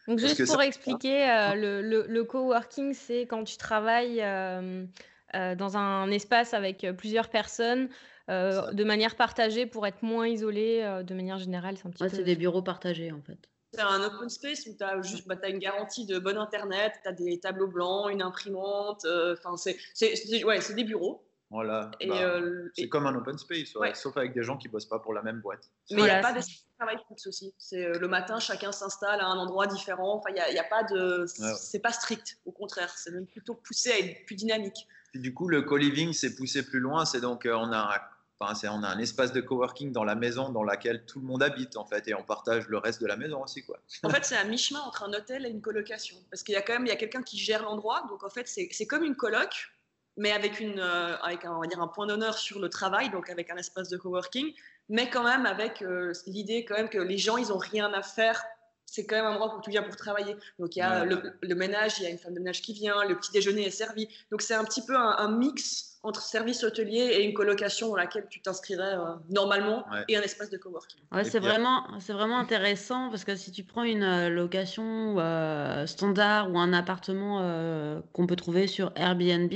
Donc 0.06 0.18
juste 0.18 0.46
pour 0.46 0.62
expliquer 0.62 1.28
euh, 1.28 1.54
le, 1.54 1.82
le, 1.82 2.06
le, 2.08 2.24
coworking 2.24 2.94
c'est 2.94 3.22
quand 3.22 3.44
tu 3.44 3.56
travailles 3.56 4.22
euh, 4.22 4.86
dans 5.32 5.76
un 5.76 6.10
espace 6.10 6.54
avec 6.54 6.86
plusieurs 6.96 7.28
personnes 7.28 7.88
de 8.28 8.84
manière 8.84 9.16
partagée 9.16 9.66
pour 9.66 9.88
être 9.88 10.02
moins 10.02 10.28
isolé 10.28 11.02
de 11.04 11.14
manière 11.14 11.38
générale 11.38 11.76
c'est 11.76 11.88
un 11.88 11.90
petit 11.90 12.08
c'est 12.08 12.22
des 12.22 12.36
bureaux 12.36 12.62
partagés 12.62 13.10
en 13.10 13.20
fait 13.20 13.50
c'est 13.72 13.80
un 13.80 14.02
open 14.02 14.28
space 14.28 14.66
où 14.66 14.74
tu 14.76 14.82
as 14.82 15.00
juste 15.02 15.28
bah, 15.28 15.36
as 15.42 15.48
une 15.48 15.58
garantie 15.58 16.06
de 16.06 16.18
bon 16.18 16.36
internet, 16.36 16.92
tu 17.02 17.08
as 17.08 17.12
des 17.12 17.38
tableaux 17.38 17.68
blancs, 17.68 18.10
une 18.10 18.22
imprimante, 18.22 19.04
euh, 19.04 19.36
enfin 19.38 19.56
c'est 19.56 20.44
ouais, 20.44 20.58
des 20.74 20.84
bureaux. 20.84 21.24
Voilà, 21.50 21.90
bah, 22.06 22.22
euh, 22.22 22.68
c'est 22.76 22.88
comme 22.88 23.06
un 23.06 23.14
open 23.16 23.36
space, 23.36 23.74
sauf 23.94 24.16
avec 24.16 24.34
des 24.34 24.42
gens 24.44 24.56
qui 24.56 24.68
bossent 24.68 24.86
pas 24.86 25.00
pour 25.00 25.12
la 25.12 25.22
même 25.22 25.40
boîte. 25.40 25.68
Mais 25.90 26.02
il 26.02 26.04
n'y 26.04 26.10
a 26.10 26.20
pas 26.20 26.32
de 26.32 26.40
travail 26.78 26.96
fixe 27.08 27.26
aussi. 27.26 27.52
C'est 27.58 27.86
euh, 27.86 27.98
le 27.98 28.06
matin, 28.06 28.38
chacun 28.38 28.70
s'installe 28.70 29.20
à 29.20 29.26
un 29.26 29.36
endroit 29.36 29.66
différent. 29.66 30.18
Enfin, 30.18 30.30
il 30.30 30.52
n'y 30.52 30.58
a, 30.58 30.62
a, 30.62 30.68
pas 30.68 30.84
de, 30.84 31.26
c'est 31.26 31.80
pas 31.80 31.90
strict. 31.90 32.38
Au 32.44 32.52
contraire, 32.52 32.90
c'est 32.96 33.10
même 33.10 33.26
plutôt 33.26 33.54
poussé 33.54 33.90
à 33.90 33.98
être 33.98 34.24
plus 34.26 34.36
dynamique. 34.36 34.86
du 35.14 35.34
coup, 35.34 35.48
le 35.48 35.62
co-living 35.62 36.12
s'est 36.12 36.36
poussé 36.36 36.64
plus 36.64 36.78
loin. 36.78 37.04
C'est 37.04 37.20
donc 37.20 37.48
on 37.50 37.72
a 37.72 38.00
on 38.40 38.82
a 38.82 38.88
un 38.88 38.98
espace 38.98 39.32
de 39.32 39.40
coworking 39.40 39.92
dans 39.92 40.04
la 40.04 40.14
maison 40.14 40.50
dans 40.50 40.62
laquelle 40.62 41.04
tout 41.04 41.20
le 41.20 41.26
monde 41.26 41.42
habite 41.42 41.76
en 41.76 41.84
fait 41.84 42.08
et 42.08 42.14
on 42.14 42.22
partage 42.22 42.68
le 42.68 42.78
reste 42.78 43.00
de 43.00 43.06
la 43.06 43.16
maison 43.16 43.42
aussi 43.42 43.62
quoi. 43.62 43.78
En 44.02 44.10
fait, 44.10 44.24
c'est 44.24 44.36
à 44.36 44.44
mi-chemin 44.44 44.80
entre 44.80 45.04
un 45.04 45.12
hôtel 45.12 45.46
et 45.46 45.50
une 45.50 45.60
colocation 45.60 46.16
parce 46.30 46.42
qu'il 46.42 46.54
y 46.54 46.56
a 46.58 46.62
quand 46.62 46.72
même 46.72 46.86
il 46.86 46.88
y 46.88 46.92
a 46.92 46.96
quelqu'un 46.96 47.22
qui 47.22 47.38
gère 47.38 47.62
l'endroit 47.62 48.04
donc 48.08 48.24
en 48.24 48.30
fait 48.30 48.48
c'est 48.48 48.86
comme 48.86 49.04
une 49.04 49.16
coloc 49.16 49.70
mais 50.16 50.32
avec 50.32 50.60
une 50.60 50.80
euh, 50.80 51.16
avec 51.18 51.44
un, 51.44 51.52
on 51.52 51.60
va 51.60 51.66
dire 51.66 51.80
un 51.80 51.88
point 51.88 52.06
d'honneur 52.06 52.38
sur 52.38 52.60
le 52.60 52.68
travail 52.68 53.10
donc 53.10 53.30
avec 53.30 53.50
un 53.50 53.56
espace 53.56 53.88
de 53.88 53.96
coworking 53.96 54.52
mais 54.88 55.10
quand 55.10 55.24
même 55.24 55.46
avec 55.46 55.82
euh, 55.82 56.12
l'idée 56.26 56.64
quand 56.64 56.76
même 56.76 56.88
que 56.88 56.98
les 56.98 57.18
gens 57.18 57.36
ils 57.36 57.52
ont 57.52 57.58
rien 57.58 57.92
à 57.92 58.02
faire 58.02 58.42
c'est 58.90 59.06
quand 59.06 59.14
même 59.14 59.26
un 59.26 59.30
endroit 59.34 59.56
où 59.56 59.60
tu 59.60 59.70
viens 59.70 59.84
pour 59.84 59.94
travailler. 59.94 60.34
Donc 60.58 60.74
il 60.74 60.80
y 60.80 60.82
a 60.82 61.04
le, 61.04 61.54
ménage, 61.54 61.98
il 61.98 62.04
y 62.04 62.06
a 62.06 62.10
une 62.10 62.18
femme 62.18 62.34
de 62.34 62.40
ménage 62.40 62.60
qui 62.60 62.72
vient, 62.72 63.04
le 63.04 63.16
petit 63.16 63.30
déjeuner 63.30 63.66
est 63.66 63.70
servi. 63.70 64.08
Donc 64.32 64.42
c'est 64.42 64.54
un 64.54 64.64
petit 64.64 64.84
peu 64.84 64.96
un, 64.96 65.30
mix 65.30 65.98
entre 66.02 66.22
service 66.22 66.64
hôtelier 66.64 66.98
et 66.98 67.24
une 67.24 67.32
colocation 67.32 67.90
dans 67.90 67.96
laquelle 67.96 68.26
tu 68.28 68.40
t'inscrirais 68.40 68.94
euh, 68.94 69.14
normalement 69.28 69.84
et 70.08 70.16
un 70.16 70.22
espace 70.22 70.50
de 70.50 70.56
coworking. 70.56 71.00
Ouais, 71.12 71.22
c'est 71.22 71.38
vraiment, 71.38 71.86
c'est 72.00 72.14
vraiment 72.14 72.38
intéressant 72.38 73.10
parce 73.10 73.24
que 73.24 73.36
si 73.36 73.52
tu 73.52 73.62
prends 73.62 73.84
une 73.84 74.02
euh, 74.02 74.28
location 74.28 75.16
euh, 75.18 75.86
standard 75.86 76.50
ou 76.50 76.58
un 76.58 76.72
appartement 76.72 78.00
qu'on 78.12 78.26
peut 78.26 78.36
trouver 78.36 78.66
sur 78.66 78.90
Airbnb, 78.96 79.52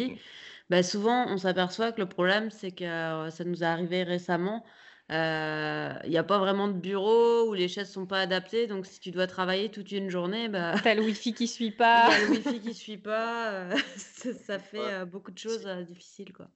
bah, 0.70 0.84
souvent 0.84 1.26
on 1.28 1.38
s'aperçoit 1.38 1.90
que 1.90 2.00
le 2.00 2.08
problème 2.08 2.50
c'est 2.50 2.70
que 2.70 2.84
ça 3.30 3.44
nous 3.44 3.64
est 3.64 3.66
arrivé 3.66 4.04
récemment 4.04 4.64
il 5.10 5.14
euh, 5.16 5.92
n'y 6.08 6.16
a 6.16 6.24
pas 6.24 6.38
vraiment 6.38 6.66
de 6.66 6.72
bureau 6.72 7.48
où 7.48 7.52
les 7.52 7.68
chaises 7.68 7.90
sont 7.90 8.06
pas 8.06 8.20
adaptées. 8.20 8.66
Donc, 8.66 8.86
si 8.86 9.00
tu 9.00 9.10
dois 9.10 9.26
travailler 9.26 9.70
toute 9.70 9.92
une 9.92 10.08
journée, 10.08 10.48
bah, 10.48 10.74
tu 10.80 10.88
as 10.88 10.94
le 10.94 11.02
Wi-Fi 11.02 11.34
qui 11.34 11.46
suit 11.46 11.70
pas. 11.72 12.08
le 12.20 12.30
Wi-Fi 12.30 12.60
qui 12.60 12.74
suit 12.74 12.96
pas. 12.96 13.50
Euh, 13.50 13.76
ça, 13.96 14.58
fait 14.58 14.78
euh, 14.78 15.04
beaucoup 15.04 15.30
de 15.30 15.38
choses 15.38 15.66
difficiles. 15.86 16.32
Quoi. 16.32 16.48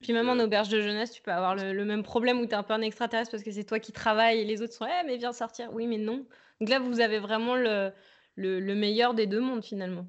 Puis 0.00 0.12
même 0.12 0.28
en 0.28 0.38
auberge 0.38 0.68
de 0.68 0.80
jeunesse, 0.80 1.10
tu 1.10 1.20
peux 1.20 1.32
avoir 1.32 1.56
le, 1.56 1.84
même 1.84 2.04
problème 2.04 2.38
où 2.38 2.46
tu 2.46 2.52
es 2.52 2.54
un 2.54 2.62
peu 2.62 2.74
un 2.74 2.80
extraterrestre 2.80 3.32
parce 3.32 3.42
que 3.42 3.50
c'est 3.50 3.64
toi 3.64 3.80
qui 3.80 3.92
travailles 3.92 4.38
et 4.38 4.44
les 4.44 4.62
autres 4.62 4.72
sont 4.72 4.86
Eh, 4.86 5.06
mais 5.06 5.16
viens 5.16 5.32
sortir. 5.32 5.70
Oui, 5.72 5.88
mais 5.88 5.98
non. 5.98 6.24
Donc 6.60 6.68
là, 6.68 6.78
vous 6.78 7.00
avez 7.00 7.18
vraiment 7.18 7.56
le, 7.56 7.92
le 8.36 8.74
meilleur 8.74 9.14
des 9.14 9.26
deux 9.26 9.40
mondes 9.40 9.64
finalement. 9.64 10.06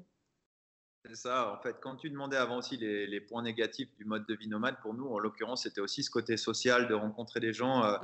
C'est 1.04 1.16
ça, 1.16 1.52
en 1.52 1.60
fait, 1.60 1.76
quand 1.80 1.96
tu 1.96 2.10
demandais 2.10 2.36
avant 2.36 2.58
aussi 2.58 2.76
les, 2.76 3.20
points 3.20 3.42
négatifs 3.42 3.88
du 3.96 4.04
mode 4.04 4.24
de 4.26 4.34
vie 4.34 4.46
nomade, 4.46 4.76
pour 4.82 4.94
nous, 4.94 5.08
en 5.08 5.18
l'occurrence, 5.18 5.64
c'était 5.64 5.80
aussi 5.80 6.04
ce 6.04 6.10
côté 6.10 6.36
social 6.36 6.86
de 6.86 6.94
rencontrer 6.94 7.40
des 7.40 7.52
gens 7.52 7.84
euh, 7.84 7.98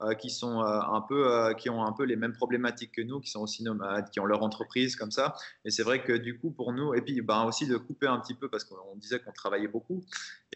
euh, 0.00 0.14
qui 0.14 0.30
sont 0.30 0.62
euh, 0.62 0.80
un 0.80 1.02
peu, 1.02 1.54
qui 1.58 1.68
ont 1.68 1.84
un 1.84 1.92
peu 1.92 2.04
les 2.04 2.16
mêmes 2.16 2.32
problématiques 2.32 2.92
que 2.92 3.02
nous, 3.02 3.20
qui 3.20 3.30
sont 3.30 3.40
aussi 3.40 3.62
nomades, 3.62 4.08
qui 4.08 4.20
ont 4.20 4.24
leur 4.24 4.42
entreprise 4.42 4.96
comme 4.96 5.10
ça. 5.10 5.34
Et 5.66 5.70
c'est 5.70 5.82
vrai 5.82 6.02
que 6.02 6.14
du 6.14 6.38
coup, 6.38 6.50
pour 6.50 6.72
nous, 6.72 6.94
et 6.94 7.02
puis 7.02 7.20
ben, 7.20 7.44
aussi 7.44 7.66
de 7.66 7.76
couper 7.76 8.06
un 8.06 8.18
petit 8.18 8.34
peu 8.34 8.48
parce 8.48 8.64
qu'on 8.64 8.96
disait 8.96 9.20
qu'on 9.20 9.32
travaillait 9.32 9.68
beaucoup. 9.68 10.02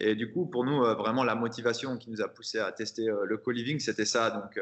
Et 0.01 0.15
du 0.15 0.33
coup, 0.33 0.47
pour 0.47 0.65
nous, 0.65 0.81
vraiment 0.81 1.23
la 1.23 1.35
motivation 1.35 1.99
qui 1.99 2.11
nous 2.11 2.23
a 2.23 2.29
poussé 2.29 2.61
à 2.61 2.73
tester 2.73 3.07
le 3.25 3.37
co-living, 3.37 3.79
c'était 3.79 4.07
ça. 4.07 4.31
Donc 4.31 4.59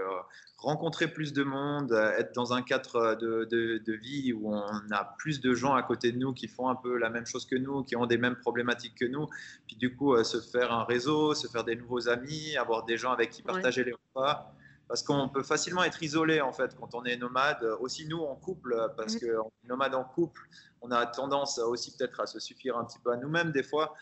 rencontrer 0.62 1.08
plus 1.08 1.32
de 1.32 1.42
monde, 1.42 1.92
euh, 1.92 2.16
être 2.16 2.34
dans 2.34 2.52
un 2.52 2.62
cadre 2.62 2.96
euh, 2.96 3.14
de, 3.16 3.92
vie 3.92 4.32
où 4.32 4.54
on 4.54 4.90
a 4.90 5.04
plus 5.18 5.40
de 5.40 5.54
gens 5.54 5.74
à 5.74 5.82
côté 5.82 6.12
de 6.12 6.18
nous 6.18 6.32
qui 6.32 6.48
font 6.48 6.68
un 6.68 6.76
peu 6.76 6.96
la 6.96 7.10
même 7.10 7.26
chose 7.26 7.46
que 7.46 7.56
nous, 7.56 7.82
qui 7.82 7.96
ont 7.96 8.06
des 8.06 8.16
mêmes 8.16 8.36
problématiques 8.36 8.94
que 8.94 9.04
nous, 9.04 9.26
puis 9.66 9.76
du 9.76 9.94
coup 9.96 10.14
euh, 10.14 10.24
se 10.24 10.40
faire 10.40 10.72
un 10.72 10.84
réseau, 10.84 11.34
se 11.34 11.48
faire 11.48 11.64
des 11.64 11.76
nouveaux 11.76 12.08
amis, 12.08 12.56
avoir 12.56 12.84
des 12.84 12.96
gens 12.96 13.12
avec 13.12 13.30
qui 13.30 13.42
partager 13.42 13.84
les 13.84 13.92
repas. 13.92 14.54
Parce 14.88 15.02
qu'on 15.02 15.28
peut 15.28 15.42
facilement 15.42 15.84
être 15.84 16.02
isolé 16.02 16.40
en 16.40 16.52
fait 16.52 16.76
quand 16.78 16.94
on 16.94 17.04
est 17.04 17.16
nomade, 17.16 17.64
aussi 17.80 18.06
nous 18.06 18.20
en 18.20 18.36
couple, 18.36 18.76
parce 18.96 19.16
que 19.16 19.38
nomade 19.64 19.94
en 19.94 20.04
couple, 20.04 20.42
on 20.82 20.90
a 20.90 21.06
tendance 21.06 21.58
aussi 21.58 21.96
peut-être 21.96 22.20
à 22.20 22.26
se 22.26 22.38
suffire 22.38 22.76
un 22.76 22.84
petit 22.84 22.98
peu 22.98 23.10
à 23.10 23.16
nous-mêmes 23.16 23.52
des 23.52 23.62
fois. 23.62 23.94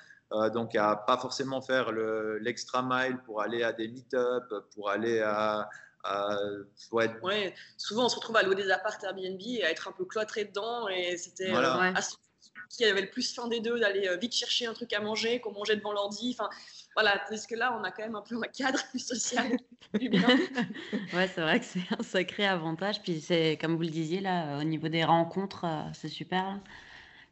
donc 0.53 0.75
à 0.75 0.97
pas 0.97 1.17
forcément 1.17 1.61
faire 1.61 1.93
l'extra 1.93 2.83
mile 2.83 3.19
pour 3.25 3.41
aller 3.41 3.63
à 3.63 3.73
des 3.73 3.87
meet-up, 3.87 4.53
pour 4.75 4.91
aller 4.91 5.21
à, 5.21 5.69
euh, 6.07 6.65
ouais. 6.93 7.55
souvent 7.77 8.07
on 8.07 8.09
se 8.09 8.17
retrouve 8.17 8.37
à 8.37 8.43
louer 8.43 8.55
des 8.55 8.71
apparts 8.71 8.97
Airbnb 9.03 9.41
et 9.45 9.65
à 9.65 9.71
être 9.71 9.87
un 9.87 9.93
peu 9.93 10.07
cloîtré 10.07 10.47
dedans 10.47 10.89
et 10.89 11.19
c'était 11.19 11.53
euh, 11.55 11.93
qui 12.71 12.87
avait 12.87 13.03
le 13.03 13.11
plus 13.11 13.35
faim 13.35 13.49
des 13.49 13.61
deux 13.61 13.79
d'aller 13.79 14.09
euh, 14.09 14.17
vite 14.17 14.35
chercher 14.35 14.65
un 14.65 14.73
truc 14.73 14.93
à 14.95 15.01
manger 15.01 15.41
qu'on 15.41 15.53
mangeait 15.53 15.77
devant 15.77 15.93
l'ordi 15.93 16.35
enfin 16.39 16.49
voilà 16.95 17.21
parce 17.29 17.47
que 17.47 17.55
là 17.55 17.77
on 17.79 17.85
a 17.85 17.91
quand 17.91 18.03
même 18.03 18.17
un 18.17 18.23
peu 18.23 18.35
un 18.37 18.49
cadre 18.49 18.79
plus 18.89 19.07
social 19.07 19.59
ouais 19.93 21.29
c'est 21.35 21.41
vrai 21.43 21.61
que 21.61 21.67
c'est 21.67 21.81
un 21.99 22.03
sacré 22.03 22.47
avantage 22.47 23.03
puis 23.03 23.21
c'est 23.21 23.59
comme 23.61 23.77
vous 23.77 23.83
le 23.83 23.89
disiez 23.89 24.21
là 24.21 24.59
au 24.59 24.65
niveau 24.65 24.89
des 24.89 25.05
rencontres 25.05 25.67
c'est 25.93 26.09
super 26.09 26.61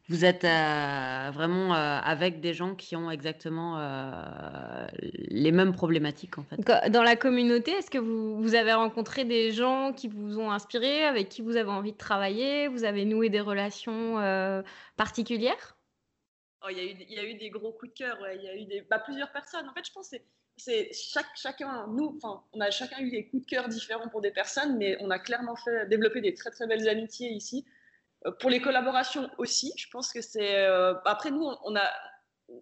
vous 0.09 0.25
êtes 0.25 0.43
euh, 0.43 1.29
vraiment 1.31 1.75
euh, 1.75 1.99
avec 2.03 2.41
des 2.41 2.55
gens 2.55 2.73
qui 2.73 2.95
ont 2.95 3.11
exactement 3.11 3.77
euh, 3.77 4.87
les 5.01 5.51
mêmes 5.51 5.71
problématiques 5.71 6.39
en 6.39 6.43
fait. 6.43 6.57
Dans 6.89 7.03
la 7.03 7.15
communauté, 7.15 7.71
est-ce 7.71 7.91
que 7.91 7.99
vous, 7.99 8.41
vous, 8.41 8.55
avez 8.55 8.73
rencontré 8.73 9.23
des 9.23 9.51
gens 9.51 9.93
qui 9.93 10.07
vous 10.07 10.39
ont 10.39 10.51
inspiré, 10.51 11.03
avec 11.03 11.29
qui 11.29 11.43
vous 11.43 11.57
avez 11.57 11.69
envie 11.69 11.91
de 11.91 11.97
travailler? 11.97 12.67
Vous 12.67 12.85
avez 12.85 13.05
noué 13.05 13.29
des 13.29 13.39
relations 13.39 14.15
particulières? 14.97 15.77
Oh, 16.63 16.67
il, 16.71 16.77
y 16.77 16.81
a 16.81 16.83
eu, 16.83 16.95
il 17.07 17.13
y, 17.13 17.19
a 17.19 17.23
eu 17.23 17.35
des 17.35 17.49
gros 17.51 17.71
coups 17.71 17.93
de 17.93 17.97
cœur, 17.97 18.17
il 18.33 18.43
y 18.43 18.49
a 18.49 18.55
eu 18.55 18.65
des, 18.65 18.81
bah, 18.89 18.99
plusieurs 18.99 19.31
personnes. 19.31 19.69
En 19.69 19.73
fait, 19.73 19.85
je 19.85 19.93
pense 19.93 20.09
que 20.09 20.17
c'est 20.57 20.91
chaque, 20.91 21.29
chacun, 21.35 21.87
nous, 21.87 22.17
enfin, 22.17 22.43
on 22.51 22.59
a 22.59 22.69
chacun 22.71 22.99
eu 22.99 23.11
des 23.11 23.27
coups 23.27 23.45
de 23.45 23.49
cœur 23.49 23.69
différents 23.69 24.09
pour 24.09 24.21
des 24.21 24.31
personnes, 24.31 24.77
mais 24.77 24.97
on 24.99 25.09
a 25.09 25.19
clairement 25.19 25.55
fait 25.55 25.87
développer 25.87 26.19
des 26.19 26.33
très 26.33 26.49
très 26.49 26.67
belles 26.67 26.89
amitiés 26.89 27.29
ici. 27.29 27.63
Euh, 28.25 28.31
pour 28.39 28.49
les 28.49 28.61
collaborations 28.61 29.29
aussi, 29.37 29.73
je 29.77 29.87
pense 29.89 30.11
que 30.11 30.21
c'est. 30.21 30.57
Euh, 30.65 30.93
après, 31.05 31.31
nous, 31.31 31.49
on 31.63 31.75
a 31.75 31.89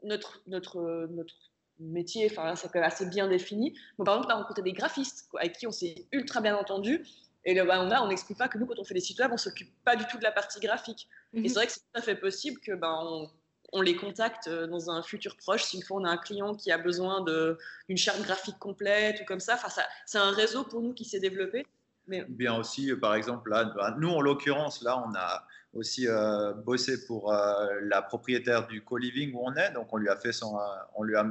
notre, 0.04 0.42
notre, 0.48 1.08
notre 1.10 1.36
métier, 1.80 2.28
enfin, 2.32 2.56
c'est 2.56 2.68
quand 2.68 2.80
même 2.80 2.88
assez 2.88 3.06
bien 3.06 3.28
défini. 3.28 3.78
Mais 3.98 4.06
par 4.06 4.16
exemple, 4.16 4.32
on 4.32 4.36
a 4.36 4.42
rencontré 4.42 4.62
des 4.62 4.74
graphistes 4.74 5.30
avec 5.38 5.58
qui 5.58 5.68
on 5.68 5.72
s'est 5.72 6.08
ultra 6.12 6.42
bien 6.42 6.56
entendu. 6.56 7.06
Et 7.46 7.54
là, 7.54 7.64
bah, 7.64 7.82
on 7.82 7.90
a, 7.92 8.02
on 8.02 8.08
n'explique 8.08 8.38
pas 8.38 8.50
que 8.50 8.58
nous, 8.58 8.66
quand 8.66 8.78
on 8.78 8.84
fait 8.84 8.94
des 8.94 9.00
sites 9.00 9.20
web, 9.20 9.32
on 9.32 9.38
s'occupe 9.38 9.72
pas 9.86 9.96
du 9.96 10.06
tout 10.08 10.18
de 10.18 10.24
la 10.24 10.32
partie 10.32 10.60
graphique. 10.60 11.08
Et 11.34 11.40
mhm. 11.40 11.48
c'est 11.48 11.54
vrai 11.54 11.68
que 11.68 11.72
c'est 11.72 11.80
tout 11.80 12.00
à 12.00 12.02
fait 12.02 12.16
possible 12.16 12.60
que 12.60 12.74
ben, 12.74 13.00
on, 13.02 13.30
on, 13.72 13.82
les 13.82 13.96
contacte 13.96 14.48
euh, 14.48 14.68
dans 14.68 14.90
un 14.90 15.02
futur 15.02 15.38
proche 15.38 15.64
si 15.64 15.78
une 15.78 15.84
fois 15.84 16.02
on 16.02 16.04
a 16.04 16.10
un 16.10 16.18
client 16.18 16.56
qui 16.56 16.72
a 16.72 16.78
besoin 16.78 17.24
d'une 17.24 17.98
charte 17.98 18.22
graphique 18.22 18.60
complète 18.60 19.22
ou 19.22 19.26
comme 19.26 19.40
ça. 19.40 19.54
Enfin, 19.54 19.70
ça, 19.70 19.84
c'est 20.06 20.18
un 20.18 20.32
réseau 20.32 20.64
pour 20.64 20.82
nous 20.82 20.94
qui 20.94 21.06
s'est 21.06 21.20
développé. 21.20 21.66
Mais... 22.08 22.26
Bien 22.28 22.56
aussi, 22.56 22.94
par 22.96 23.16
exemple, 23.16 23.50
là, 23.50 23.66
bah, 23.66 23.96
nous, 24.00 24.10
en 24.10 24.22
l'occurrence, 24.22 24.82
là, 24.82 25.04
on 25.06 25.14
a 25.16 25.46
aussi 25.74 26.08
euh, 26.08 26.54
bossé 26.54 27.06
pour 27.06 27.34
euh, 27.34 27.68
la 27.84 28.02
propriétaire 28.02 28.68
du 28.68 28.84
co-living 28.84 29.34
où 29.34 29.42
on 29.44 29.54
est. 29.56 29.72
Donc, 29.72 29.94
on 29.94 29.98
lui 29.98 30.10
a 30.10 30.16
fait 30.16 30.32
son, 30.32 30.58
euh, 30.58 30.62
on 30.96 31.04
lui 31.04 31.16
a 31.16 31.26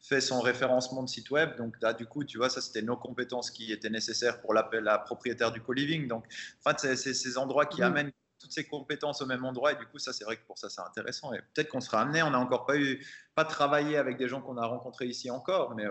fait 0.00 0.20
son 0.20 0.40
référencement 0.40 1.02
de 1.02 1.08
site 1.08 1.30
web. 1.30 1.56
Donc, 1.56 1.74
là, 1.82 1.92
du 1.92 2.06
coup, 2.06 2.24
tu 2.24 2.38
vois, 2.38 2.48
ça, 2.48 2.60
c'était 2.60 2.82
nos 2.82 2.96
compétences 2.96 3.50
qui 3.50 3.72
étaient 3.72 3.90
nécessaires 3.90 4.40
pour 4.40 4.54
la, 4.54 4.68
la 4.80 4.98
propriétaire 4.98 5.52
du 5.52 5.60
co-living. 5.60 6.08
Donc, 6.08 6.24
en 6.64 6.70
fait, 6.70 6.96
c'est 6.96 7.14
ces 7.14 7.38
endroits 7.38 7.66
qui 7.66 7.80
mmh. 7.80 7.84
amènent 7.84 8.12
toutes 8.42 8.52
ces 8.52 8.64
compétences 8.64 9.22
au 9.22 9.26
même 9.26 9.44
endroit. 9.44 9.72
Et 9.72 9.76
du 9.76 9.86
coup, 9.86 9.98
ça, 9.98 10.12
c'est 10.12 10.24
vrai 10.24 10.36
que 10.36 10.44
pour 10.46 10.58
ça, 10.58 10.68
c'est 10.68 10.80
intéressant. 10.80 11.32
Et 11.32 11.38
peut-être 11.54 11.68
qu'on 11.68 11.80
sera 11.80 12.02
amené. 12.02 12.22
On 12.22 12.30
n'a 12.30 12.38
encore 12.38 12.66
pas 12.66 12.76
eu, 12.76 13.06
pas 13.34 13.44
travaillé 13.44 13.96
avec 13.96 14.16
des 14.18 14.28
gens 14.28 14.42
qu'on 14.42 14.56
a 14.56 14.66
rencontrés 14.66 15.06
ici 15.06 15.30
encore, 15.30 15.74
mais 15.74 15.84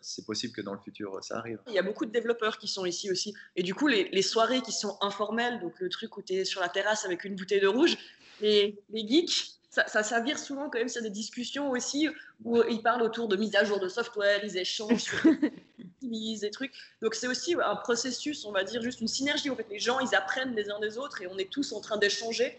c'est 0.00 0.26
possible 0.26 0.54
que 0.54 0.62
dans 0.62 0.72
le 0.72 0.80
futur, 0.80 1.22
ça 1.22 1.38
arrive. 1.38 1.60
Il 1.68 1.74
y 1.74 1.78
a 1.78 1.82
beaucoup 1.82 2.06
de 2.06 2.10
développeurs 2.10 2.58
qui 2.58 2.66
sont 2.66 2.86
ici 2.86 3.10
aussi. 3.10 3.34
Et 3.54 3.62
du 3.62 3.74
coup, 3.74 3.86
les, 3.86 4.22
soirées 4.22 4.60
qui 4.62 4.72
sont 4.72 4.96
informelles, 5.00 5.60
donc 5.60 5.78
le 5.80 5.88
truc 5.88 6.16
où 6.16 6.22
tu 6.22 6.34
es 6.34 6.44
sur 6.44 6.60
la 6.60 6.68
terrasse 6.68 7.04
avec 7.04 7.24
une 7.24 7.36
bouteille 7.36 7.60
de 7.60 7.68
rouge, 7.68 7.96
les, 8.40 8.78
les 8.90 9.06
geeks, 9.06 9.59
ça, 9.70 10.02
ça, 10.02 10.20
vire 10.20 10.38
souvent 10.38 10.68
quand 10.68 10.78
même 10.78 10.88
sur 10.88 11.00
des 11.00 11.10
discussions 11.10 11.70
aussi 11.70 12.08
où 12.44 12.60
ils 12.64 12.82
parlent 12.82 13.02
autour 13.02 13.28
de 13.28 13.36
mise 13.36 13.54
à 13.54 13.64
jour 13.64 13.78
de 13.78 13.88
software, 13.88 14.44
ils 14.44 14.56
échangent. 14.56 15.04
sensibilise, 15.04 16.40
des 16.40 16.50
trucs. 16.50 16.72
Donc 17.00 17.14
c'est 17.14 17.28
aussi 17.28 17.54
un 17.54 17.76
processus, 17.76 18.44
on 18.44 18.52
va 18.52 18.64
dire, 18.64 18.82
juste 18.82 19.00
une 19.00 19.08
synergie. 19.08 19.48
En 19.48 19.56
fait, 19.56 19.66
les 19.70 19.78
gens, 19.78 20.00
ils 20.00 20.14
apprennent 20.14 20.54
les 20.56 20.70
uns 20.70 20.80
des 20.80 20.98
autres 20.98 21.22
et 21.22 21.28
on 21.28 21.38
est 21.38 21.50
tous 21.50 21.72
en 21.72 21.80
train 21.80 21.98
d'échanger 21.98 22.58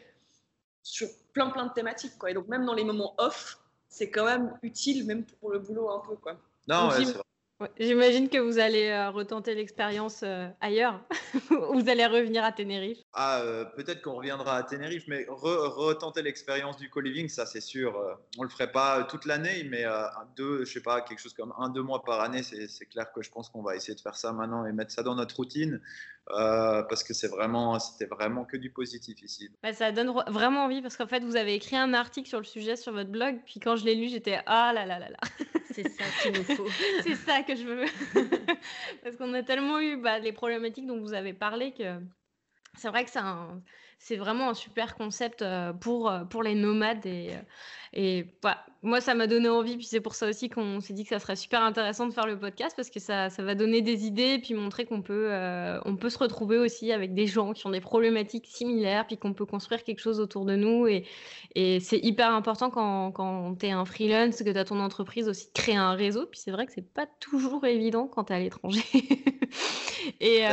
sur 0.83 1.09
plein 1.33 1.49
plein 1.49 1.65
de 1.65 1.73
thématiques. 1.73 2.17
Quoi. 2.17 2.31
Et 2.31 2.33
donc 2.33 2.47
même 2.47 2.65
dans 2.65 2.73
les 2.73 2.85
moments 2.85 3.13
off, 3.17 3.59
c'est 3.89 4.09
quand 4.09 4.25
même 4.25 4.57
utile, 4.63 5.05
même 5.05 5.25
pour 5.25 5.51
le 5.51 5.59
boulot 5.59 5.89
un 5.89 5.99
peu. 5.99 6.15
Quoi. 6.15 6.37
Non, 6.67 6.89
ouais, 6.89 7.05
c'est 7.05 7.11
vrai. 7.11 7.23
J'imagine 7.79 8.27
que 8.29 8.39
vous 8.39 8.57
allez 8.57 8.87
euh, 8.87 9.11
retenter 9.11 9.53
l'expérience 9.53 10.21
euh, 10.23 10.47
ailleurs. 10.61 10.99
vous 11.49 11.89
allez 11.89 12.05
revenir 12.05 12.43
à 12.43 12.51
Tenerife. 12.51 12.99
Ah, 13.13 13.41
euh, 13.41 13.65
peut-être 13.65 14.01
qu'on 14.01 14.15
reviendra 14.15 14.55
à 14.55 14.63
Tenerife, 14.63 15.03
mais 15.07 15.25
retenter 15.29 16.21
l'expérience 16.21 16.77
du 16.77 16.89
co-living, 16.89 17.27
ça 17.27 17.45
c'est 17.45 17.61
sûr. 17.61 17.99
on 18.37 18.43
le 18.43 18.49
ferait 18.49 18.71
pas 18.71 19.03
toute 19.03 19.25
l'année, 19.25 19.65
mais 19.69 19.85
deux, 20.37 20.63
je 20.63 20.71
sais 20.71 20.81
pas, 20.81 21.01
quelque 21.01 21.19
chose 21.19 21.33
comme 21.33 21.53
un, 21.57 21.69
deux 21.69 21.83
mois 21.83 22.03
par 22.03 22.21
année, 22.21 22.41
c'est 22.43 22.85
clair 22.85 23.11
que 23.11 23.21
je 23.21 23.29
pense 23.29 23.49
qu'on 23.49 23.61
va 23.61 23.75
essayer 23.75 23.95
de 23.95 23.99
faire 23.99 24.15
ça 24.15 24.31
maintenant 24.31 24.65
et 24.65 24.71
mettre 24.71 24.91
ça 24.91 25.03
dans 25.03 25.15
notre 25.15 25.35
routine. 25.35 25.81
parce 26.27 27.03
que 27.03 27.13
c'est 27.13 27.27
vraiment, 27.27 27.79
c'était 27.79 28.05
vraiment 28.05 28.45
que 28.45 28.55
du 28.55 28.69
positif 28.69 29.21
ici. 29.21 29.49
Bah, 29.61 29.73
ça 29.73 29.91
donne 29.91 30.11
vraiment 30.27 30.63
envie 30.65 30.81
parce 30.81 30.95
qu'en 30.95 31.07
fait, 31.07 31.21
vous 31.23 31.35
avez 31.35 31.55
écrit 31.55 31.75
un 31.75 31.93
article 31.93 32.29
sur 32.29 32.39
le 32.39 32.45
sujet 32.45 32.77
sur 32.77 32.93
votre 32.93 33.09
blog, 33.09 33.39
puis 33.45 33.59
quand 33.59 33.75
je 33.75 33.83
l'ai 33.83 33.95
lu, 33.95 34.07
j'étais 34.07 34.39
ah 34.45 34.71
là 34.73 34.85
là 34.85 34.99
là 34.99 35.09
là. 35.09 35.19
C'est 35.73 35.89
ça 35.89 36.03
qu'il 36.21 36.33
nous 36.33 36.55
faut. 36.55 36.67
c'est 37.03 37.15
ça 37.15 37.43
que 37.43 37.55
je 37.55 37.63
veux. 37.63 37.85
Parce 39.03 39.15
qu'on 39.15 39.33
a 39.33 39.43
tellement 39.43 39.79
eu 39.79 39.97
bah, 39.97 40.19
les 40.19 40.33
problématiques 40.33 40.85
dont 40.85 40.99
vous 40.99 41.13
avez 41.13 41.33
parlé 41.33 41.73
que 41.73 41.99
c'est 42.77 42.89
vrai 42.89 43.05
que 43.05 43.11
c'est 43.99 44.15
vraiment 44.15 44.49
un 44.49 44.53
super 44.55 44.95
concept 44.95 45.41
euh, 45.43 45.73
pour, 45.73 46.09
euh, 46.09 46.23
pour 46.23 46.41
les 46.41 46.55
nomades. 46.55 47.05
Et, 47.05 47.31
euh, 47.33 47.41
et 47.93 48.25
voilà. 48.41 48.65
moi, 48.81 49.01
ça 49.01 49.13
m'a 49.13 49.27
donné 49.27 49.49
envie. 49.49 49.75
Puis 49.75 49.85
c'est 49.85 49.99
pour 49.99 50.15
ça 50.15 50.27
aussi 50.27 50.49
qu'on 50.49 50.79
s'est 50.79 50.93
dit 50.93 51.03
que 51.03 51.09
ça 51.09 51.19
serait 51.19 51.35
super 51.35 51.61
intéressant 51.61 52.07
de 52.07 52.13
faire 52.13 52.25
le 52.25 52.39
podcast 52.39 52.75
parce 52.75 52.89
que 52.89 52.99
ça, 52.99 53.29
ça 53.29 53.43
va 53.43 53.53
donner 53.53 53.81
des 53.81 54.07
idées 54.07 54.35
et 54.35 54.39
puis 54.39 54.53
montrer 54.55 54.85
qu'on 54.85 55.01
peut, 55.01 55.29
on 55.85 55.97
peut 55.97 56.09
se 56.09 56.17
retrouver 56.17 56.57
aussi 56.57 56.91
avec 56.91 57.13
des 57.13 57.27
gens 57.27 57.53
qui 57.53 57.67
ont 57.67 57.71
des 57.71 57.81
problématiques 57.81 58.47
similaires 58.47 59.05
puis 59.05 59.17
qu'on 59.17 59.33
peut 59.33 59.45
construire 59.45 59.83
quelque 59.83 59.99
chose 59.99 60.19
autour 60.19 60.45
de 60.45 60.55
nous. 60.55 60.87
Et, 60.87 61.05
et 61.53 61.79
c'est 61.81 61.99
hyper 61.99 62.31
important 62.31 62.71
quand, 62.71 63.11
quand 63.11 63.55
tu 63.59 63.67
es 63.67 63.71
un 63.71 63.85
freelance, 63.85 64.41
que 64.41 64.49
tu 64.49 64.57
as 64.57 64.65
ton 64.65 64.79
entreprise 64.79 65.27
aussi 65.27 65.47
de 65.47 65.53
créer 65.53 65.75
un 65.75 65.93
réseau. 65.93 66.25
Puis 66.25 66.39
c'est 66.39 66.51
vrai 66.51 66.65
que 66.65 66.71
c'est 66.71 66.93
pas 66.93 67.05
toujours 67.19 67.65
évident 67.65 68.07
quand 68.07 68.23
tu 68.23 68.33
es 68.33 68.37
à 68.37 68.39
l'étranger. 68.39 68.83
et 70.21 70.45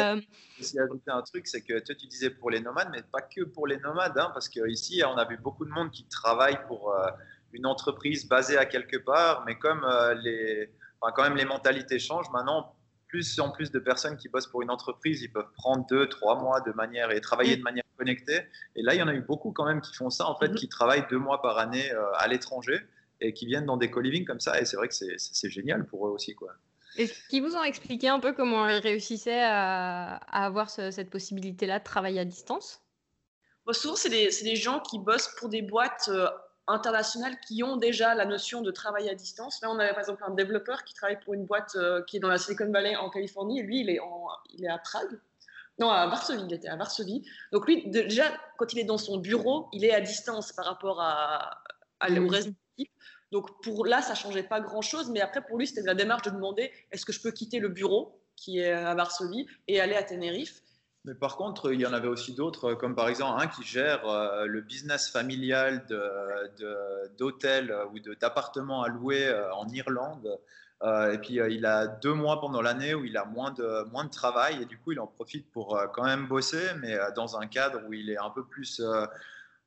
aussi 0.61 0.79
ajouter 0.79 1.11
un 1.11 1.23
truc, 1.23 1.47
c'est 1.47 1.63
que 1.63 1.79
toi, 1.79 1.95
tu 1.95 2.07
disais 2.07 2.31
pour 2.31 2.51
les 2.51 2.61
nomades, 2.61 2.89
mais 2.93 3.03
pas 3.03 3.23
que 3.23 3.43
pour 3.43 3.67
les 3.67 3.79
nomades, 3.79 4.19
hein, 4.19 4.31
parce 4.33 4.49
qu'ici, 4.49 5.03
on 5.07 5.17
a 5.17 5.25
vu 5.25 5.37
beaucoup 5.37 5.65
de 5.65 5.71
monde 5.71 5.91
qui 5.91 6.05
travaille 6.05 6.59
pour 6.67 6.93
euh, 6.93 7.09
une 7.53 7.67
entreprise 7.67 8.29
basée 8.29 8.59
à 8.59 8.67
quelque 8.67 8.97
part, 8.97 9.45
mais 9.47 9.59
comme 9.59 9.85
euh, 9.85 10.15
les, 10.15 10.71
enfin, 11.01 11.13
quand 11.15 11.23
même 11.23 11.37
les 11.37 11.45
mentalités 11.45 11.99
changent, 11.99 12.31
maintenant, 12.33 12.75
plus 13.09 13.41
en 13.41 13.51
plus 13.51 13.71
de 13.71 13.79
personnes 13.79 14.17
qui 14.17 14.29
bossent 14.29 14.47
pour 14.47 14.63
une 14.63 14.71
entreprise, 14.71 15.23
ils 15.23 15.33
peuvent 15.33 15.51
prendre 15.55 15.87
deux, 15.87 16.09
trois 16.09 16.41
mois 16.41 16.61
de 16.61 16.73
manière 16.73 17.11
et 17.11 17.21
travailler 17.21 17.57
de 17.57 17.63
manière 17.63 17.85
connectée. 17.97 18.43
Et 18.77 18.83
là, 18.83 18.95
il 18.95 18.99
y 18.99 19.03
en 19.03 19.09
a 19.09 19.15
eu 19.15 19.23
beaucoup 19.23 19.51
quand 19.53 19.65
même 19.65 19.81
qui 19.81 19.95
font 19.95 20.11
ça, 20.11 20.27
en 20.29 20.37
fait, 20.37 20.49
mm-hmm. 20.49 20.55
qui 20.57 20.69
travaillent 20.69 21.07
deux 21.09 21.19
mois 21.19 21.41
par 21.41 21.59
année 21.59 21.91
euh, 21.93 22.05
à 22.17 22.29
l'étranger 22.29 22.81
et 23.21 23.33
qui 23.33 23.47
viennent 23.47 23.67
dans 23.67 23.77
des 23.77 23.91
co-living 23.91 24.25
comme 24.25 24.41
ça. 24.41 24.61
Et 24.61 24.65
c'est 24.65 24.77
vrai 24.77 24.89
que 24.89 24.95
c'est 24.95 25.51
génial 25.51 25.87
pour 25.87 26.07
eux 26.07 26.11
aussi, 26.11 26.35
quoi. 26.35 26.53
Est-ce 26.99 27.29
qu'ils 27.29 27.43
vous 27.43 27.55
ont 27.55 27.63
expliqué 27.63 28.09
un 28.09 28.19
peu 28.19 28.33
comment 28.33 28.69
ils 28.69 28.79
réussissaient 28.79 29.43
à, 29.43 30.17
avoir 30.33 30.69
cette 30.69 31.11
possibilité-là 31.11 31.79
de 31.79 31.85
travailler 31.85 32.21
à 32.21 32.25
distance? 32.25 32.83
Souvent, 33.71 33.97
c'est 33.97 34.09
des, 34.09 34.57
gens 34.57 34.81
qui 34.81 34.99
bossent 34.99 35.35
pour 35.39 35.49
des 35.49 35.63
boîtes 35.63 36.09
euh, 36.09 36.29
internationales 36.67 37.39
qui 37.47 37.63
ont 37.63 37.77
déjà 37.77 38.15
la 38.15 38.25
notion 38.25 38.63
de 38.63 38.71
travail 38.71 39.09
à 39.09 39.15
distance. 39.15 39.61
Là, 39.63 39.71
on 39.71 39.79
avait 39.79 39.91
par 39.91 40.01
exemple 40.01 40.25
un 40.27 40.35
développeur 40.35 40.85
qui 40.85 40.95
travaille 40.95 41.21
pour 41.21 41.35
une 41.35 41.45
boîte 41.45 41.77
euh, 41.77 42.03
qui 42.05 42.17
est 42.17 42.21
dans 42.21 42.29
la 42.29 42.39
Silicon 42.39 42.71
Valley 42.73 42.97
en 42.97 43.11
Californie, 43.11 43.61
et 43.61 43.63
lui, 43.63 43.81
il 43.81 43.91
est, 43.91 44.01
il 44.51 44.65
est 44.65 44.69
à 44.69 44.79
Prague. 44.79 45.21
Non, 45.79 45.91
à 45.91 46.07
Varsovie, 46.07 46.43
il 46.49 46.53
était 46.53 46.69
à 46.69 46.77
Varsovie. 46.77 47.25
Donc 47.53 47.67
lui, 47.67 47.89
déjà, 47.89 48.25
quand 48.57 48.73
il 48.73 48.81
est 48.81 48.85
dans 48.85 48.99
son 48.99 49.19
bureau, 49.19 49.69
il 49.73 49.85
est 49.85 49.93
à 49.93 50.01
distance 50.01 50.53
par 50.53 50.65
rapport 50.65 51.01
à, 51.01 51.63
à, 52.01 52.11
au 52.11 52.27
reste 52.27 52.49
de 52.49 52.55
l'équipe. 52.79 52.93
Donc 53.31 53.63
pour 53.63 53.87
là, 53.87 54.01
ça 54.03 54.15
changeait 54.15 54.43
pas 54.43 54.61
grand-chose, 54.61 55.11
mais 55.11 55.21
après 55.21 55.43
pour 55.43 55.59
lui, 55.59 55.67
c'était 55.67 55.83
la 55.83 55.95
démarche 55.95 56.23
de 56.23 56.31
demander 56.31 56.73
est-ce 56.93 57.05
que 57.05 57.13
je 57.13 57.21
peux 57.21 57.31
quitter 57.31 57.59
le 57.59 57.69
bureau 57.69 58.19
qui 58.37 58.61
est 58.61 58.73
à 58.73 58.95
Varsovie 58.95 59.47
et 59.67 59.81
aller 59.81 59.97
à 59.97 60.03
Tenerife. 60.03 60.63
Mais 61.05 61.15
par 61.15 61.37
contre, 61.37 61.73
il 61.73 61.81
y 61.81 61.87
en 61.87 61.93
avait 61.93 62.09
aussi 62.09 62.35
d'autres, 62.35 62.75
comme 62.75 62.95
par 62.95 63.09
exemple 63.09 63.41
un 63.41 63.47
qui 63.47 63.63
gère 63.63 64.07
euh, 64.07 64.47
le 64.47 64.61
business 64.61 65.09
familial 65.09 65.87
d'hôtels 67.19 67.71
euh, 67.71 67.87
ou 67.87 67.99
d'appartements 68.21 68.83
à 68.83 68.89
louer 68.89 69.27
euh, 69.27 69.53
en 69.55 69.67
Irlande. 69.69 70.39
et 70.83 71.19
puis 71.19 71.41
il 71.51 71.67
a 71.67 71.87
deux 71.87 72.15
mois 72.15 72.41
pendant 72.41 72.63
l'année 72.63 72.95
où 72.95 73.05
il 73.05 73.17
a 73.17 73.25
moins 73.25 73.53
de, 73.53 73.85
moins 73.91 74.05
de 74.05 74.11
travail 74.11 74.63
et 74.63 74.65
du 74.65 74.79
coup 74.79 74.93
il 74.93 75.01
en 75.01 75.07
profite 75.07 75.51
pour 75.51 75.81
quand 75.93 76.05
même 76.05 76.29
bosser, 76.29 76.67
mais 76.81 76.97
dans 77.17 77.37
un 77.37 77.47
cadre 77.47 77.81
où 77.89 77.93
il 77.93 78.11
est 78.11 78.19
un 78.19 78.31
peu 78.31 78.45
plus 78.45 78.81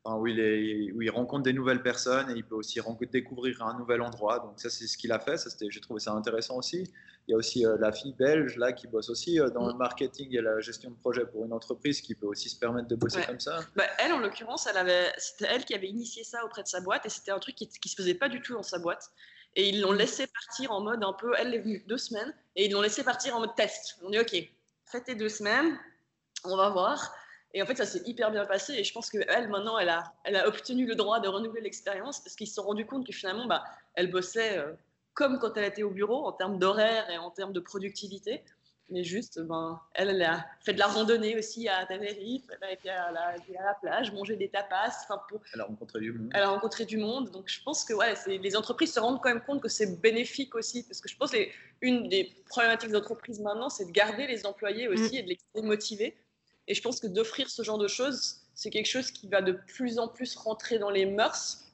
où, 0.05 0.27
il 0.27 0.39
est, 0.39 0.91
où 0.93 1.01
il 1.01 1.09
rencontre 1.09 1.43
des 1.43 1.53
nouvelles 1.53 1.83
personnes 1.83 2.29
et 2.31 2.33
il 2.33 2.43
peut 2.43 2.55
aussi 2.55 2.79
découvrir 3.11 3.61
un 3.61 3.77
nouvel 3.77 4.01
endroit. 4.01 4.39
Donc 4.39 4.53
ça, 4.59 4.69
c'est 4.69 4.87
ce 4.87 4.97
qu'il 4.97 5.11
a 5.11 5.19
fait. 5.19 5.37
Ça, 5.37 5.49
j'ai 5.59 5.81
trouvé 5.81 5.99
ça 5.99 6.13
intéressant 6.13 6.57
aussi. 6.57 6.91
Il 7.27 7.31
y 7.31 7.33
a 7.35 7.37
aussi 7.37 7.65
euh, 7.65 7.77
la 7.79 7.91
fille 7.91 8.13
belge 8.13 8.57
là 8.57 8.73
qui 8.73 8.87
bosse 8.87 9.09
aussi 9.09 9.39
euh, 9.39 9.49
dans 9.49 9.67
le 9.67 9.73
marketing 9.73 10.35
et 10.35 10.41
la 10.41 10.59
gestion 10.59 10.89
de 10.89 10.95
projet 10.95 11.25
pour 11.25 11.45
une 11.45 11.53
entreprise 11.53 12.01
qui 12.01 12.15
peut 12.15 12.25
aussi 12.25 12.49
se 12.49 12.57
permettre 12.57 12.87
de 12.87 12.95
bosser 12.95 13.21
comme 13.21 13.39
ça. 13.39 13.59
Bah, 13.75 13.83
elle, 13.99 14.11
en 14.11 14.19
l'occurrence, 14.19 14.65
elle 14.65 14.77
avait, 14.77 15.11
c'était 15.17 15.47
elle 15.53 15.63
qui 15.63 15.75
avait 15.75 15.89
initié 15.89 16.23
ça 16.23 16.43
auprès 16.45 16.63
de 16.63 16.67
sa 16.67 16.81
boîte 16.81 17.05
et 17.05 17.09
c'était 17.09 17.31
un 17.31 17.39
truc 17.39 17.55
qui, 17.55 17.67
qui 17.67 17.89
se 17.89 17.95
faisait 17.95 18.15
pas 18.15 18.27
du 18.27 18.41
tout 18.41 18.53
dans 18.53 18.63
sa 18.63 18.79
boîte. 18.79 19.11
Et 19.55 19.69
ils 19.69 19.81
l'ont 19.81 19.91
laissé 19.91 20.25
partir 20.27 20.71
en 20.71 20.81
mode 20.81 21.03
un 21.03 21.13
peu. 21.13 21.33
Elle 21.37 21.53
est 21.53 21.59
venue 21.59 21.83
deux 21.87 21.97
semaines 21.97 22.33
et 22.55 22.65
ils 22.65 22.71
l'ont 22.71 22.81
laissé 22.81 23.03
partir 23.03 23.35
en 23.35 23.41
mode 23.41 23.55
test. 23.55 23.97
On 24.01 24.09
dit 24.09 24.19
ok, 24.19 24.35
faites 24.85 25.03
tes 25.03 25.15
deux 25.15 25.29
semaines, 25.29 25.77
on 26.43 26.57
va 26.57 26.69
voir. 26.69 27.13
Et 27.53 27.61
en 27.61 27.65
fait, 27.65 27.75
ça 27.75 27.85
s'est 27.85 28.01
hyper 28.05 28.31
bien 28.31 28.45
passé. 28.45 28.73
Et 28.73 28.83
je 28.83 28.93
pense 28.93 29.09
qu'elle, 29.09 29.49
maintenant, 29.49 29.77
elle 29.77 29.89
a, 29.89 30.13
elle 30.23 30.35
a 30.35 30.47
obtenu 30.47 30.85
le 30.85 30.95
droit 30.95 31.19
de 31.19 31.27
renouveler 31.27 31.61
l'expérience 31.61 32.19
parce 32.19 32.35
qu'ils 32.35 32.47
se 32.47 32.55
sont 32.55 32.63
rendus 32.63 32.85
compte 32.85 33.05
que 33.05 33.13
finalement, 33.13 33.45
bah, 33.45 33.63
elle 33.95 34.09
bossait 34.09 34.57
euh, 34.57 34.73
comme 35.13 35.39
quand 35.39 35.57
elle 35.57 35.65
était 35.65 35.83
au 35.83 35.91
bureau 35.91 36.25
en 36.25 36.31
termes 36.31 36.59
d'horaire 36.59 37.09
et 37.09 37.17
en 37.17 37.29
termes 37.29 37.53
de 37.53 37.59
productivité. 37.59 38.43
Mais 38.91 39.05
juste, 39.05 39.39
ben, 39.39 39.79
elle, 39.93 40.09
elle, 40.09 40.21
a 40.21 40.45
fait 40.65 40.73
de 40.73 40.79
la 40.79 40.87
randonnée 40.87 41.37
aussi 41.37 41.69
à 41.69 41.85
Tenerife, 41.85 42.43
elle 42.49 42.67
a 42.67 42.71
été 42.73 42.89
à 42.89 43.11
la, 43.11 43.27
à 43.29 43.65
la 43.65 43.73
plage, 43.81 44.11
manger 44.11 44.35
des 44.35 44.49
tapas. 44.49 44.91
Pour... 45.29 45.39
Elle 45.53 45.61
a 45.61 45.63
rencontré 45.63 46.01
du 46.01 46.11
monde. 46.11 46.29
Elle 46.33 46.43
a 46.43 46.49
rencontré 46.49 46.85
du 46.85 46.97
monde. 46.97 47.31
Donc 47.31 47.47
je 47.47 47.63
pense 47.63 47.85
que 47.85 47.93
ouais, 47.93 48.13
les 48.27 48.55
entreprises 48.57 48.93
se 48.93 48.99
rendent 48.99 49.21
quand 49.21 49.29
même 49.29 49.43
compte 49.43 49.61
que 49.61 49.69
c'est 49.69 50.01
bénéfique 50.01 50.55
aussi. 50.55 50.83
Parce 50.83 50.99
que 50.99 51.07
je 51.07 51.15
pense 51.15 51.31
qu'une 51.31 52.09
des 52.09 52.35
problématiques 52.49 52.91
d'entreprise 52.91 53.39
maintenant, 53.39 53.69
c'est 53.69 53.85
de 53.85 53.91
garder 53.91 54.27
les 54.27 54.45
employés 54.45 54.89
aussi 54.89 55.15
mm. 55.15 55.19
et 55.19 55.23
de 55.23 55.29
les 55.29 55.61
motiver. 55.61 56.17
Et 56.71 56.73
je 56.73 56.81
pense 56.81 57.01
que 57.01 57.07
d'offrir 57.07 57.49
ce 57.49 57.63
genre 57.63 57.77
de 57.77 57.89
choses, 57.89 58.37
c'est 58.55 58.69
quelque 58.69 58.87
chose 58.87 59.11
qui 59.11 59.27
va 59.27 59.41
de 59.41 59.51
plus 59.51 59.99
en 59.99 60.07
plus 60.07 60.37
rentrer 60.37 60.79
dans 60.79 60.89
les 60.89 61.05
mœurs 61.05 61.65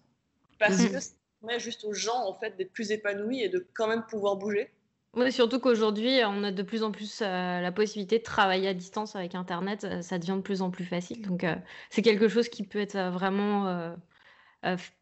parce 0.58 0.80
mhm. 0.80 0.92
que 0.92 1.00
ça 1.00 1.12
permet 1.40 1.60
juste 1.60 1.86
aux 1.86 1.94
gens 1.94 2.26
en 2.26 2.34
fait 2.34 2.58
d'être 2.58 2.74
plus 2.74 2.90
épanouis 2.90 3.44
et 3.44 3.48
de 3.48 3.64
quand 3.76 3.88
même 3.88 4.04
pouvoir 4.10 4.38
bouger. 4.38 4.72
Oui, 5.14 5.32
surtout 5.32 5.60
qu'aujourd'hui, 5.60 6.22
on 6.26 6.44
a 6.44 6.52
de 6.52 6.64
plus 6.64 6.82
en 6.82 6.92
plus 6.92 7.22
euh, 7.22 7.62
la 7.62 7.72
possibilité 7.72 8.18
de 8.18 8.24
travailler 8.24 8.70
à 8.70 8.74
distance 8.74 9.16
avec 9.16 9.36
Internet. 9.36 9.84
Euh, 9.84 10.02
ça 10.02 10.18
devient 10.18 10.38
de 10.38 10.42
plus 10.42 10.64
en 10.64 10.72
plus 10.72 10.86
facile. 10.86 11.22
Donc, 11.22 11.44
euh, 11.44 11.54
c'est 11.92 12.02
quelque 12.02 12.28
chose 12.28 12.50
qui 12.50 12.64
peut 12.64 12.80
être 12.80 12.98
vraiment 13.12 13.96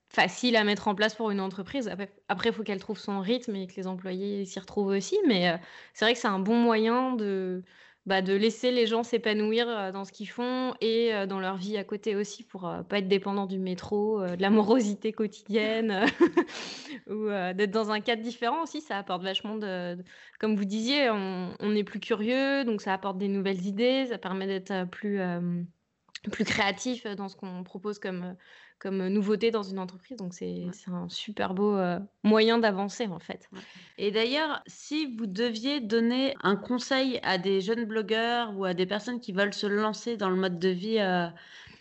facile 0.09 0.57
à 0.57 0.65
mettre 0.65 0.89
en 0.89 0.95
place 0.95 1.15
pour 1.15 1.31
une 1.31 1.39
entreprise. 1.39 1.89
Après, 2.27 2.49
il 2.49 2.53
faut 2.53 2.63
qu'elle 2.63 2.79
trouve 2.79 2.99
son 2.99 3.21
rythme 3.21 3.55
et 3.55 3.67
que 3.67 3.75
les 3.77 3.87
employés 3.87 4.43
s'y 4.43 4.59
retrouvent 4.59 4.87
aussi. 4.87 5.17
Mais 5.25 5.57
c'est 5.93 6.03
vrai 6.03 6.13
que 6.13 6.19
c'est 6.19 6.27
un 6.27 6.39
bon 6.39 6.57
moyen 6.57 7.13
de, 7.13 7.63
bah, 8.05 8.21
de 8.21 8.33
laisser 8.33 8.69
les 8.69 8.85
gens 8.85 9.01
s'épanouir 9.01 9.67
euh, 9.67 9.91
dans 9.91 10.05
ce 10.05 10.11
qu'ils 10.11 10.29
font 10.29 10.75
et 10.79 11.11
euh, 11.11 11.25
dans 11.25 11.39
leur 11.39 11.57
vie 11.57 11.75
à 11.75 11.83
côté 11.83 12.15
aussi 12.15 12.43
pour 12.43 12.67
euh, 12.67 12.83
pas 12.83 12.99
être 12.99 13.07
dépendant 13.07 13.47
du 13.47 13.57
métro, 13.57 14.21
de 14.21 14.39
la 14.39 14.49
morosité 14.51 15.11
quotidienne 15.11 16.05
ou 17.09 17.27
d'être 17.27 17.71
dans 17.71 17.89
un 17.89 18.01
cadre 18.01 18.21
différent 18.21 18.61
aussi. 18.61 18.81
Ça 18.81 18.99
apporte 18.99 19.23
vachement 19.23 19.55
de, 19.55 19.97
comme 20.39 20.55
vous 20.55 20.65
disiez, 20.65 21.09
on, 21.09 21.75
est 21.75 21.83
plus 21.83 21.99
curieux, 21.99 22.63
donc 22.63 22.81
ça 22.81 22.93
apporte 22.93 23.17
des 23.17 23.27
nouvelles 23.27 23.65
idées, 23.65 24.05
ça 24.07 24.19
permet 24.19 24.45
d'être 24.45 24.87
plus, 24.89 25.19
plus 26.31 26.45
créatif 26.45 27.07
dans 27.07 27.27
ce 27.27 27.35
qu'on 27.35 27.63
propose 27.63 27.97
comme, 27.99 28.35
comme 28.79 29.07
nouveauté 29.07 29.51
dans 29.51 29.63
une 29.63 29.79
entreprise. 29.79 30.17
Donc, 30.17 30.33
c'est 30.33 30.69
un 30.87 31.09
super 31.09 31.53
beau 31.53 31.75
euh, 31.77 31.99
moyen 32.23 32.57
d'avancer, 32.57 33.07
en 33.07 33.19
fait. 33.19 33.49
Et 33.97 34.11
d'ailleurs, 34.11 34.61
si 34.67 35.15
vous 35.15 35.25
deviez 35.25 35.81
donner 35.81 36.35
un 36.43 36.55
conseil 36.55 37.19
à 37.23 37.37
des 37.37 37.61
jeunes 37.61 37.85
blogueurs 37.85 38.55
ou 38.57 38.65
à 38.65 38.73
des 38.73 38.85
personnes 38.85 39.19
qui 39.19 39.31
veulent 39.31 39.53
se 39.53 39.67
lancer 39.67 40.17
dans 40.17 40.29
le 40.29 40.35
mode 40.35 40.59
de 40.59 40.69
vie, 40.69 40.99
euh, 40.99 41.27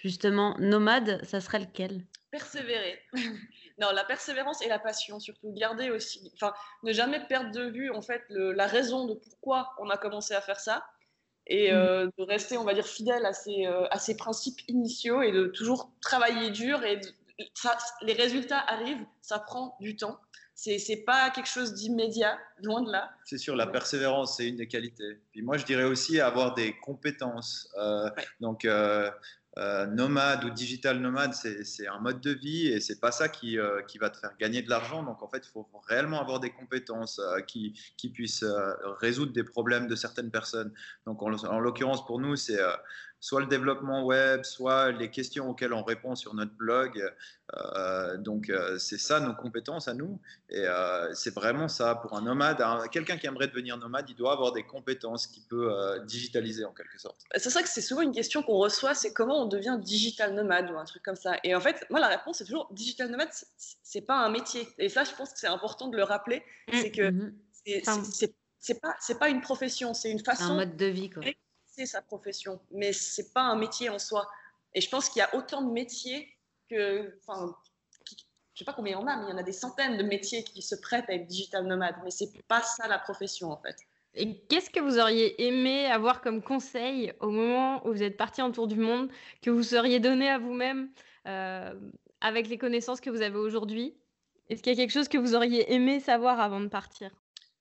justement, 0.00 0.56
nomade, 0.58 1.24
ça 1.24 1.40
serait 1.40 1.60
lequel? 1.60 2.04
Persévérer. 2.30 3.00
non, 3.80 3.88
la 3.92 4.04
persévérance 4.04 4.62
et 4.62 4.68
la 4.68 4.78
passion, 4.78 5.20
surtout. 5.20 5.52
Garder 5.52 5.90
aussi, 5.90 6.30
enfin, 6.34 6.52
ne 6.82 6.92
jamais 6.92 7.20
perdre 7.26 7.50
de 7.50 7.70
vue, 7.70 7.90
en 7.90 8.02
fait, 8.02 8.22
la 8.28 8.66
raison 8.66 9.06
de 9.06 9.14
pourquoi 9.14 9.74
on 9.78 9.90
a 9.90 9.96
commencé 9.96 10.34
à 10.34 10.40
faire 10.40 10.60
ça 10.60 10.84
et 11.46 11.70
mmh. 11.70 11.74
euh, 11.74 12.06
de 12.18 12.22
rester, 12.24 12.56
on 12.56 12.64
va 12.64 12.74
dire, 12.74 12.86
fidèle 12.86 13.24
à 13.26 13.32
ses, 13.32 13.66
euh, 13.66 13.86
à 13.90 13.98
ses 13.98 14.16
principes 14.16 14.60
initiaux 14.68 15.22
et 15.22 15.32
de 15.32 15.46
toujours 15.46 15.90
travailler 16.00 16.50
dur. 16.50 16.82
Et 16.84 17.00
ça, 17.54 17.76
les 18.02 18.14
résultats 18.14 18.60
arrivent, 18.60 19.04
ça 19.20 19.38
prend 19.38 19.76
du 19.80 19.96
temps. 19.96 20.18
c'est 20.54 21.04
pas 21.04 21.30
quelque 21.30 21.48
chose 21.48 21.74
d'immédiat, 21.74 22.38
loin 22.62 22.82
de 22.82 22.90
là. 22.90 23.10
C'est 23.24 23.38
sûr, 23.38 23.56
la 23.56 23.66
persévérance, 23.66 24.36
c'est 24.36 24.48
une 24.48 24.56
des 24.56 24.68
qualités. 24.68 25.20
Puis 25.32 25.42
moi, 25.42 25.56
je 25.58 25.66
dirais 25.66 25.84
aussi 25.84 26.20
avoir 26.20 26.54
des 26.54 26.78
compétences. 26.78 27.68
Euh, 27.76 28.08
donc, 28.40 28.66
euh, 29.56 29.74
euh, 29.74 29.86
nomade 29.86 30.44
ou 30.44 30.50
digital 30.50 30.98
nomade, 30.98 31.34
c'est 31.34 31.86
un 31.86 31.98
mode 31.98 32.20
de 32.20 32.32
vie 32.32 32.68
et 32.68 32.80
c'est 32.80 33.00
pas 33.00 33.12
ça 33.12 33.28
qui, 33.28 33.58
qui, 33.88 33.98
va 33.98 34.10
te 34.10 34.18
faire 34.18 34.36
gagner 34.38 34.62
de 34.62 34.70
l'argent. 34.70 35.02
Donc, 35.02 35.22
en 35.22 35.28
fait, 35.28 35.42
il 35.46 35.50
faut 35.50 35.68
réellement 35.88 36.20
avoir 36.20 36.40
des 36.40 36.50
compétences 36.50 37.20
qui, 37.46 37.78
qui, 37.96 38.08
puissent 38.10 38.44
résoudre 39.00 39.32
des 39.32 39.44
problèmes 39.44 39.86
de 39.86 39.96
certaines 39.96 40.30
personnes. 40.30 40.72
Donc, 41.06 41.22
en 41.22 41.60
l'occurrence, 41.60 42.04
pour 42.06 42.20
nous, 42.20 42.36
c'est 42.36 42.60
soit 43.24 43.40
le 43.40 43.46
développement 43.46 44.04
web, 44.04 44.44
soit 44.44 44.92
les 44.92 45.10
questions 45.10 45.48
auxquelles 45.48 45.72
on 45.72 45.82
répond 45.82 46.14
sur 46.14 46.34
notre 46.34 46.52
blog. 46.52 47.02
Euh, 47.54 48.18
donc, 48.18 48.50
euh, 48.50 48.76
c'est 48.76 48.98
ça 48.98 49.18
nos 49.18 49.32
compétences 49.32 49.88
à 49.88 49.94
nous. 49.94 50.20
Et 50.50 50.58
euh, 50.58 51.10
c'est 51.14 51.32
vraiment 51.32 51.68
ça 51.68 51.94
pour 51.94 52.18
un 52.18 52.20
nomade. 52.20 52.62
Quelqu'un 52.92 53.16
qui 53.16 53.26
aimerait 53.26 53.48
devenir 53.48 53.78
nomade, 53.78 54.10
il 54.10 54.14
doit 54.14 54.34
avoir 54.34 54.52
des 54.52 54.64
compétences 54.64 55.26
qu'il 55.26 55.42
peut 55.44 55.72
digitaliser 56.06 56.66
en 56.66 56.74
quelque 56.74 57.00
sorte. 57.00 57.22
C'est 57.34 57.48
ça 57.48 57.62
que 57.62 57.68
c'est 57.70 57.80
souvent 57.80 58.02
une 58.02 58.12
question 58.12 58.42
qu'on 58.42 58.58
reçoit 58.58 58.94
c'est 58.94 59.14
comment 59.14 59.44
on 59.44 59.46
devient 59.46 59.78
digital 59.80 60.34
nomade 60.34 60.70
ou 60.70 60.76
un 60.76 60.84
truc 60.84 61.02
comme 61.02 61.16
ça. 61.16 61.36
Et 61.44 61.54
en 61.54 61.60
fait, 61.60 61.86
moi, 61.88 62.00
la 62.00 62.08
réponse, 62.08 62.36
c'est 62.36 62.44
toujours 62.44 62.68
digital 62.72 63.10
nomade, 63.10 63.30
c'est 63.56 64.02
pas 64.02 64.18
un 64.18 64.28
métier. 64.28 64.68
Et 64.76 64.90
ça, 64.90 65.02
je 65.04 65.12
pense 65.14 65.32
que 65.32 65.38
c'est 65.38 65.46
important 65.46 65.88
de 65.88 65.96
le 65.96 66.04
rappeler. 66.04 66.42
Mmh, 66.70 66.76
c'est 66.76 66.90
que 66.90 67.10
mmh. 67.10 67.32
c'est 68.60 68.80
pas, 68.82 68.94
pas 69.18 69.30
une 69.30 69.40
profession, 69.40 69.94
c'est 69.94 70.10
une 70.10 70.22
façon. 70.22 70.52
Un 70.52 70.56
mode 70.56 70.76
de 70.76 70.86
vie, 70.86 71.08
quoi 71.08 71.22
sa 71.86 72.02
profession, 72.02 72.60
mais 72.70 72.92
c'est 72.92 73.32
pas 73.32 73.42
un 73.42 73.56
métier 73.56 73.90
en 73.90 73.98
soi. 73.98 74.28
Et 74.74 74.80
je 74.80 74.88
pense 74.88 75.08
qu'il 75.08 75.20
y 75.20 75.22
a 75.22 75.34
autant 75.34 75.62
de 75.62 75.72
métiers 75.72 76.28
que, 76.68 77.18
enfin, 77.20 77.54
je 78.54 78.58
sais 78.60 78.64
pas 78.64 78.72
combien 78.72 78.96
il 78.96 79.00
y 79.00 79.02
en 79.02 79.06
a, 79.06 79.16
mais 79.16 79.26
il 79.26 79.30
y 79.30 79.32
en 79.32 79.38
a 79.38 79.42
des 79.42 79.52
centaines 79.52 79.96
de 79.96 80.02
métiers 80.02 80.44
qui 80.44 80.62
se 80.62 80.74
prêtent 80.76 81.08
à 81.08 81.14
être 81.14 81.26
digital 81.26 81.66
nomade. 81.66 81.96
Mais 82.04 82.10
c'est 82.10 82.30
pas 82.46 82.62
ça 82.62 82.88
la 82.88 82.98
profession 82.98 83.50
en 83.50 83.60
fait. 83.60 83.76
Et 84.14 84.38
qu'est-ce 84.46 84.70
que 84.70 84.78
vous 84.78 84.98
auriez 84.98 85.44
aimé 85.44 85.86
avoir 85.86 86.20
comme 86.20 86.40
conseil 86.40 87.12
au 87.18 87.30
moment 87.30 87.84
où 87.84 87.92
vous 87.92 88.02
êtes 88.02 88.16
parti 88.16 88.42
en 88.42 88.52
tour 88.52 88.68
du 88.68 88.76
monde, 88.76 89.10
que 89.42 89.50
vous 89.50 89.64
seriez 89.64 89.98
donné 89.98 90.28
à 90.30 90.38
vous-même 90.38 90.90
euh, 91.26 91.74
avec 92.20 92.48
les 92.48 92.56
connaissances 92.56 93.00
que 93.00 93.10
vous 93.10 93.22
avez 93.22 93.36
aujourd'hui? 93.36 93.96
Est-ce 94.48 94.62
qu'il 94.62 94.72
y 94.72 94.76
a 94.76 94.78
quelque 94.80 94.92
chose 94.92 95.08
que 95.08 95.18
vous 95.18 95.34
auriez 95.34 95.72
aimé 95.72 95.98
savoir 95.98 96.38
avant 96.38 96.60
de 96.60 96.68
partir? 96.68 97.10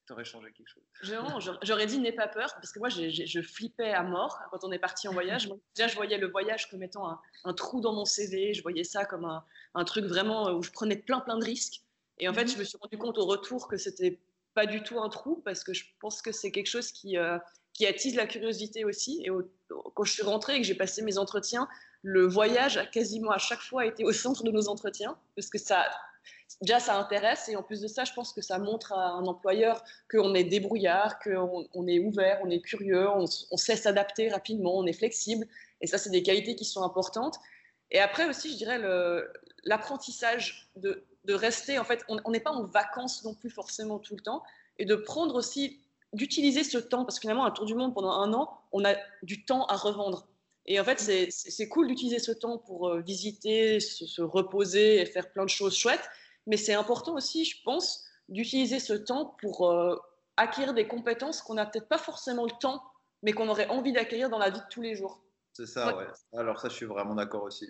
T'aurais 0.05 0.25
changé 0.25 0.51
quelque 0.51 0.67
chose 0.67 0.83
J'aurais 1.63 1.85
dit 1.85 1.99
n'aie 1.99 2.11
pas 2.11 2.27
peur, 2.27 2.53
parce 2.55 2.71
que 2.71 2.79
moi, 2.79 2.89
je 2.89 3.41
flippais 3.41 3.91
à 3.91 4.03
mort 4.03 4.39
quand 4.51 4.63
on 4.63 4.71
est 4.71 4.79
parti 4.79 5.07
en 5.07 5.13
voyage. 5.13 5.49
déjà, 5.75 5.87
je 5.87 5.95
voyais 5.95 6.17
le 6.17 6.27
voyage 6.27 6.69
comme 6.69 6.83
étant 6.83 7.19
un, 7.43 7.53
trou 7.53 7.79
dans 7.81 7.93
mon 7.93 8.05
CV, 8.05 8.53
je 8.53 8.61
voyais 8.61 8.83
ça 8.83 9.05
comme 9.05 9.25
un, 9.25 9.83
truc 9.85 10.05
vraiment 10.05 10.51
où 10.51 10.61
je 10.61 10.71
prenais 10.71 10.97
plein, 10.97 11.19
plein 11.21 11.37
de 11.37 11.45
risques. 11.45 11.81
Et 12.19 12.27
en 12.27 12.33
fait, 12.33 12.47
je 12.47 12.53
mhm. 12.53 12.59
me 12.59 12.63
suis 12.63 12.77
rendu 12.77 12.97
compte 12.97 13.17
au 13.17 13.25
retour 13.25 13.67
que 13.67 13.77
c'était 13.77 14.19
pas 14.53 14.65
du 14.65 14.83
tout 14.83 14.99
un 14.99 15.09
trou, 15.09 15.41
parce 15.45 15.63
que 15.63 15.73
je 15.73 15.85
pense 15.99 16.21
que 16.21 16.31
c'est 16.31 16.51
quelque 16.51 16.67
chose 16.67 16.91
qui, 16.91 17.17
euh, 17.17 17.37
qui 17.73 17.87
attise 17.87 18.15
la 18.15 18.27
curiosité 18.27 18.85
aussi. 18.85 19.23
Et 19.25 19.29
quand 19.95 20.03
je 20.03 20.11
suis 20.11 20.23
rentrée 20.23 20.55
et 20.55 20.61
que 20.61 20.67
j'ai 20.67 20.75
passé 20.75 21.01
mes 21.01 21.17
entretiens, 21.17 21.67
le 22.03 22.27
voyage 22.27 22.77
a 22.77 22.85
quasiment 22.85 23.31
à 23.31 23.37
chaque 23.37 23.61
fois 23.61 23.85
été 23.85 24.03
au 24.03 24.11
centre 24.11 24.43
de 24.43 24.51
nos 24.51 24.67
entretiens, 24.67 25.17
parce 25.35 25.49
que 25.49 25.57
ça 25.57 25.85
déjà 26.61 26.79
ça 26.79 26.97
intéresse 26.97 27.49
et 27.49 27.55
en 27.55 27.63
plus 27.63 27.81
de 27.81 27.87
ça, 27.87 28.03
je 28.03 28.13
pense 28.13 28.33
que 28.33 28.41
ça 28.41 28.59
montre 28.59 28.93
à 28.93 29.11
un 29.11 29.25
employeur 29.25 29.83
qu'on 30.09 30.33
est 30.33 30.43
débrouillard, 30.43 31.19
qu'on 31.19 31.65
on 31.73 31.87
est 31.87 31.99
ouvert, 31.99 32.39
on 32.43 32.49
est 32.49 32.61
curieux, 32.61 33.07
on, 33.09 33.25
sait 33.57 33.75
s'adapter 33.75 34.29
rapidement, 34.29 34.77
on 34.77 34.85
est 34.85 34.93
flexible 34.93 35.47
et 35.81 35.87
ça, 35.87 35.97
c'est 35.97 36.09
des 36.09 36.23
qualités 36.23 36.55
qui 36.55 36.65
sont 36.65 36.83
importantes. 36.83 37.37
Et 37.91 37.99
après 37.99 38.25
aussi, 38.25 38.51
je 38.51 38.57
dirais 38.57 38.79
l'apprentissage 39.63 40.69
de, 40.75 41.05
rester, 41.29 41.79
en 41.79 41.83
fait, 41.83 42.03
on 42.07 42.31
n'est 42.31 42.39
pas 42.39 42.51
en 42.51 42.65
vacances 42.65 43.23
non 43.23 43.33
plus 43.33 43.49
forcément 43.49 43.99
tout 43.99 44.15
le 44.15 44.21
temps 44.21 44.43
et 44.79 44.85
de 44.85 44.95
prendre 44.95 45.35
aussi, 45.35 45.79
d'utiliser 46.13 46.63
ce 46.63 46.77
temps 46.77 47.05
parce 47.05 47.17
que 47.17 47.21
finalement, 47.21 47.45
un 47.45 47.51
tour 47.51 47.65
du 47.65 47.75
monde 47.75 47.93
pendant 47.93 48.11
un 48.11 48.33
an, 48.33 48.49
on 48.71 48.85
a 48.85 48.95
du 49.23 49.45
temps 49.45 49.65
à 49.65 49.75
revendre. 49.75 50.27
Et 50.65 50.79
en 50.79 50.83
fait, 50.83 50.99
c'est 51.29 51.67
cool 51.67 51.87
d'utiliser 51.87 52.19
ce 52.19 52.31
temps 52.31 52.57
pour 52.57 52.87
euh, 52.87 53.01
visiter, 53.01 53.79
se, 53.79 54.21
reposer 54.21 55.01
et 55.01 55.05
faire 55.05 55.29
plein 55.31 55.43
de 55.43 55.49
choses 55.49 55.75
chouettes. 55.75 56.09
Mais 56.47 56.57
c'est 56.57 56.73
important 56.73 57.13
aussi, 57.15 57.45
je 57.45 57.61
pense, 57.63 58.05
d'utiliser 58.29 58.79
ce 58.79 58.93
temps 58.93 59.35
pour 59.41 59.69
euh, 59.69 59.95
acquérir 60.37 60.73
des 60.73 60.87
compétences 60.87 61.41
qu'on 61.41 61.55
n'a 61.55 61.65
peut-être 61.65 61.87
pas 61.87 61.97
forcément 61.97 62.45
le 62.45 62.51
temps, 62.59 62.83
mais 63.21 63.33
qu'on 63.33 63.49
aurait 63.49 63.67
envie 63.67 63.93
d'acquérir 63.93 64.29
dans 64.29 64.39
la 64.39 64.49
vie 64.49 64.59
de 64.59 64.65
tous 64.69 64.81
les 64.81 64.95
jours. 64.95 65.23
C'est 65.53 65.67
ça, 65.67 65.95
ouais. 65.95 66.07
Alors 66.33 66.59
ça, 66.59 66.69
je 66.69 66.73
suis 66.73 66.85
vraiment 66.85 67.15
d'accord 67.15 67.43
aussi. 67.43 67.69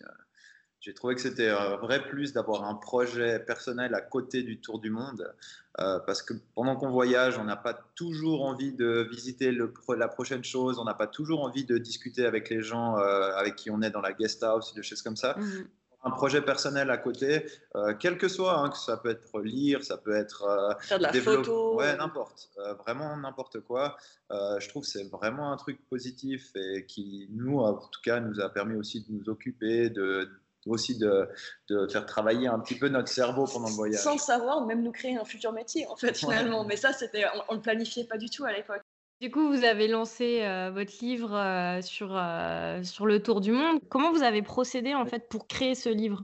J'ai 0.79 0.93
trouvé 0.93 1.15
que 1.15 1.21
c'était 1.21 1.49
un 1.49 1.77
vrai 1.77 2.05
plus 2.07 2.33
d'avoir 2.33 2.65
un 2.65 2.75
projet 2.75 3.39
personnel 3.39 3.95
à 3.95 4.01
côté 4.01 4.43
du 4.43 4.59
tour 4.59 4.79
du 4.79 4.89
monde, 4.89 5.33
euh, 5.79 5.99
parce 5.99 6.21
que 6.21 6.33
pendant 6.55 6.75
qu'on 6.75 6.91
voyage, 6.91 7.37
on 7.37 7.45
n'a 7.45 7.55
pas 7.55 7.73
toujours 7.95 8.43
envie 8.43 8.73
de 8.73 9.07
visiter 9.09 9.51
le, 9.51 9.73
la 9.95 10.09
prochaine 10.09 10.43
chose, 10.43 10.79
on 10.79 10.83
n'a 10.83 10.93
pas 10.93 11.07
toujours 11.07 11.41
envie 11.43 11.63
de 11.63 11.77
discuter 11.77 12.25
avec 12.25 12.49
les 12.49 12.61
gens 12.61 12.97
euh, 12.97 13.33
avec 13.35 13.55
qui 13.55 13.71
on 13.71 13.81
est 13.81 13.91
dans 13.91 14.01
la 14.01 14.11
guest 14.11 14.43
house, 14.43 14.73
des 14.73 14.83
choses 14.83 15.01
comme 15.01 15.15
ça. 15.15 15.37
Mmh 15.37 15.63
un 16.03 16.11
projet 16.11 16.41
personnel 16.41 16.91
à 16.91 16.97
côté, 16.97 17.45
euh, 17.75 17.93
quel 17.97 18.17
que 18.17 18.27
soit, 18.27 18.57
hein, 18.57 18.69
que 18.69 18.77
ça 18.77 18.97
peut 18.97 19.09
être 19.09 19.41
lire, 19.41 19.83
ça 19.83 19.97
peut 19.97 20.15
être 20.15 20.43
euh, 20.43 20.73
faire 20.81 20.97
de 20.97 21.03
la 21.03 21.13
photo, 21.13 21.75
ouais, 21.75 21.95
n'importe, 21.95 22.49
euh, 22.57 22.73
vraiment 22.73 23.15
n'importe 23.17 23.61
quoi. 23.61 23.95
je 24.29 24.67
trouve 24.69 24.83
que 24.83 24.89
c'est 24.89 25.09
vraiment 25.09 25.51
un 25.51 25.57
truc 25.57 25.79
positif 25.89 26.51
et 26.55 26.85
qui 26.85 27.29
nous, 27.31 27.59
en 27.59 27.73
tout 27.73 28.01
cas, 28.03 28.19
nous 28.19 28.39
a 28.41 28.49
permis 28.49 28.75
aussi 28.75 29.01
de 29.01 29.13
nous 29.13 29.29
occuper, 29.29 29.89
de 29.89 30.29
aussi 30.65 30.97
de, 30.97 31.27
de, 31.69 31.87
faire 31.87 32.05
travailler 32.05 32.47
un 32.47 32.59
petit 32.59 32.77
peu 32.77 32.87
notre 32.87 33.09
cerveau 33.09 33.45
pendant 33.45 33.67
le 33.67 33.73
voyage. 33.73 34.01
Sans 34.01 34.13
le 34.13 34.19
savoir, 34.19 34.65
même 34.65 34.81
nous 34.81 34.93
créer 34.93 35.17
un 35.17 35.25
futur 35.25 35.51
métier, 35.51 35.85
en 35.87 35.97
fait, 35.97 36.17
finalement. 36.17 36.63
Mais 36.63 36.77
ça, 36.77 36.93
c'était, 36.93 37.25
on 37.49 37.53
ne 37.53 37.57
le 37.57 37.61
planifiait 37.61 38.05
pas 38.05 38.17
du 38.17 38.29
tout 38.29 38.45
à 38.45 38.53
l'époque. 38.53 38.82
Du 39.21 39.31
coup, 39.31 39.47
vous 39.47 39.63
avez 39.63 39.87
lancé 39.87 40.41
euh, 40.41 40.69
votre 40.71 40.93
livre 41.01 41.33
euh, 41.33 41.81
sur, 41.81 42.09
euh, 42.13 42.83
sur 42.83 43.05
le 43.05 43.23
tour 43.23 43.39
du 43.39 43.51
monde. 43.51 43.79
Comment 43.89 44.11
vous 44.11 44.23
avez 44.23 44.41
procédé 44.41 44.93
en 44.95 45.05
fait 45.05 45.29
pour 45.29 45.47
créer 45.47 45.75
ce 45.75 45.89
livre? 45.89 46.23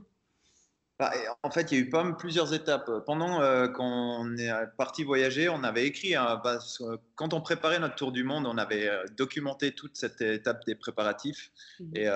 Bah, 0.98 1.10
en 1.42 1.50
fait, 1.50 1.72
il 1.72 1.78
y 1.78 1.80
a 1.80 1.84
eu 1.84 1.88
pas 1.88 2.04
plusieurs 2.12 2.52
étapes. 2.52 2.90
Pendant 3.06 3.38
qu'on 3.72 4.36
est 4.36 4.50
parti 4.76 5.02
voyager, 5.02 5.48
on 5.48 5.64
avait 5.64 5.86
écrit, 5.86 6.12
bah, 6.12 6.58
quand 7.14 7.32
on 7.32 7.40
préparait 7.40 7.78
notre 7.78 7.94
tour 7.94 8.12
du 8.12 8.22
monde, 8.22 8.46
on 8.46 8.58
avait 8.58 8.90
documenté 9.16 9.72
toute 9.72 9.96
cette 9.96 10.20
étape 10.20 10.66
des 10.66 10.74
préparatifs. 10.74 11.52
Mmh 11.80 11.96
Et 11.96 12.06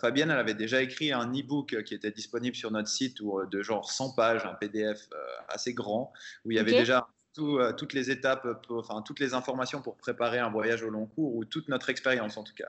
Fabienne, 0.00 0.30
elle 0.30 0.38
avait 0.38 0.54
déjà 0.54 0.80
écrit 0.80 1.10
un 1.10 1.26
e-book 1.32 1.82
qui 1.82 1.92
était 1.92 2.12
disponible 2.12 2.54
sur 2.54 2.70
notre 2.70 2.88
site 2.88 3.16
de 3.20 3.62
genre 3.62 3.90
100 3.90 4.14
pages, 4.14 4.46
un 4.46 4.54
PDF 4.54 5.08
assez 5.48 5.74
grand, 5.74 6.12
où 6.44 6.52
il 6.52 6.56
y 6.56 6.60
avait 6.60 6.70
déjà 6.70 7.08
euh, 7.38 7.72
toutes 7.72 7.92
les 7.92 8.10
étapes, 8.10 8.46
enfin 8.70 9.02
toutes 9.02 9.20
les 9.20 9.34
informations 9.34 9.80
pour 9.80 9.96
préparer 9.96 10.38
un 10.38 10.50
voyage 10.50 10.82
au 10.82 10.90
long 10.90 11.06
cours 11.06 11.36
ou 11.36 11.44
toute 11.44 11.68
notre 11.68 11.88
expérience 11.88 12.36
en 12.36 12.42
tout 12.42 12.54
cas. 12.54 12.68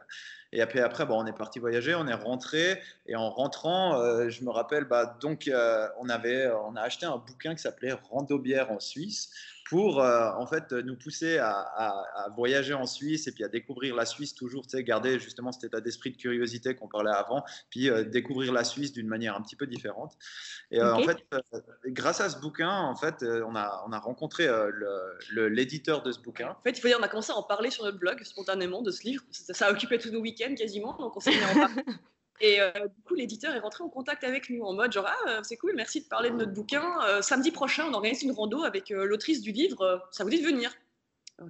Et 0.54 0.62
après, 0.62 0.82
après 0.82 1.06
bon, 1.06 1.22
on 1.22 1.26
est 1.26 1.36
parti 1.36 1.60
voyager, 1.60 1.96
on 1.96 2.08
est 2.08 2.14
rentré 2.14 2.82
et 3.08 3.16
en 3.16 3.30
rentrant, 3.30 4.00
euh, 4.00 4.30
je 4.30 4.44
me 4.44 4.50
rappelle, 4.50 4.84
bah, 4.86 5.18
donc 5.20 5.48
euh, 5.48 5.88
on 6.00 6.10
avait, 6.10 6.50
on 6.52 6.76
a 6.76 6.82
acheté 6.82 7.06
un 7.06 7.18
bouquin 7.18 7.56
qui 7.56 7.62
s'appelait 7.62 7.94
Randobière 7.94 8.72
en 8.72 8.80
Suisse 8.80 9.32
pour 9.72 10.02
euh, 10.02 10.32
en 10.36 10.46
fait 10.46 10.74
nous 10.74 10.98
pousser 10.98 11.38
à, 11.38 12.28
voyager 12.36 12.74
en 12.74 12.86
Suisse 12.86 13.28
et 13.28 13.32
puis 13.32 13.46
à 13.46 13.48
découvrir 13.48 13.96
la 13.96 14.06
Suisse 14.06 14.36
toujours, 14.36 14.64
tu 14.64 14.72
sais, 14.72 14.84
garder 14.84 15.18
justement 15.18 15.54
cet 15.54 15.64
état 15.64 15.80
d'esprit 15.80 16.12
de 16.12 16.18
curiosité 16.18 16.76
qu'on 16.76 16.90
parlait 16.90 17.14
avant, 17.16 17.46
puis 17.70 17.90
euh, 17.90 18.04
découvrir 18.04 18.52
la 18.52 18.66
Suisse 18.66 18.92
d'une 18.92 19.08
manière 19.08 19.34
un 19.34 19.42
petit 19.42 19.56
peu 19.56 19.68
différente. 19.68 20.18
Et 20.72 20.82
euh, 20.82 20.94
en 20.94 21.04
fait, 21.04 21.26
grâce 21.86 22.20
à 22.20 22.30
ce 22.30 22.38
bouquin, 22.38 22.70
en 22.70 22.98
fait, 22.98 23.24
on 23.24 23.56
a 23.56 23.82
on 23.88 23.94
a 23.94 24.00
rencontré 24.00 24.46
l'éditeur 25.32 26.04
de 26.04 26.12
ce 26.12 26.20
bouquin. 26.20 26.50
En 26.50 26.62
fait, 26.64 26.72
il 26.72 26.82
faut 26.82 26.90
dire, 26.90 26.98
on 27.00 27.04
a 27.04 27.08
commencé 27.08 27.32
à 27.32 27.38
en 27.38 27.44
parler 27.44 27.72
sur 27.72 27.86
notre 27.86 27.98
blog 27.98 28.22
spontanément 28.24 28.82
de 28.82 28.92
ce 28.92 29.04
livre. 29.04 29.24
Ça, 29.32 29.54
ça 29.54 29.68
a 29.68 29.72
occupé 29.72 30.00
tous 30.00 30.12
nos 30.12 30.20
week-ends 30.20 30.54
quasiment, 30.54 30.98
donc 30.98 31.16
on 31.16 31.22
s'est 31.22 31.32
mis 31.32 31.46
en 31.46 31.68
parler. 31.68 31.84
Et 32.40 32.62
euh, 32.62 32.72
du 32.72 33.02
coup, 33.04 33.14
l'éditeur 33.14 33.54
est 33.54 33.60
rentré 33.60 33.84
en 33.84 33.90
contact 33.90 34.24
avec 34.24 34.50
nous 34.50 34.64
en 34.64 34.74
mode 34.74 34.92
genre 34.92 35.08
ah 35.08 35.30
euh, 35.30 35.40
c'est 35.44 35.58
cool, 35.58 35.74
merci 35.76 36.02
de 36.02 36.08
parler 36.08 36.30
de 36.30 36.36
notre 36.36 36.52
bouquin. 36.52 37.00
Euh, 37.06 37.22
samedi 37.22 37.52
prochain, 37.52 37.86
on 37.90 37.94
organise 37.94 38.24
une 38.24 38.32
rando 38.32 38.64
avec 38.64 38.90
l'autrice 38.90 39.42
du 39.42 39.52
livre. 39.52 40.08
ça 40.12 40.24
vous 40.24 40.30
dit 40.30 40.42
de 40.42 40.48
venir? 40.48 40.72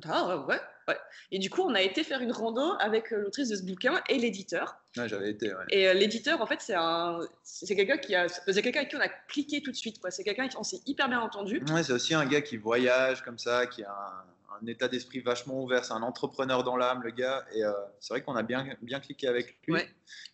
Ah 0.06 0.38
ouais, 0.48 0.56
ouais. 0.88 0.98
Et 1.32 1.40
du 1.40 1.50
coup, 1.50 1.62
on 1.62 1.74
a 1.74 1.82
été 1.82 2.04
faire 2.04 2.22
une 2.22 2.32
rando 2.32 2.76
avec 2.80 3.12
l'autrice 3.12 3.50
de 3.50 3.56
ce 3.58 3.64
bouquin 3.64 4.02
et 4.08 4.18
l'éditeur. 4.18 4.78
Ouais, 4.96 5.08
j'avais 5.08 5.30
été. 5.32 5.54
Ouais. 5.54 5.64
Et 5.70 5.94
l'éditeur, 5.94 6.42
en 6.42 6.46
fait, 6.46 6.62
c'est 6.62 6.76
un, 6.76 7.20
c'est 7.44 7.76
quelqu'un 7.76 7.98
qui 7.98 8.16
a, 8.16 8.28
c'est 8.30 8.62
quelqu'un 8.62 8.80
avec 8.80 8.90
qui 8.90 8.96
on 8.96 9.02
a 9.02 9.10
cliqué 9.10 9.62
tout 9.62 9.72
de 9.72 9.76
suite. 9.76 10.00
Quoi. 10.00 10.12
C'est 10.12 10.24
quelqu'un 10.24 10.48
qui 10.48 10.58
on 10.58 10.64
s'est 10.64 10.82
hyper 10.86 11.10
bien 11.10 11.20
entendu. 11.20 11.62
Ouais, 11.74 11.84
c'est 11.84 11.94
aussi 11.94 12.14
un 12.14 12.26
gars 12.26 12.42
qui 12.42 12.56
voyage 12.56 13.22
comme 13.22 13.38
ça, 13.38 13.68
qui 13.68 13.84
a 13.84 13.92
un 13.92 14.24
un 14.62 14.68
état 14.68 14.88
d'esprit 14.88 15.20
vachement 15.20 15.62
ouvert. 15.62 15.86
C'est 15.86 15.94
un 15.94 16.02
entrepreneur 16.02 16.64
dans 16.64 16.78
l'âme, 16.78 17.02
le 17.04 17.12
gars. 17.12 17.44
Et 17.54 17.64
euh, 17.64 17.72
c'est 18.00 18.14
vrai 18.14 18.22
qu'on 18.22 18.36
a 18.36 18.44
bien, 18.44 18.66
bien 18.82 19.00
cliqué 19.00 19.28
avec 19.28 19.58
lui. 19.68 19.82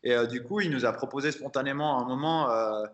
Et 0.03 0.13
euh, 0.13 0.25
du 0.25 0.43
coup, 0.43 0.61
il 0.61 0.71
nous 0.71 0.85
a 0.85 0.93
proposé 0.93 1.31
spontanément 1.31 1.97
à 1.97 2.01
un 2.01 2.05
moment 2.05 2.51
euh, 2.51 2.85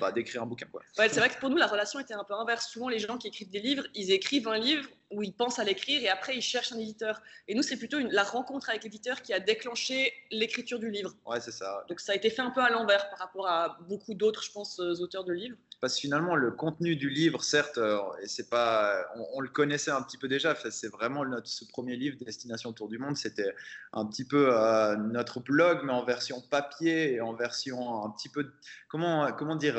bah, 0.00 0.12
d'écrire 0.12 0.42
un 0.42 0.46
bouquin. 0.46 0.66
Quoi. 0.70 0.82
Ouais, 0.98 1.08
c'est 1.08 1.20
vrai 1.20 1.28
que 1.28 1.38
pour 1.38 1.50
nous, 1.50 1.56
la 1.56 1.66
relation 1.66 2.00
était 2.00 2.14
un 2.14 2.24
peu 2.24 2.34
inverse. 2.34 2.66
Souvent, 2.68 2.88
les 2.88 2.98
gens 2.98 3.18
qui 3.18 3.28
écrivent 3.28 3.50
des 3.50 3.60
livres, 3.60 3.84
ils 3.94 4.10
écrivent 4.10 4.48
un 4.48 4.58
livre, 4.58 4.88
où 5.10 5.22
il 5.22 5.32
pense 5.32 5.58
à 5.58 5.64
l'écrire 5.64 6.02
et 6.02 6.08
après 6.08 6.34
il 6.34 6.42
cherche 6.42 6.72
un 6.72 6.78
éditeur. 6.78 7.22
Et 7.46 7.54
nous, 7.54 7.62
c'est 7.62 7.76
plutôt 7.76 7.98
une, 7.98 8.10
la 8.10 8.24
rencontre 8.24 8.70
avec 8.70 8.82
l'éditeur 8.82 9.22
qui 9.22 9.32
a 9.32 9.38
déclenché 9.38 10.12
l'écriture 10.30 10.80
du 10.80 10.90
livre. 10.90 11.12
Ouais, 11.24 11.40
c'est 11.40 11.52
ça. 11.52 11.84
Donc 11.88 12.00
ça 12.00 12.12
a 12.12 12.14
été 12.16 12.30
fait 12.30 12.42
un 12.42 12.50
peu 12.50 12.60
à 12.60 12.70
l'envers 12.70 13.08
par 13.10 13.20
rapport 13.20 13.46
à 13.46 13.78
beaucoup 13.88 14.14
d'autres, 14.14 14.42
je 14.42 14.50
pense, 14.50 14.80
auteurs 14.80 15.24
de 15.24 15.32
livres. 15.32 15.56
Parce 15.80 15.94
que 15.96 16.00
finalement, 16.00 16.36
le 16.36 16.50
contenu 16.50 16.96
du 16.96 17.10
livre, 17.10 17.42
certes, 17.42 17.78
euh, 17.78 17.98
et 18.22 18.26
c'est 18.26 18.48
pas, 18.48 19.04
on, 19.34 19.40
le 19.40 19.48
connaissait 19.48 19.90
un 19.90 20.02
petit 20.02 20.18
peu 20.18 20.28
déjà. 20.28 20.54
C'est 20.70 20.88
vraiment 20.90 21.24
notre, 21.24 21.48
ce 21.48 21.64
premier 21.64 21.96
livre, 21.96 22.16
Destination 22.24 22.72
Tour 22.72 22.88
du 22.88 22.98
Monde, 22.98 23.16
c'était 23.16 23.54
un 23.92 24.06
petit 24.06 24.24
peu 24.24 24.48
euh, 24.52 24.96
notre 24.96 25.40
blog, 25.40 25.80
mais 25.84 25.92
en 25.92 26.04
version 26.04 26.40
papier 26.50 27.14
et 27.14 27.20
en 27.20 27.34
version 27.34 28.04
un 28.04 28.10
petit 28.10 28.28
peu, 28.28 28.52
comment, 28.88 29.30
comment 29.32 29.56
dire 29.56 29.76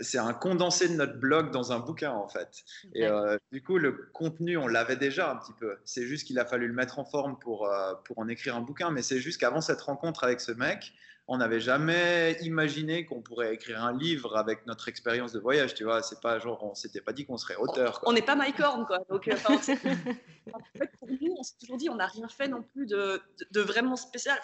c'est 0.00 0.18
un 0.18 0.34
condensé 0.34 0.88
de 0.88 0.94
notre 0.94 1.18
blog 1.18 1.50
dans 1.50 1.72
un 1.72 1.78
bouquin 1.78 2.12
en 2.12 2.28
fait. 2.28 2.64
Et 2.94 3.06
euh, 3.06 3.38
du 3.52 3.62
coup, 3.62 3.78
le 3.78 3.92
contenu, 4.12 4.56
on 4.56 4.66
l'avait 4.66 4.96
déjà 4.96 5.30
un 5.30 5.36
petit 5.36 5.52
peu. 5.58 5.78
C'est 5.84 6.06
juste 6.06 6.26
qu'il 6.26 6.38
a 6.38 6.44
fallu 6.44 6.68
le 6.68 6.74
mettre 6.74 6.98
en 6.98 7.04
forme 7.04 7.38
pour, 7.38 7.66
euh, 7.66 7.94
pour 8.04 8.18
en 8.18 8.28
écrire 8.28 8.56
un 8.56 8.60
bouquin. 8.60 8.90
Mais 8.90 9.02
c'est 9.02 9.20
juste 9.20 9.40
qu'avant 9.40 9.60
cette 9.60 9.80
rencontre 9.80 10.24
avec 10.24 10.40
ce 10.40 10.52
mec, 10.52 10.92
on 11.30 11.36
n'avait 11.36 11.60
jamais 11.60 12.38
imaginé 12.40 13.04
qu'on 13.04 13.20
pourrait 13.20 13.52
écrire 13.54 13.84
un 13.84 13.96
livre 13.96 14.36
avec 14.36 14.66
notre 14.66 14.88
expérience 14.88 15.30
de 15.32 15.38
voyage. 15.38 15.74
Tu 15.74 15.84
vois, 15.84 16.02
c'est 16.02 16.20
pas 16.22 16.38
genre, 16.38 16.64
on 16.64 16.74
s'était 16.74 17.02
pas 17.02 17.12
dit 17.12 17.26
qu'on 17.26 17.36
serait 17.36 17.56
auteur. 17.56 18.00
On 18.06 18.14
n'est 18.14 18.22
pas 18.22 18.34
Mike 18.34 18.56
quoi. 18.56 19.04
Euh, 19.10 19.18
en 19.18 20.60
fait, 20.78 20.90
pour 20.98 21.08
nous, 21.08 21.34
on 21.38 21.42
s'est 21.42 21.54
toujours 21.60 21.76
dit, 21.76 21.90
on 21.90 21.96
n'a 21.96 22.06
rien 22.06 22.28
fait 22.28 22.48
non 22.48 22.62
plus 22.62 22.86
de, 22.86 23.20
vraiment 23.54 23.96
spécial. 23.96 24.40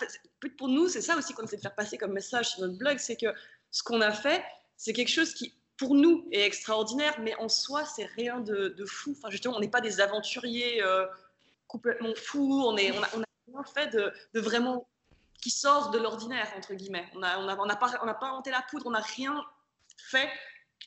pour 0.58 0.68
nous, 0.68 0.88
c'est 0.88 1.00
ça 1.00 1.16
aussi 1.16 1.32
qu'on 1.32 1.44
essaie 1.44 1.56
de 1.56 1.62
faire 1.62 1.74
passer 1.74 1.96
comme 1.96 2.12
message 2.12 2.50
sur 2.50 2.60
notre 2.60 2.76
blog, 2.76 2.98
c'est 2.98 3.16
que 3.16 3.28
ce 3.70 3.82
qu'on 3.82 4.02
a 4.02 4.12
fait, 4.12 4.44
c'est 4.76 4.92
quelque 4.92 5.10
chose 5.10 5.32
qui, 5.32 5.54
pour 5.78 5.94
nous, 5.94 6.28
est 6.32 6.44
extraordinaire, 6.44 7.18
mais 7.18 7.34
en 7.36 7.48
soi, 7.48 7.86
c'est 7.86 8.04
rien 8.04 8.40
de, 8.40 8.74
fou. 8.84 9.14
Enfin, 9.16 9.30
justement, 9.30 9.56
on 9.56 9.60
n'est 9.60 9.68
pas 9.68 9.80
des 9.80 10.02
aventuriers 10.02 10.82
euh, 10.82 11.06
complètement 11.66 12.14
fous. 12.14 12.62
On, 12.66 12.76
est, 12.76 12.92
on, 12.92 13.02
a, 13.02 13.24
rien 13.48 13.64
fait 13.64 13.88
de, 13.88 14.40
vraiment 14.40 14.86
qui 15.44 15.50
sort 15.50 15.90
de 15.90 15.98
l'ordinaire, 15.98 16.50
entre 16.56 16.72
guillemets. 16.72 17.06
On 17.14 17.18
n'a 17.18 17.38
on 17.38 17.46
a, 17.46 17.56
on 17.58 17.68
a 17.68 17.76
pas, 17.76 17.90
pas 17.90 18.26
inventé 18.28 18.50
la 18.50 18.62
poudre, 18.62 18.86
on 18.86 18.92
n'a 18.92 19.00
rien 19.00 19.44
fait 20.08 20.30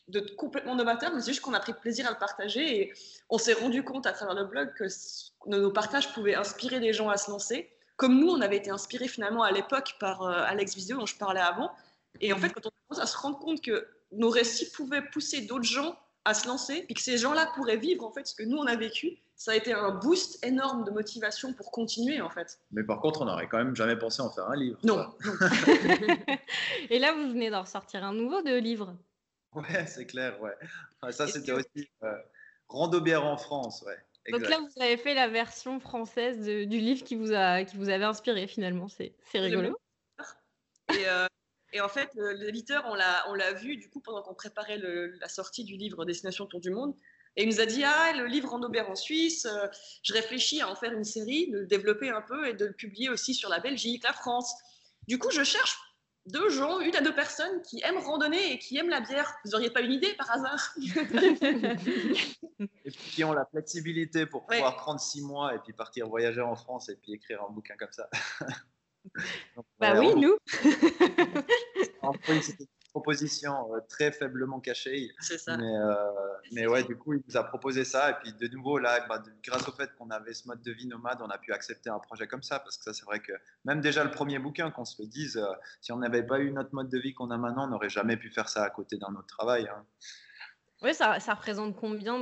de 0.07 0.19
complètement 0.35 0.73
novateur, 0.73 1.13
mais 1.13 1.21
c'est 1.21 1.27
juste 1.27 1.41
qu'on 1.41 1.53
a 1.53 1.59
pris 1.59 1.73
plaisir 1.73 2.07
à 2.07 2.09
le 2.09 2.17
partager 2.17 2.81
et 2.81 2.93
on 3.29 3.37
s'est 3.37 3.53
rendu 3.53 3.83
compte 3.83 4.07
à 4.07 4.13
travers 4.13 4.33
le 4.33 4.45
blog 4.45 4.73
que 4.73 4.85
nos 5.45 5.71
partages 5.71 6.11
pouvaient 6.11 6.33
inspirer 6.33 6.79
des 6.79 6.91
gens 6.91 7.07
à 7.09 7.17
se 7.17 7.29
lancer, 7.29 7.71
comme 7.97 8.19
nous, 8.19 8.29
on 8.29 8.41
avait 8.41 8.57
été 8.57 8.71
inspirés 8.71 9.07
finalement 9.07 9.43
à 9.43 9.51
l'époque 9.51 9.95
par 9.99 10.23
euh, 10.23 10.41
Alex 10.47 10.73
Visio 10.73 10.97
dont 10.97 11.05
je 11.05 11.17
parlais 11.17 11.39
avant, 11.39 11.71
et 12.19 12.33
en 12.33 12.37
fait, 12.37 12.49
quand 12.49 12.65
on 12.65 12.71
commence 12.87 13.03
à 13.03 13.05
se 13.05 13.15
rendre 13.15 13.37
compte 13.37 13.61
que 13.61 13.87
nos 14.11 14.31
récits 14.31 14.71
pouvaient 14.71 15.03
pousser 15.03 15.41
d'autres 15.41 15.65
gens 15.65 15.95
à 16.27 16.33
se 16.33 16.45
lancer, 16.45 16.83
puis 16.83 16.93
que 16.93 17.01
ces 17.01 17.17
gens-là 17.17 17.49
pourraient 17.55 17.77
vivre 17.77 18.05
en 18.05 18.11
fait 18.11 18.27
ce 18.27 18.35
que 18.35 18.43
nous 18.43 18.57
on 18.57 18.67
a 18.67 18.75
vécu, 18.75 19.17
ça 19.37 19.51
a 19.51 19.55
été 19.55 19.71
un 19.71 19.91
boost 19.91 20.43
énorme 20.43 20.83
de 20.83 20.91
motivation 20.91 21.53
pour 21.53 21.71
continuer 21.71 22.19
en 22.19 22.29
fait. 22.29 22.59
Mais 22.71 22.83
par 22.83 22.99
contre, 22.99 23.21
on 23.21 23.25
n'aurait 23.25 23.47
quand 23.47 23.59
même 23.59 23.75
jamais 23.75 23.95
pensé 23.95 24.21
en 24.21 24.29
faire 24.29 24.49
un 24.49 24.55
livre. 24.57 24.77
Non. 24.83 25.07
Et 26.89 26.99
là, 26.99 27.13
vous 27.13 27.29
venez 27.29 27.49
d'en 27.49 27.61
ressortir 27.61 28.03
un 28.03 28.13
nouveau 28.13 28.41
de 28.41 28.55
livre. 28.57 28.93
Ouais, 29.53 29.85
c'est 29.87 30.05
clair, 30.05 30.37
ouais. 30.41 31.11
Ça, 31.11 31.27
c'était 31.27 31.53
aussi 31.53 31.89
euh, 32.03 32.11
Rando 32.67 32.99
bière 32.99 33.23
en 33.23 33.37
France, 33.37 33.83
ouais. 33.87 33.97
Donc 34.31 34.49
là, 34.49 34.59
vous 34.59 34.81
avez 34.81 34.97
fait 34.97 35.13
la 35.13 35.29
version 35.29 35.79
française 35.79 36.43
du 36.43 36.65
livre 36.79 37.05
qui 37.05 37.15
vous, 37.15 37.31
a, 37.31 37.63
qui 37.63 37.77
vous 37.77 37.87
avait 37.87 38.03
inspiré 38.03 38.47
finalement. 38.47 38.89
C'est 38.89 39.13
rigolo. 39.33 39.77
Et 40.93 41.07
euh, 41.07 41.27
et 41.73 41.81
en 41.81 41.89
fait, 41.89 42.09
l'éditeur, 42.15 42.85
on 42.87 42.95
l'a 42.95 43.53
vu 43.53 43.77
du 43.77 43.89
coup 43.89 43.99
pendant 43.99 44.21
qu'on 44.21 44.33
préparait 44.33 44.77
la 44.77 45.27
sortie 45.27 45.63
du 45.63 45.75
livre 45.75 46.05
Destination 46.05 46.45
Tour 46.45 46.61
du 46.61 46.71
Monde. 46.71 46.95
Et 47.37 47.43
il 47.43 47.49
nous 47.49 47.61
a 47.61 47.65
dit 47.65 47.83
Ah, 47.83 48.13
le 48.13 48.25
livre 48.25 48.53
en 48.53 48.61
Aubert 48.63 48.89
en 48.89 48.95
Suisse, 48.95 49.45
euh, 49.45 49.67
je 50.01 50.13
réfléchis 50.13 50.59
à 50.61 50.69
en 50.69 50.75
faire 50.75 50.91
une 50.91 51.03
série, 51.03 51.51
de 51.51 51.59
le 51.59 51.65
développer 51.67 52.09
un 52.09 52.21
peu 52.21 52.47
et 52.47 52.53
de 52.53 52.65
le 52.65 52.73
publier 52.73 53.09
aussi 53.09 53.35
sur 53.35 53.49
la 53.49 53.59
Belgique, 53.59 54.03
la 54.03 54.13
France. 54.13 54.51
Du 55.07 55.19
coup, 55.19 55.29
je 55.29 55.43
cherche 55.43 55.77
deux 56.25 56.49
gens, 56.49 56.79
une 56.79 56.95
à 56.95 57.01
deux 57.01 57.13
personnes 57.13 57.61
qui 57.61 57.81
aiment 57.83 57.99
randonner 57.99 58.53
et 58.53 58.59
qui 58.59 58.77
aiment 58.77 58.89
la 58.89 59.01
bière. 59.01 59.33
Vous 59.45 59.51
n'auriez 59.51 59.69
pas 59.69 59.81
une 59.81 59.93
idée 59.93 60.13
par 60.15 60.31
hasard? 60.31 60.75
Et 62.59 62.91
puis 62.91 63.11
qui 63.11 63.23
ont 63.23 63.33
la 63.33 63.45
flexibilité 63.45 64.25
pour 64.25 64.45
pouvoir 64.45 64.77
prendre 64.77 64.99
six 64.99 65.21
mois 65.21 65.53
et 65.53 65.59
puis 65.59 65.73
partir 65.73 66.07
voyager 66.07 66.41
en 66.41 66.55
France 66.55 66.89
et 66.89 66.95
puis 66.95 67.13
écrire 67.13 67.43
un 67.43 67.51
bouquin 67.51 67.75
comme 67.77 67.91
ça. 67.91 68.09
bah 69.79 69.99
oui, 69.99 70.13
nous. 70.15 70.37
c'était 72.41 72.63
une 72.63 72.89
proposition 72.91 73.73
euh, 73.73 73.79
très 73.89 74.11
faiblement 74.11 74.59
cachée. 74.59 75.11
C'est 75.19 75.37
ça. 75.37 75.57
Mais, 75.57 75.77
euh, 75.77 75.93
mais, 76.51 76.67
ouais, 76.67 76.83
du 76.83 76.95
coup, 76.95 77.13
il 77.13 77.23
nous 77.27 77.37
a 77.37 77.43
proposé 77.43 77.83
ça. 77.83 78.11
Et 78.11 78.13
puis, 78.21 78.33
de 78.33 78.47
nouveau, 78.55 78.77
là, 78.77 79.05
bah, 79.07 79.21
grâce 79.43 79.67
au 79.67 79.71
fait 79.71 79.89
qu'on 79.97 80.09
avait 80.09 80.33
ce 80.33 80.47
mode 80.47 80.61
de 80.61 80.71
vie 80.71 80.87
nomade, 80.87 81.19
on 81.21 81.29
a 81.29 81.37
pu 81.37 81.53
accepter 81.53 81.89
un 81.89 81.99
projet 81.99 82.27
comme 82.27 82.43
ça. 82.43 82.59
Parce 82.59 82.77
que 82.77 82.83
ça, 82.83 82.93
c'est 82.93 83.05
vrai 83.05 83.19
que 83.19 83.33
même 83.65 83.81
déjà 83.81 84.03
le 84.03 84.11
premier 84.11 84.39
bouquin, 84.39 84.71
qu'on 84.71 84.85
se 84.85 85.01
le 85.01 85.07
dise, 85.07 85.37
euh, 85.37 85.53
si 85.81 85.91
on 85.91 85.97
n'avait 85.97 86.23
pas 86.23 86.39
eu 86.39 86.51
notre 86.51 86.73
mode 86.73 86.89
de 86.89 86.99
vie 86.99 87.13
qu'on 87.13 87.31
a 87.31 87.37
maintenant, 87.37 87.65
on 87.65 87.69
n'aurait 87.69 87.89
jamais 87.89 88.17
pu 88.17 88.29
faire 88.31 88.49
ça 88.49 88.63
à 88.63 88.69
côté 88.69 88.97
d'un 88.97 89.13
autre 89.15 89.27
travail. 89.27 89.67
Hein. 89.67 89.85
Oui, 90.83 90.93
ça, 90.93 91.19
ça, 91.19 91.33
représente 91.33 91.75
combien 91.75 92.19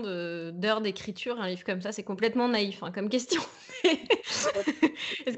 d'heures 0.53 0.79
d'écriture 0.79 1.41
un 1.41 1.49
livre 1.49 1.65
comme 1.65 1.81
ça? 1.81 1.91
C'est 1.91 2.03
complètement 2.03 2.47
naïf 2.47 2.83
hein, 2.83 2.91
comme 2.91 3.09
question. 3.09 3.41
Qu'est-ce 3.83 5.37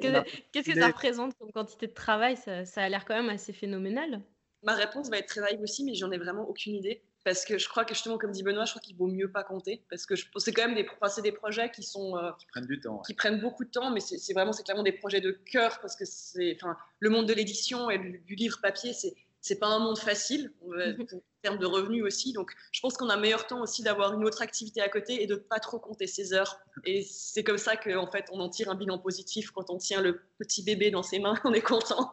que 0.69 0.79
ça 0.79 0.87
représente 0.87 1.35
comme 1.39 1.51
quantité 1.51 1.87
de 1.87 1.93
travail? 1.93 2.37
Ça, 2.37 2.65
ça, 2.65 2.83
a 2.83 2.89
l'air 2.89 3.05
quand 3.05 3.15
même 3.15 3.29
assez 3.29 3.53
phénoménal. 3.53 4.21
Ma 4.61 4.75
réponse 4.75 5.09
va 5.09 5.17
être 5.17 5.27
très 5.27 5.41
naïve 5.41 5.61
aussi, 5.61 5.83
mais 5.83 5.95
j'en 5.95 6.11
ai 6.11 6.17
vraiment 6.17 6.47
aucune 6.47 6.75
idée. 6.75 7.01
Parce 7.23 7.43
que 7.43 7.57
je 7.57 7.67
crois 7.67 7.83
que 7.83 7.93
justement, 7.93 8.17
comme 8.17 8.31
dit 8.31 8.43
Benoît, 8.43 8.65
je 8.65 8.71
crois 8.71 8.81
qu'il 8.81 8.95
vaut 8.95 9.07
mieux 9.07 9.29
pas 9.31 9.43
compter. 9.43 9.83
Parce 9.89 10.05
que 10.05 10.13
c'est 10.15 10.53
quand 10.53 10.67
même 10.67 10.75
des, 10.75 10.87
enfin, 11.01 11.21
des 11.21 11.31
projets 11.31 11.71
qui 11.71 11.83
sont. 11.83 12.15
Euh, 12.15 12.31
qui 12.39 12.45
prennent 12.45 12.67
du 12.67 12.79
temps. 12.79 13.01
Qui 13.01 13.15
prennent 13.15 13.41
beaucoup 13.41 13.65
de 13.65 13.69
temps, 13.69 13.91
mais 13.91 13.99
c'est 13.99 14.33
vraiment, 14.33 14.53
c'est 14.53 14.63
clairement 14.63 14.83
des 14.83 14.93
projets 14.93 15.21
de 15.21 15.31
cœur. 15.31 15.79
Parce 15.81 15.95
que 15.95 16.05
c'est. 16.05 16.55
Enfin, 16.61 16.77
le 16.99 17.09
monde 17.09 17.27
de 17.27 17.33
l'édition 17.33 17.89
et 17.89 17.97
du, 17.97 18.19
du 18.19 18.35
livre 18.35 18.59
papier, 18.61 18.93
c'est 18.93 19.13
c'est 19.47 19.59
pas 19.59 19.67
un 19.67 19.79
monde 19.79 19.97
facile 19.97 20.51
mhm. 20.65 21.01
en 21.01 21.21
termes 21.41 21.57
de 21.57 21.65
revenus 21.65 22.03
aussi. 22.03 22.33
Donc, 22.33 22.51
je 22.71 22.81
pense 22.81 22.97
qu'on 22.97 23.09
a 23.09 23.17
meilleur 23.17 23.47
temps 23.47 23.61
aussi 23.61 23.81
d'avoir 23.81 24.13
une 24.13 24.25
autre 24.25 24.41
activité 24.41 24.81
à 24.81 24.89
côté 24.89 25.23
et 25.23 25.27
de 25.27 25.35
pas 25.35 25.59
trop 25.59 25.79
compter 25.79 26.07
ses 26.07 26.33
heures. 26.33 26.59
Et 26.85 27.01
c'est 27.03 27.43
comme 27.43 27.57
ça 27.57 27.77
qu'en 27.77 28.07
fait, 28.07 28.25
on 28.31 28.39
en 28.39 28.49
tire 28.49 28.69
un 28.69 28.75
bilan 28.75 28.99
positif 28.99 29.51
quand 29.51 29.69
on 29.69 29.77
tient 29.77 30.01
le 30.01 30.21
petit 30.37 30.63
bébé 30.63 30.91
dans 30.91 31.03
ses 31.03 31.19
mains. 31.19 31.35
On 31.45 31.53
est 31.53 31.61
content. 31.61 32.11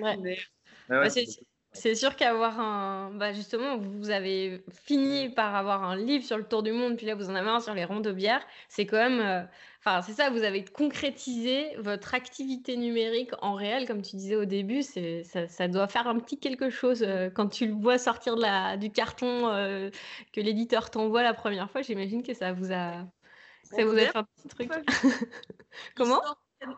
Ouais. 0.00 0.36
c'est 1.72 1.94
sûr 1.94 2.14
qu'avoir 2.16 2.60
un. 2.60 3.10
Bah 3.14 3.32
justement, 3.32 3.78
vous 3.78 4.10
avez 4.10 4.62
fini 4.84 5.30
par 5.30 5.54
avoir 5.54 5.84
un 5.84 5.96
livre 5.96 6.24
sur 6.24 6.36
le 6.36 6.44
tour 6.44 6.62
du 6.62 6.72
monde, 6.72 6.96
puis 6.96 7.06
là, 7.06 7.14
vous 7.14 7.30
en 7.30 7.34
avez 7.34 7.48
un 7.48 7.60
sur 7.60 7.74
les 7.74 7.84
ronds 7.84 8.00
de 8.00 8.12
bière. 8.12 8.44
C'est 8.68 8.86
quand 8.86 8.98
même. 8.98 9.20
Euh, 9.20 9.46
Enfin, 9.86 10.02
c'est 10.02 10.14
ça, 10.14 10.30
vous 10.30 10.42
avez 10.42 10.64
concrétisé 10.64 11.76
votre 11.76 12.14
activité 12.14 12.76
numérique 12.76 13.30
en 13.40 13.54
réel, 13.54 13.86
comme 13.86 14.02
tu 14.02 14.16
disais 14.16 14.34
au 14.34 14.44
début. 14.44 14.82
C'est, 14.82 15.22
ça, 15.22 15.68
doit 15.68 15.86
faire 15.86 16.08
un 16.08 16.18
petit 16.18 16.40
quelque 16.40 16.70
chose 16.70 17.04
euh, 17.04 17.30
quand 17.30 17.46
tu 17.46 17.68
le 17.68 17.72
vois 17.72 17.96
sortir 17.96 18.34
de 18.34 18.42
la, 18.42 18.76
du 18.76 18.90
carton 18.90 19.46
euh, 19.46 19.88
que 20.32 20.40
l'éditeur 20.40 20.90
t'envoie 20.90 21.22
la 21.22 21.34
première 21.34 21.70
fois. 21.70 21.82
J'imagine 21.82 22.24
que 22.24 22.34
ça 22.34 22.52
vous 22.52 22.72
a, 22.72 23.04
ça 23.62 23.84
vous 23.84 23.92
a 23.92 23.98
fait 23.98 24.16
un 24.16 24.24
petit 24.24 24.48
truc. 24.48 24.72
Comment? 25.94 26.20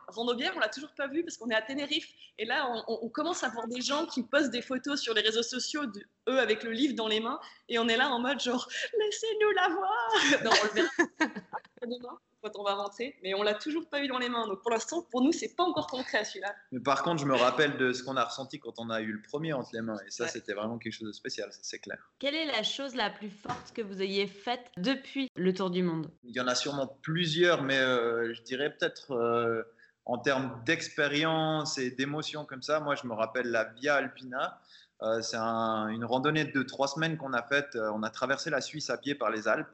Rendobière, 0.08 0.52
on 0.54 0.58
l'a 0.58 0.68
toujours 0.68 0.92
pas 0.94 1.06
vu 1.06 1.24
parce 1.24 1.38
qu'on 1.38 1.48
est 1.48 1.54
à 1.54 1.62
Tenerife. 1.62 2.12
Et 2.36 2.44
là, 2.44 2.70
on, 2.88 3.08
commence 3.08 3.42
à 3.42 3.48
voir 3.48 3.68
des 3.68 3.80
gens 3.80 4.04
qui 4.04 4.22
postent 4.22 4.50
des 4.50 4.60
photos 4.60 5.00
sur 5.00 5.14
les 5.14 5.22
réseaux 5.22 5.42
sociaux, 5.42 5.86
de, 5.86 6.02
eux 6.28 6.38
avec 6.38 6.62
le 6.62 6.72
livre 6.72 6.94
dans 6.94 7.08
les 7.08 7.20
mains. 7.20 7.40
Et 7.70 7.78
on 7.78 7.88
est 7.88 7.96
là 7.96 8.10
en 8.10 8.20
mode 8.20 8.38
genre, 8.38 8.68
laissez-nous 8.98 9.50
la 9.52 9.68
voir. 9.70 10.10
non, 10.44 10.50
on 10.50 10.66
le 10.66 10.72
verra 10.72 10.90
demain 11.86 12.18
quand 12.42 12.50
on 12.56 12.64
va 12.64 12.74
rentrer, 12.74 13.16
mais 13.22 13.34
on 13.34 13.42
l'a 13.42 13.54
toujours 13.54 13.88
pas 13.88 14.02
eu 14.02 14.08
dans 14.08 14.18
les 14.18 14.28
mains. 14.28 14.46
Donc 14.46 14.62
pour 14.62 14.70
l'instant, 14.70 15.02
pour 15.10 15.22
nous, 15.22 15.32
c'est 15.32 15.54
pas 15.54 15.64
encore 15.64 15.86
concret 15.86 16.24
celui-là. 16.24 16.54
Mais 16.72 16.80
par 16.80 17.02
contre, 17.02 17.20
je 17.20 17.26
me 17.26 17.34
rappelle 17.34 17.76
de 17.76 17.92
ce 17.92 18.02
qu'on 18.02 18.16
a 18.16 18.24
ressenti 18.24 18.58
quand 18.58 18.78
on 18.78 18.90
a 18.90 19.00
eu 19.00 19.12
le 19.12 19.22
premier 19.22 19.52
entre 19.52 19.70
les 19.72 19.82
mains, 19.82 19.98
et 20.06 20.10
ça, 20.10 20.28
c'était 20.28 20.54
vraiment 20.54 20.78
quelque 20.78 20.92
chose 20.92 21.08
de 21.08 21.12
spécial, 21.12 21.48
c'est 21.62 21.78
clair. 21.78 21.98
Quelle 22.18 22.34
est 22.34 22.46
la 22.46 22.62
chose 22.62 22.94
la 22.94 23.10
plus 23.10 23.30
forte 23.30 23.72
que 23.74 23.82
vous 23.82 24.02
ayez 24.02 24.26
faite 24.26 24.70
depuis 24.76 25.28
le 25.36 25.52
tour 25.52 25.70
du 25.70 25.82
monde? 25.82 26.10
Il 26.24 26.34
y 26.34 26.40
en 26.40 26.46
a 26.46 26.54
sûrement 26.54 26.86
plusieurs, 27.02 27.62
mais 27.62 27.78
euh, 27.78 28.32
je 28.34 28.42
dirais 28.42 28.70
peut-être. 28.70 29.12
Euh, 29.12 29.62
en 30.08 30.16
termes 30.16 30.62
d'expérience 30.64 31.76
et 31.76 31.90
d'émotion 31.90 32.46
comme 32.46 32.62
ça, 32.62 32.80
moi 32.80 32.94
je 32.94 33.06
me 33.06 33.12
rappelle 33.12 33.50
la 33.50 33.64
Via 33.64 33.96
Alpina. 33.96 34.58
Euh, 35.02 35.22
c'est 35.22 35.36
une 35.36 36.04
randonnée 36.04 36.44
de 36.44 36.62
trois 36.62 36.88
semaines 36.88 37.16
qu'on 37.16 37.32
a 37.32 37.42
faite. 37.42 37.76
on 37.94 38.02
a 38.02 38.10
traversé 38.10 38.50
la 38.50 38.60
Suisse 38.60 38.90
à 38.90 38.98
pied 38.98 39.14
par 39.14 39.30
les 39.30 39.48
Alpes. 39.48 39.68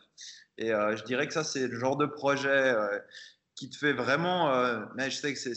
Et 0.58 0.72
euh, 0.72 0.96
je 0.96 1.04
dirais 1.04 1.26
que 1.26 1.32
ça, 1.32 1.44
c'est 1.44 1.66
le 1.66 1.78
genre 1.78 1.96
de 1.96 2.06
projet 2.06 2.48
euh, 2.48 2.98
qui 3.54 3.70
te 3.70 3.76
fait 3.76 3.92
vraiment, 3.92 4.52
euh, 4.52 4.84
mais 4.94 5.10
je 5.10 5.16
sais 5.16 5.32
que 5.32 5.38
c'est 5.38 5.54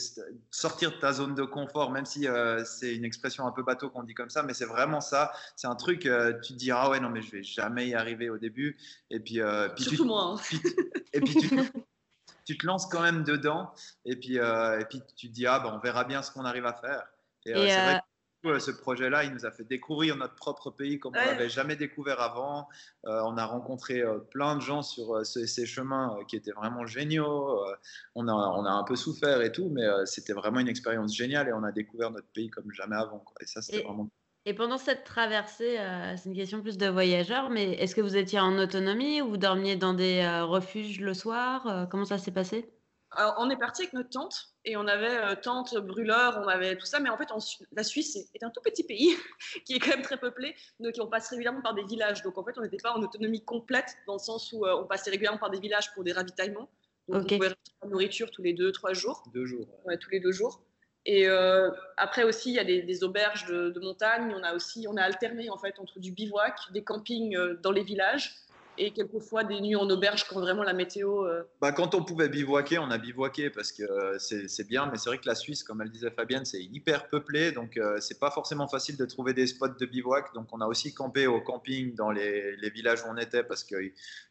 sortir 0.50 0.92
de 0.92 0.96
ta 0.96 1.12
zone 1.12 1.34
de 1.34 1.44
confort, 1.44 1.90
même 1.90 2.04
si 2.04 2.26
c'est 2.64 2.94
une 2.94 3.04
expression 3.04 3.46
un 3.46 3.52
peu 3.52 3.62
bateau 3.62 3.90
qu'on 3.90 4.02
dit 4.02 4.14
comme 4.14 4.30
ça, 4.30 4.42
mais 4.42 4.54
c'est 4.54 4.66
vraiment 4.66 5.00
ça. 5.00 5.32
C'est 5.56 5.66
un 5.66 5.74
truc, 5.74 6.00
tu 6.00 6.52
te 6.52 6.58
dis 6.58 6.70
ah 6.70 6.90
ouais 6.90 7.00
non 7.00 7.10
mais 7.10 7.22
je 7.22 7.30
vais 7.32 7.42
jamais 7.42 7.88
y 7.88 7.94
arriver 7.94 8.30
au 8.30 8.38
début, 8.38 8.78
et 9.10 9.18
puis, 9.18 9.40
puis 9.74 9.84
surtout 9.84 10.04
moi. 10.04 10.36
Hein. 10.36 10.58
et 11.12 11.20
puis 11.20 11.34
tu, 11.34 11.50
tu, 12.44 12.56
te 12.56 12.66
lances 12.66 12.86
quand 12.86 13.02
même 13.02 13.24
dedans, 13.24 13.72
et 14.04 14.14
puis 14.14 14.36
et 14.36 14.84
puis 14.88 15.02
tu 15.16 15.28
te 15.28 15.32
dis 15.32 15.46
ah 15.46 15.58
ben 15.58 15.72
on 15.74 15.78
verra 15.80 16.04
bien 16.04 16.22
ce 16.22 16.30
qu'on 16.30 16.44
arrive 16.44 16.66
à 16.66 16.74
faire. 16.74 17.02
Et, 17.46 17.52
ce 18.44 18.70
projet-là, 18.70 19.24
il 19.24 19.32
nous 19.32 19.46
a 19.46 19.50
fait 19.50 19.64
découvrir 19.64 20.16
notre 20.16 20.34
propre 20.34 20.70
pays 20.70 20.98
comme 20.98 21.14
on 21.16 21.24
n'avait 21.26 21.48
jamais 21.48 21.76
découvert 21.76 22.20
avant. 22.20 22.68
Euh, 23.06 23.20
on 23.24 23.36
a 23.36 23.44
rencontré 23.44 24.00
euh, 24.00 24.18
plein 24.18 24.56
de 24.56 24.60
gens 24.60 24.82
sur 24.82 25.16
euh, 25.16 25.24
ces, 25.24 25.66
chemins 25.66 26.18
qui 26.28 26.36
étaient 26.36 26.52
vraiment 26.52 26.86
géniaux. 26.86 27.60
on, 28.14 28.28
a, 28.28 28.32
on 28.32 28.64
a 28.64 28.70
un 28.70 28.84
peu 28.84 28.96
souffert 28.96 29.42
et 29.42 29.52
tout, 29.52 29.68
mais 29.70 29.84
c'était 30.04 30.32
vraiment 30.32 30.60
une 30.60 30.68
expérience 30.68 31.14
géniale 31.14 31.48
et 31.48 31.52
on 31.52 31.64
a 31.64 31.72
découvert 31.72 32.10
notre 32.10 32.28
pays 32.28 32.48
comme 32.48 32.70
jamais 32.72 32.96
avant. 32.96 33.24
Et 33.40 33.46
ça, 33.46 33.60
c'était 33.60 33.82
vraiment. 33.82 34.08
Et 34.46 34.54
pendant 34.54 34.78
cette 34.78 35.04
traversée, 35.04 35.78
c'est 36.16 36.28
une 36.28 36.36
question 36.36 36.62
plus 36.62 36.78
de 36.78 36.86
voyageurs, 36.86 37.50
mais 37.50 37.72
est-ce 37.72 37.94
que 37.94 38.00
vous 38.00 38.16
étiez 38.16 38.40
en 38.40 38.56
autonomie 38.56 39.20
ou 39.20 39.30
vous 39.30 39.36
dormiez 39.36 39.76
dans 39.76 39.94
des 39.94 40.26
refuges 40.42 41.00
le 41.00 41.12
soir? 41.12 41.86
Comment 41.90 42.04
ça 42.04 42.18
s'est 42.18 42.30
passé? 42.30 42.70
On 43.16 43.50
est 43.50 43.56
parti 43.56 43.82
avec 43.82 43.94
notre 43.94 44.10
tante 44.10 44.50
et 44.64 44.76
on 44.76 44.86
avait 44.86 45.16
euh, 45.16 45.34
tante, 45.34 45.74
brûleur, 45.76 46.40
on 46.44 46.48
avait 46.48 46.76
tout 46.76 46.86
ça, 46.86 47.00
mais 47.00 47.08
en 47.08 47.16
fait, 47.16 47.28
la 47.72 47.82
Suisse 47.82 48.16
est, 48.16 48.42
un 48.42 48.50
tout 48.50 48.60
petit 48.62 48.84
pays 48.84 49.14
qui 49.64 49.74
est 49.74 49.78
quand 49.78 49.90
même 49.90 50.02
très 50.02 50.18
peuplé, 50.18 50.54
donc 50.78 50.94
on 51.00 51.06
passe 51.06 51.30
régulièrement 51.30 51.62
par 51.62 51.74
des 51.74 51.84
villages. 51.84 52.22
Donc 52.22 52.36
en 52.36 52.44
fait, 52.44 52.58
on 52.58 52.62
n'était 52.62 52.76
pas 52.76 52.92
en 52.92 53.02
autonomie 53.02 53.44
complète 53.44 53.96
dans 54.06 54.14
le 54.14 54.18
sens 54.18 54.52
où 54.52 54.66
euh, 54.66 54.76
on 54.76 54.86
passait 54.86 55.10
régulièrement 55.10 55.38
par 55.38 55.50
des 55.50 55.60
villages 55.60 55.92
pour 55.94 56.04
des 56.04 56.12
ravitaillements. 56.12 56.68
Donc 57.08 57.22
on 57.22 57.36
pouvait 57.36 57.48
la 57.48 57.88
nourriture 57.88 58.30
tous 58.30 58.42
les 58.42 58.52
deux, 58.52 58.70
trois 58.72 58.92
jours. 58.92 59.22
Deux 59.32 59.46
jours. 59.46 59.66
Ouais, 59.86 59.96
tous 59.96 60.10
les 60.10 60.20
deux 60.20 60.32
jours. 60.32 60.62
Et 61.06 61.26
euh, 61.26 61.70
après 61.96 62.24
aussi, 62.24 62.50
il 62.50 62.56
y 62.56 62.58
a 62.58 62.64
des, 62.64 63.04
auberges 63.04 63.46
de, 63.46 63.70
de, 63.70 63.80
montagne. 63.80 64.34
On 64.36 64.42
a 64.42 64.54
aussi, 64.54 64.86
on 64.86 64.96
a 64.98 65.02
alterné 65.02 65.48
en 65.48 65.56
fait 65.56 65.78
entre 65.78 66.00
du 66.00 66.12
bivouac, 66.12 66.54
des 66.72 66.84
campings 66.84 67.34
dans 67.62 67.72
les 67.72 67.82
villages 67.82 68.34
et 68.78 68.92
quelquefois 68.92 69.44
des 69.44 69.60
nuits 69.60 69.76
en 69.76 69.88
auberge 69.90 70.24
quand 70.28 70.40
vraiment 70.40 70.62
la 70.62 70.72
météo. 70.72 71.26
Euh, 71.26 71.42
bah, 71.60 71.72
quand 71.72 71.94
on 71.94 72.04
pouvait 72.04 72.28
bivouaquer, 72.28 72.78
on 72.78 72.90
a 72.90 72.98
bivouaqué 72.98 73.50
parce 73.50 73.72
que 73.72 73.82
euh, 73.82 74.18
c'est 74.18 74.66
bien, 74.66 74.86
mais 74.90 74.98
c'est 74.98 75.10
vrai 75.10 75.18
que 75.18 75.26
la 75.26 75.34
Suisse, 75.34 75.62
comme 75.62 75.82
elle 75.82 75.90
disait 75.90 76.10
Fabienne, 76.10 76.44
c'est 76.44 76.62
hyper 76.62 77.08
peuplé, 77.08 77.52
donc 77.52 77.76
euh, 77.76 77.98
c'est 78.00 78.18
pas 78.18 78.30
forcément 78.30 78.68
facile 78.68 78.96
de 78.96 79.04
trouver 79.04 79.34
des 79.34 79.46
spots 79.46 79.68
de 79.68 79.86
bivouac. 79.86 80.32
Donc 80.34 80.48
on 80.52 80.60
a 80.60 80.66
aussi 80.66 80.94
campé 80.94 81.26
au 81.26 81.40
camping 81.40 81.94
dans 81.94 82.10
les, 82.10 82.56
les 82.56 82.70
villages 82.70 83.02
où 83.02 83.08
on 83.08 83.16
était 83.16 83.42
parce 83.42 83.64
que 83.64 83.76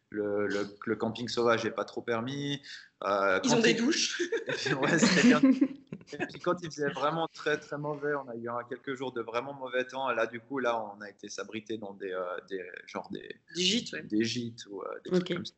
le, 0.09 0.47
le, 0.47 0.95
camping 0.95 1.27
sauvage 1.27 1.65
n'est 1.65 1.71
pas 1.71 1.85
trop 1.85 2.01
permis. 2.01 2.61
Ils 3.03 3.53
ont 3.53 3.59
des 3.59 3.73
douches. 3.73 4.21
ouais, 4.81 5.23
bien. 5.23 5.41
Et 6.13 6.17
puis 6.25 6.39
quand 6.39 6.55
il 6.61 6.71
faisait 6.71 6.89
vraiment 6.89 7.27
très 7.27 7.57
très 7.59 7.77
mauvais, 7.77 8.13
on 8.15 8.29
a 8.29 8.35
eu 8.35 8.49
quelques 8.69 8.95
jours 8.95 9.11
de 9.11 9.21
vraiment 9.21 9.53
mauvais 9.53 9.85
temps. 9.85 10.09
Et 10.09 10.15
là, 10.15 10.25
du 10.27 10.39
coup, 10.39 10.59
là, 10.59 10.81
on 10.81 11.01
a 11.01 11.09
été 11.09 11.29
s'abriter 11.29 11.77
dans 11.77 11.93
des, 11.93 12.11
euh, 12.11 12.37
des 12.49 12.63
genre 12.85 13.09
des, 13.11 13.35
des 13.55 13.61
gîtes, 13.61 13.95
des 13.95 14.23
gîtes 14.23 14.65
ou 14.67 14.81
euh, 14.81 14.99
des 15.03 15.11
trucs 15.11 15.27
comme 15.33 15.45
ça. 15.45 15.53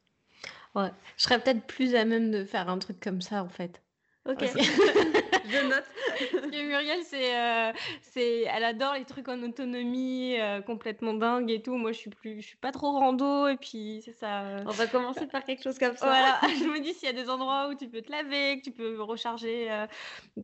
Ouais, 0.76 0.92
je 1.18 1.24
serais 1.24 1.42
peut-être 1.42 1.66
plus 1.66 1.96
à 1.96 2.06
même 2.06 2.32
de 2.32 2.46
faire 2.46 2.70
un 2.70 2.78
truc 2.78 3.00
comme 3.00 3.22
ça 3.22 3.44
en 3.44 3.50
fait. 3.50 3.82
Ok. 4.30 4.42
je 5.50 5.68
note. 5.68 6.52
Muriel, 6.52 7.00
c'est, 7.04 7.36
euh, 7.36 7.72
c'est, 8.02 8.42
elle 8.42 8.64
adore 8.64 8.94
les 8.94 9.06
trucs 9.06 9.28
en 9.28 9.42
autonomie, 9.42 10.40
euh, 10.40 10.62
complètement 10.62 11.14
dingue 11.14 11.50
et 11.50 11.62
tout. 11.62 11.76
Moi, 11.76 11.94
je 11.94 11.98
suis 11.98 12.10
plus, 12.12 12.42
je 12.42 12.48
suis 12.48 12.58
pas 12.58 12.72
trop 12.72 12.92
rando 12.92 13.48
et 13.48 13.58
puis 13.58 14.02
c'est 14.06 14.14
ça. 14.14 14.42
Euh. 14.42 14.64
On 14.68 14.72
va 14.72 14.86
commencer 14.86 15.26
par 15.26 15.44
quelque 15.44 15.64
chose 15.64 15.80
comme 15.80 15.98
ça. 15.98 16.06
Voilà. 16.06 16.40
je 16.60 16.66
me 16.66 16.80
dis 16.80 16.94
s'il 16.94 17.08
y 17.08 17.12
a 17.12 17.14
des 17.14 17.30
endroits 17.30 17.70
où 17.70 17.76
tu 17.76 17.88
peux 17.88 18.02
te 18.02 18.12
laver, 18.12 18.60
que 18.60 18.66
tu 18.66 18.72
peux 18.72 19.02
recharger 19.02 19.70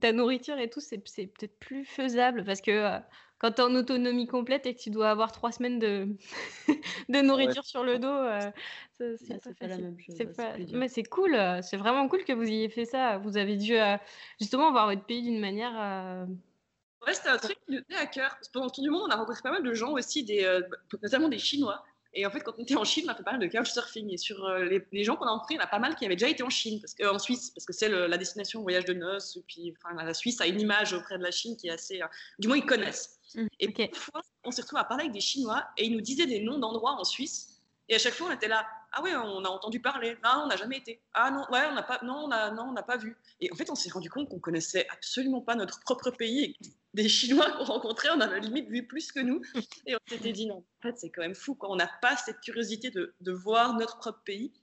ta 0.02 0.12
nourriture 0.12 0.58
et 0.58 0.70
tout, 0.70 0.80
c'est, 0.80 1.02
c'est 1.08 1.28
peut-être 1.28 1.60
plus 1.60 1.86
faisable 1.86 2.44
parce 2.44 2.62
que 2.62 3.00
quand 3.38 3.52
tu 3.52 3.62
es 3.62 3.64
en 3.64 3.76
autonomie 3.76 4.28
complète 4.28 4.66
et 4.66 4.74
que 4.74 4.80
tu 4.80 4.90
dois 4.90 5.10
avoir 5.10 5.32
trois 5.32 5.52
semaines 5.52 5.80
de, 5.80 6.08
de 7.10 7.22
nourriture 7.22 7.66
sur 7.66 7.84
le 7.84 8.00
dos, 8.00 8.08
euh, 8.08 8.52
c'est 8.98 9.58
pas, 9.60 9.68
la 9.68 9.78
même 9.78 10.00
chose. 10.00 10.16
Mais 10.74 10.88
c'est 10.88 11.04
cool, 11.04 11.36
euh, 11.36 11.62
c'est 11.62 11.78
vraiment 11.78 12.08
cool 12.08 12.24
que 12.24 12.34
vous 12.34 12.44
ayez 12.44 12.70
fait 12.70 12.86
ça. 12.86 13.18
Vous 13.18 13.38
avez 13.38 13.58
dû 13.58 13.76
euh, 13.78 13.98
justement 14.40 14.72
voir 14.72 14.88
votre 14.88 15.04
pays 15.04 15.22
d'une 15.22 15.40
manière. 15.40 16.28
Ouais, 17.06 17.14
c'était 17.14 17.30
un 17.30 17.38
truc 17.38 17.58
qui 17.66 17.74
nous 17.74 17.82
tenait 17.82 18.00
à 18.00 18.08
cœur. 18.08 18.38
Pendant 18.54 18.66
le 18.66 18.72
tour 18.72 18.84
du 18.84 18.90
monde, 18.90 19.04
on 19.08 19.12
a 19.12 19.16
rencontré 19.16 19.42
pas 19.44 19.52
mal 19.52 19.64
de 19.64 19.74
gens 19.74 19.92
aussi, 19.92 20.24
des, 20.24 20.60
notamment 21.04 21.30
des 21.30 21.38
Chinois. 21.40 21.84
Et 22.18 22.26
en 22.26 22.32
fait, 22.32 22.40
quand 22.40 22.54
on 22.58 22.64
était 22.64 22.78
en 22.78 22.86
Chine, 22.86 23.04
on 23.08 23.12
a 23.12 23.16
fait 23.16 23.24
pas 23.24 23.34
mal 23.34 23.42
de 23.42 23.48
couchsurfing. 23.48 24.10
Et 24.12 24.18
sur 24.18 24.48
les, 24.50 25.04
gens 25.04 25.18
qu'on 25.18 25.26
a 25.26 25.32
rencontrés, 25.32 25.56
il 25.56 25.58
y 25.58 25.60
en 25.60 25.66
a 25.66 25.68
pas 25.68 25.80
mal 25.80 25.96
qui 25.96 26.06
avaient 26.06 26.16
déjà 26.16 26.30
été 26.30 26.44
en 26.44 26.50
Chine, 26.50 26.80
parce 26.80 26.96
en 27.14 27.20
Suisse, 27.20 27.52
parce 27.52 27.66
que 27.66 27.74
c'est 27.74 27.90
la 27.90 28.18
destination 28.18 28.62
voyage 28.62 28.86
de 28.86 28.94
noces. 28.94 29.36
Et 29.36 29.44
puis, 29.46 29.74
enfin, 29.84 30.02
la 30.02 30.14
Suisse 30.14 30.40
a 30.40 30.48
une 30.48 30.60
image 30.60 30.94
auprès 30.94 31.18
de 31.18 31.24
la 31.24 31.32
Chine 31.32 31.58
qui 31.58 31.68
est 31.68 31.72
assez. 31.72 32.00
du 32.40 32.48
moins, 32.48 32.58
ils 32.58 32.66
connaissent. 32.66 33.20
Mmh, 33.36 33.48
et 33.60 33.68
okay. 33.68 33.88
parfois, 33.90 34.22
on 34.46 34.52
s'est 34.52 34.62
retrouvé 34.62 34.82
à 34.82 34.86
parler 34.86 35.04
avec 35.04 35.14
des 35.14 35.22
Chinois 35.22 35.66
et 35.78 35.86
ils 35.86 35.94
nous 35.94 36.02
disaient 36.02 36.26
des 36.26 36.40
noms 36.40 36.58
d'endroits 36.58 36.94
en 36.94 37.04
Suisse. 37.04 37.62
Et 37.90 37.96
à 37.96 38.00
chaque 38.00 38.14
fois, 38.14 38.28
on 38.30 38.32
était 38.32 38.48
là. 38.48 38.66
Ah 38.98 39.02
ouais, 39.02 39.14
on 39.16 39.44
a 39.44 39.50
entendu 39.50 39.82
parler. 39.82 40.18
Non, 40.24 40.44
on 40.44 40.48
n'a 40.48 40.56
jamais 40.56 40.78
été. 40.78 41.02
Ah 41.14 41.30
non, 41.30 41.46
ouais, 41.52 41.66
on 41.70 41.74
n'a 41.74 41.84
pas. 41.84 42.00
Non, 42.04 42.26
on 42.26 42.32
a, 42.32 42.50
non, 42.52 42.64
on 42.70 42.72
n'a 42.72 42.82
pas 42.82 42.96
vu. 42.96 43.18
Et 43.42 43.52
en 43.52 43.56
fait, 43.56 43.70
on 43.70 43.76
s'est 43.76 43.90
rendu 43.90 44.10
compte 44.10 44.30
qu'on 44.30 44.40
connaissait 44.40 44.88
absolument 44.90 45.42
pas 45.42 45.56
notre 45.56 45.82
propre 45.82 46.12
pays. 46.12 46.58
des 46.94 47.10
Chinois 47.10 47.52
qu'on 47.52 47.66
rencontrait, 47.66 48.10
on 48.16 48.22
avait 48.22 48.40
limite 48.40 48.70
vu 48.70 48.88
plus 48.88 49.12
que 49.12 49.20
nous. 49.20 49.42
Et 49.86 49.96
on 49.96 50.00
s'était 50.08 50.32
dit 50.32 50.48
non. 50.48 50.64
En 50.80 50.82
fait, 50.82 50.98
c'est 50.98 51.10
quand 51.10 51.22
même 51.22 51.36
fou. 51.36 51.56
Quoi. 51.56 51.70
On 51.72 51.76
n'a 51.76 51.90
pas 52.02 52.16
cette 52.16 52.40
curiosité 52.40 52.90
de, 52.90 53.14
de, 53.20 53.32
voir 53.34 53.74
notre 53.74 53.98
propre 53.98 54.22
pays. 54.24 54.54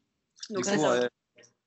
Donc, 0.48 0.64
ça, 0.64 0.76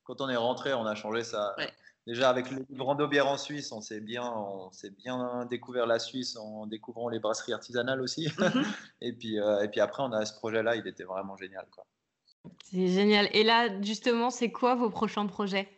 quand 0.02 0.20
on 0.20 0.28
est 0.28 0.36
rentré, 0.36 0.74
on 0.74 0.86
a 0.86 0.94
changé 0.94 1.22
ça. 1.22 1.54
Ouais 1.58 1.72
déjà 2.06 2.30
avec 2.30 2.50
le 2.50 2.64
livre 2.70 3.06
bière 3.06 3.26
en 3.26 3.36
Suisse, 3.36 3.72
on 3.72 3.80
s'est 3.80 4.00
bien, 4.00 4.24
on 4.24 4.70
s'est 4.72 4.90
bien 4.90 5.44
découvert 5.46 5.86
la 5.86 5.98
Suisse 5.98 6.36
en 6.36 6.66
découvrant 6.66 7.08
les 7.08 7.18
brasseries 7.18 7.52
artisanales 7.52 8.00
aussi. 8.00 8.28
Mhm. 8.38 8.64
et 9.00 9.12
puis, 9.12 9.40
euh, 9.40 9.62
et 9.62 9.68
puis 9.68 9.80
après, 9.80 10.02
on 10.02 10.12
a 10.12 10.24
ce 10.24 10.34
projet-là, 10.34 10.76
il 10.76 10.86
était 10.86 11.04
vraiment 11.04 11.36
génial, 11.36 11.66
quoi. 11.70 11.84
C'est 12.64 12.88
génial. 12.88 13.28
Et 13.32 13.42
là, 13.44 13.80
justement, 13.82 14.30
c'est 14.30 14.50
quoi 14.50 14.74
vos 14.74 14.90
prochains 14.90 15.26
projets? 15.26 15.68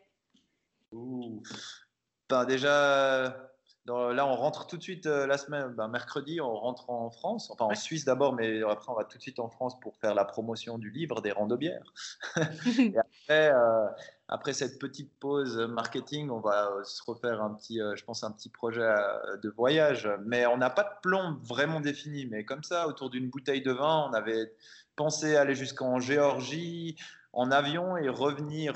Ben, 2.28 2.44
déjà, 2.44 3.47
là, 3.89 4.26
on 4.26 4.34
rentre 4.34 4.66
tout 4.66 4.76
de 4.76 4.82
suite 4.82 5.07
euh, 5.07 5.26
la 5.26 5.39
semaine, 5.39 5.74
ben, 5.74 5.89
mercredi, 5.89 6.41
on 6.41 6.55
rentre 6.55 6.91
en 6.91 7.11
France, 7.11 7.51
enfin 7.51 7.64
en 7.66 7.74
Suisse 7.74 8.05
d'abord, 8.05 8.34
mais 8.34 8.62
après, 8.62 8.91
on 8.91 8.95
va 8.95 9.05
tout 9.05 9.16
de 9.16 9.22
suite 9.22 9.39
en 9.39 9.49
France 9.49 9.78
pour 9.80 9.97
faire 9.97 10.14
la 10.14 10.24
promotion 10.24 10.78
du 10.78 10.91
livre 10.91 11.20
des 11.20 11.32
bières. 11.59 11.93
et 12.78 12.95
après, 12.99 13.53
euh, 13.53 13.86
après 14.28 14.53
cette 14.53 14.78
petite 14.78 15.12
pause 15.18 15.59
marketing, 15.59 16.30
on 16.30 16.41
va 16.41 16.70
euh, 16.70 16.84
se 16.84 17.03
refaire 17.07 17.43
un 17.43 17.55
petit, 17.55 17.80
je 17.97 18.05
pense, 18.05 18.22
un 18.24 18.30
petit 18.30 18.51
projet 18.51 18.95
de 19.43 19.49
voyage. 19.51 20.09
Mais 20.24 20.47
on 20.47 20.57
n'a 20.57 20.70
pas 20.70 20.84
de 20.84 21.01
plan 21.03 21.39
vraiment 21.43 21.80
défini. 21.80 22.26
Mais 22.26 22.45
comme 22.45 22.62
ça, 22.62 22.89
autour 22.89 23.11
d'une 23.11 23.30
bouteille 23.30 23.62
de 23.62 23.72
vin, 23.72 24.09
on 24.11 24.14
avait 24.14 24.53
pensé 24.97 25.36
aller 25.36 25.55
jusqu'en 25.55 26.01
Géorgie 26.01 26.97
en 27.32 27.50
avion 27.50 27.96
et 27.96 28.08
revenir 28.08 28.74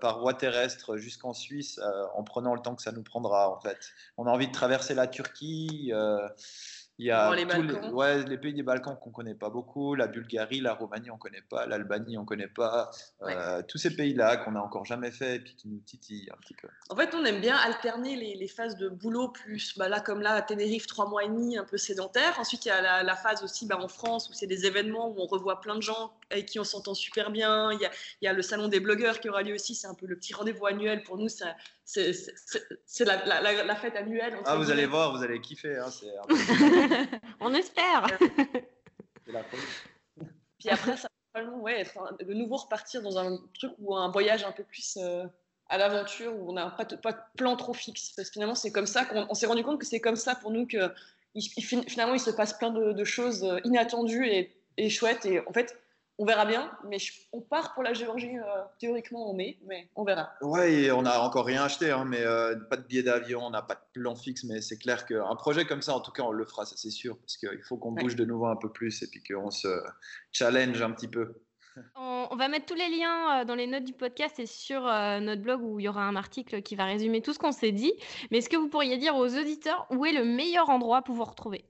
par 0.00 0.20
voie 0.20 0.34
terrestre 0.34 0.96
jusqu'en 0.96 1.32
Suisse 1.32 1.80
en 2.14 2.22
prenant 2.22 2.54
le 2.54 2.60
temps 2.60 2.74
que 2.74 2.82
ça 2.82 2.92
nous 2.92 3.02
prendra. 3.02 3.50
En 3.50 3.60
fait, 3.60 3.78
on 4.16 4.26
a 4.26 4.30
envie 4.30 4.46
de 4.48 4.52
traverser 4.52 4.94
la 4.94 5.06
Turquie. 5.06 5.92
Il 6.98 7.06
y 7.06 7.12
a 7.12 7.32
les, 7.32 7.44
les, 7.44 7.88
ouais, 7.90 8.24
les 8.24 8.38
pays 8.38 8.52
des 8.52 8.64
Balkans 8.64 8.96
qu'on 9.00 9.10
ne 9.10 9.14
connaît 9.14 9.34
pas 9.34 9.50
beaucoup, 9.50 9.94
la 9.94 10.08
Bulgarie, 10.08 10.60
la 10.60 10.74
Roumanie, 10.74 11.10
on 11.10 11.14
ne 11.14 11.18
connaît 11.18 11.44
pas, 11.48 11.64
l'Albanie, 11.64 12.18
on 12.18 12.22
ne 12.22 12.26
connaît 12.26 12.48
pas. 12.48 12.90
Euh, 13.22 13.62
tous 13.68 13.78
ces 13.78 13.94
pays-là 13.94 14.36
qu'on 14.38 14.52
n'a 14.52 14.62
encore 14.62 14.84
jamais 14.84 15.12
fait 15.12 15.36
et 15.36 15.38
puis 15.38 15.54
qui 15.54 15.68
nous 15.68 15.78
titillent 15.78 16.28
un 16.32 16.36
petit 16.38 16.54
peu. 16.54 16.66
En 16.90 16.96
fait, 16.96 17.14
on 17.14 17.24
aime 17.24 17.40
bien 17.40 17.56
alterner 17.56 18.16
les, 18.16 18.34
les 18.34 18.48
phases 18.48 18.76
de 18.76 18.88
boulot, 18.88 19.28
plus 19.28 19.78
bah 19.78 19.88
là, 19.88 20.00
comme 20.00 20.20
là, 20.20 20.32
à 20.32 20.42
Tenerife, 20.42 20.88
trois 20.88 21.08
mois 21.08 21.22
et 21.22 21.28
demi, 21.28 21.56
un 21.56 21.64
peu 21.64 21.76
sédentaire. 21.76 22.34
Ensuite, 22.40 22.64
il 22.64 22.68
y 22.68 22.72
a 22.72 22.80
la, 22.80 23.04
la 23.04 23.14
phase 23.14 23.44
aussi 23.44 23.66
bah, 23.66 23.78
en 23.80 23.88
France 23.88 24.28
où 24.28 24.32
c'est 24.32 24.48
des 24.48 24.66
événements 24.66 25.08
où 25.08 25.20
on 25.20 25.26
revoit 25.26 25.60
plein 25.60 25.76
de 25.76 25.82
gens 25.82 26.12
avec 26.30 26.46
qui 26.46 26.58
on 26.58 26.64
s'entend 26.64 26.94
super 26.94 27.30
bien. 27.30 27.72
Il 27.72 27.80
y, 27.80 27.86
a, 27.86 27.90
il 28.20 28.24
y, 28.24 28.28
a, 28.28 28.32
le 28.32 28.42
salon 28.42 28.66
des 28.66 28.80
blogueurs 28.80 29.20
qui 29.20 29.28
aura 29.28 29.42
lieu 29.42 29.54
aussi, 29.54 29.76
c'est 29.76 29.86
un 29.86 29.94
peu 29.94 30.06
le 30.06 30.16
petit 30.16 30.34
rendez-vous 30.34 30.66
annuel 30.66 31.04
pour 31.04 31.16
nous. 31.16 31.28
Ça, 31.28 31.54
c'est 31.88 33.04
la, 33.06 33.24
la, 33.24 33.64
la, 33.64 33.76
fête 33.76 33.96
annuelle. 33.96 34.38
Ah, 34.44 34.56
vous 34.56 34.70
allez 34.70 34.84
voir, 34.84 35.16
vous 35.16 35.22
allez 35.22 35.40
kiffer. 35.40 35.78
Hein, 35.78 35.88
On 37.40 37.54
espère. 37.54 38.06
Puis 40.58 40.68
après, 40.68 40.98
ça 40.98 41.08
va 41.34 41.44
ouais, 41.44 41.86
de 42.20 42.34
nouveau 42.34 42.56
repartir 42.56 43.00
dans 43.00 43.18
un 43.18 43.38
truc 43.54 43.72
ou 43.78 43.96
un 43.96 44.10
voyage 44.10 44.44
un 44.44 44.52
peu 44.52 44.64
plus 44.64 44.98
euh, 45.00 45.24
à 45.70 45.78
l'aventure 45.78 46.34
où 46.36 46.50
on 46.50 46.52
n'a 46.52 46.70
pas, 46.70 46.84
pas, 46.84 47.12
de 47.12 47.18
plan 47.36 47.56
trop 47.56 47.72
fixe. 47.72 48.10
Parce 48.14 48.28
que 48.28 48.34
finalement, 48.34 48.54
c'est 48.54 48.72
comme 48.72 48.86
ça 48.86 49.06
qu'on 49.06 49.32
s'est 49.34 49.46
rendu 49.46 49.64
compte 49.64 49.80
que 49.80 49.86
c'est 49.86 50.00
comme 50.00 50.16
ça 50.16 50.34
pour 50.34 50.50
nous 50.50 50.66
que 50.66 50.92
finalement, 51.58 52.14
il 52.14 52.20
se 52.20 52.30
passe 52.30 52.52
plein 52.52 52.70
de, 52.70 52.92
de 52.92 53.04
choses 53.04 53.44
euh, 53.44 53.60
inattendues 53.64 54.26
et, 54.26 54.54
et 54.76 54.90
chouettes. 54.90 55.24
Et 55.24 55.40
en 55.40 55.52
fait, 55.54 55.74
on 56.20 56.24
verra 56.24 56.44
bien, 56.44 56.76
mais 56.84 56.98
on 57.32 57.40
part 57.40 57.74
pour 57.74 57.84
la 57.84 57.94
Géorgie 57.94 58.36
euh, 58.36 58.64
théoriquement 58.80 59.30
en 59.30 59.34
mai, 59.34 59.58
mais 59.64 59.88
on 59.94 60.04
verra. 60.04 60.32
Oui, 60.40 60.90
on 60.90 61.02
n'a 61.02 61.22
encore 61.22 61.46
rien 61.46 61.62
acheté, 61.62 61.92
hein, 61.92 62.04
mais 62.04 62.20
euh, 62.20 62.56
pas 62.68 62.76
de 62.76 62.82
billet 62.82 63.04
d'avion, 63.04 63.44
on 63.44 63.50
n'a 63.50 63.62
pas 63.62 63.76
de 63.76 64.00
plan 64.00 64.16
fixe, 64.16 64.42
mais 64.42 64.60
c'est 64.60 64.78
clair 64.78 65.06
qu'un 65.06 65.36
projet 65.36 65.64
comme 65.64 65.80
ça, 65.80 65.94
en 65.94 66.00
tout 66.00 66.10
cas, 66.10 66.24
on 66.24 66.32
le 66.32 66.44
fera, 66.44 66.66
ça 66.66 66.74
c'est 66.76 66.90
sûr, 66.90 67.16
parce 67.18 67.36
qu'il 67.36 67.62
faut 67.62 67.76
qu'on 67.76 67.92
bouge 67.92 68.16
de 68.16 68.24
nouveau 68.24 68.46
un 68.46 68.56
peu 68.56 68.70
plus 68.70 69.00
et 69.02 69.06
puis 69.06 69.22
qu'on 69.22 69.52
se 69.52 69.68
challenge 70.32 70.82
un 70.82 70.90
petit 70.90 71.06
peu. 71.06 71.40
On, 71.94 72.34
va 72.34 72.48
mettre 72.48 72.66
tous 72.66 72.74
les 72.74 72.88
liens 72.88 73.40
euh, 73.40 73.44
dans 73.44 73.54
les 73.54 73.68
notes 73.68 73.84
du 73.84 73.92
podcast 73.92 74.40
et 74.40 74.46
sur 74.46 74.82
notre 74.82 75.42
blog 75.42 75.62
où 75.62 75.78
il 75.78 75.84
y 75.84 75.88
aura 75.88 76.02
un 76.02 76.16
article 76.16 76.62
qui 76.62 76.74
va 76.74 76.84
résumer 76.84 77.22
tout 77.22 77.32
ce 77.32 77.38
qu'on 77.38 77.52
s'est 77.52 77.70
dit. 77.70 77.92
Mais 78.30 78.38
est-ce 78.38 78.48
que 78.48 78.56
vous 78.56 78.68
pourriez 78.68 78.98
dire 78.98 79.14
aux 79.14 79.36
auditeurs 79.36 79.86
où 79.90 80.04
est 80.04 80.12
le 80.12 80.24
meilleur 80.24 80.68
endroit 80.68 81.02
pour 81.02 81.14
vous 81.14 81.24
retrouver? 81.24 81.64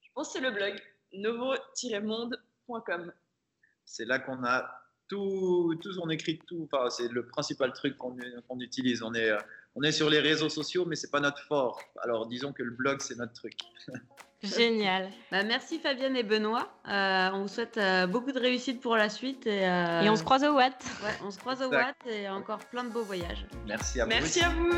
Je 0.00 0.08
pense 0.14 0.28
que 0.28 0.38
c'est 0.38 0.40
le 0.40 0.50
blog 0.50 0.80
novo-monde.com 1.12 3.12
c'est 3.84 4.04
là 4.04 4.18
qu'on 4.18 4.44
a 4.44 4.70
tout, 5.08 5.78
tout, 5.82 5.90
on 6.02 6.08
écrit 6.08 6.38
tout. 6.46 6.68
Enfin, 6.72 6.90
c'est 6.90 7.08
le 7.08 7.26
principal 7.26 7.72
truc 7.72 7.96
qu'on 7.96 8.60
utilise. 8.60 9.02
On 9.02 9.14
est, 9.14 9.32
on 9.74 9.82
est 9.82 9.92
sur 9.92 10.08
les 10.10 10.20
réseaux 10.20 10.48
sociaux, 10.48 10.84
mais 10.86 10.96
c'est 10.96 11.10
pas 11.10 11.20
notre 11.20 11.40
fort. 11.40 11.80
Alors 12.02 12.26
disons 12.26 12.52
que 12.52 12.62
le 12.62 12.70
blog, 12.70 13.00
c'est 13.00 13.16
notre 13.16 13.32
truc. 13.32 13.54
Génial. 14.44 15.10
Bah, 15.32 15.42
merci 15.42 15.78
Fabienne 15.78 16.16
et 16.16 16.22
Benoît. 16.22 16.68
Euh, 16.88 17.30
on 17.32 17.42
vous 17.42 17.48
souhaite 17.48 17.78
euh, 17.78 18.06
beaucoup 18.06 18.32
de 18.32 18.38
réussite 18.38 18.80
pour 18.80 18.96
la 18.96 19.08
suite. 19.08 19.46
Et, 19.46 19.66
euh, 19.66 20.02
et 20.02 20.10
on 20.10 20.16
se 20.16 20.22
croise 20.24 20.44
au 20.44 20.54
Watt. 20.54 20.84
Ouais, 21.02 21.14
on 21.24 21.30
se 21.30 21.38
croise 21.38 21.62
au 21.62 21.70
Watt 21.70 21.96
et 22.06 22.28
encore 22.28 22.58
plein 22.58 22.84
de 22.84 22.90
beaux 22.90 23.04
voyages. 23.04 23.46
Merci 23.66 24.00
à 24.00 24.04
vous. 24.04 24.10
Merci 24.10 24.40
à 24.40 24.50
vous. 24.50 24.70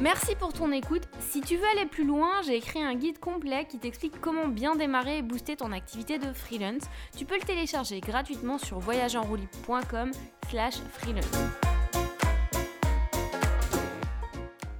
Merci 0.00 0.34
pour 0.34 0.52
ton 0.52 0.72
écoute. 0.72 1.04
Si 1.20 1.40
tu 1.40 1.56
veux 1.56 1.66
aller 1.74 1.86
plus 1.86 2.04
loin, 2.04 2.42
j'ai 2.44 2.56
écrit 2.56 2.82
un 2.82 2.94
guide 2.94 3.18
complet 3.18 3.64
qui 3.64 3.78
t'explique 3.78 4.20
comment 4.20 4.46
bien 4.46 4.76
démarrer 4.76 5.18
et 5.18 5.22
booster 5.22 5.56
ton 5.56 5.72
activité 5.72 6.18
de 6.18 6.34
freelance. 6.34 6.82
Tu 7.16 7.24
peux 7.24 7.36
le 7.36 7.44
télécharger 7.44 8.00
gratuitement 8.00 8.58
sur 8.58 8.78
voyageenrouli.com 8.78 10.10
slash 10.50 10.74
freelance. 10.92 11.24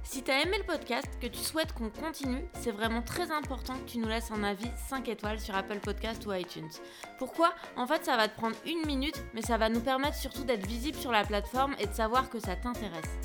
Si 0.03 0.21
tu 0.21 0.29
as 0.29 0.43
aimé 0.43 0.57
le 0.59 0.65
podcast, 0.65 1.07
que 1.19 1.27
tu 1.27 1.39
souhaites 1.39 1.73
qu'on 1.73 1.89
continue, 1.89 2.43
c'est 2.59 2.71
vraiment 2.71 3.01
très 3.01 3.31
important 3.31 3.73
que 3.73 3.89
tu 3.89 3.97
nous 3.97 4.07
laisses 4.07 4.31
un 4.31 4.43
avis 4.43 4.69
5 4.87 5.07
étoiles 5.09 5.39
sur 5.39 5.55
Apple 5.55 5.79
Podcast 5.79 6.25
ou 6.27 6.33
iTunes. 6.33 6.69
Pourquoi? 7.17 7.53
En 7.75 7.87
fait, 7.87 8.05
ça 8.05 8.17
va 8.17 8.27
te 8.27 8.37
prendre 8.37 8.55
une 8.67 8.85
minute, 8.85 9.23
mais 9.33 9.41
ça 9.41 9.57
va 9.57 9.69
nous 9.69 9.81
permettre 9.81 10.15
surtout 10.15 10.43
d'être 10.43 10.67
visible 10.67 10.97
sur 10.97 11.11
la 11.11 11.23
plateforme 11.23 11.75
et 11.79 11.87
de 11.87 11.93
savoir 11.93 12.29
que 12.29 12.39
ça 12.39 12.55
t'intéresse. 12.55 13.17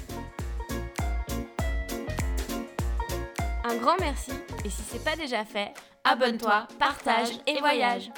Un 3.64 3.76
grand 3.76 3.96
merci 4.00 4.32
et 4.64 4.70
si 4.70 4.82
c'est 4.82 5.04
pas 5.04 5.16
déjà 5.16 5.44
fait, 5.44 5.72
abonne-toi, 6.04 6.66
partage 6.78 7.28
et 7.46 7.58
voyage. 7.60 8.10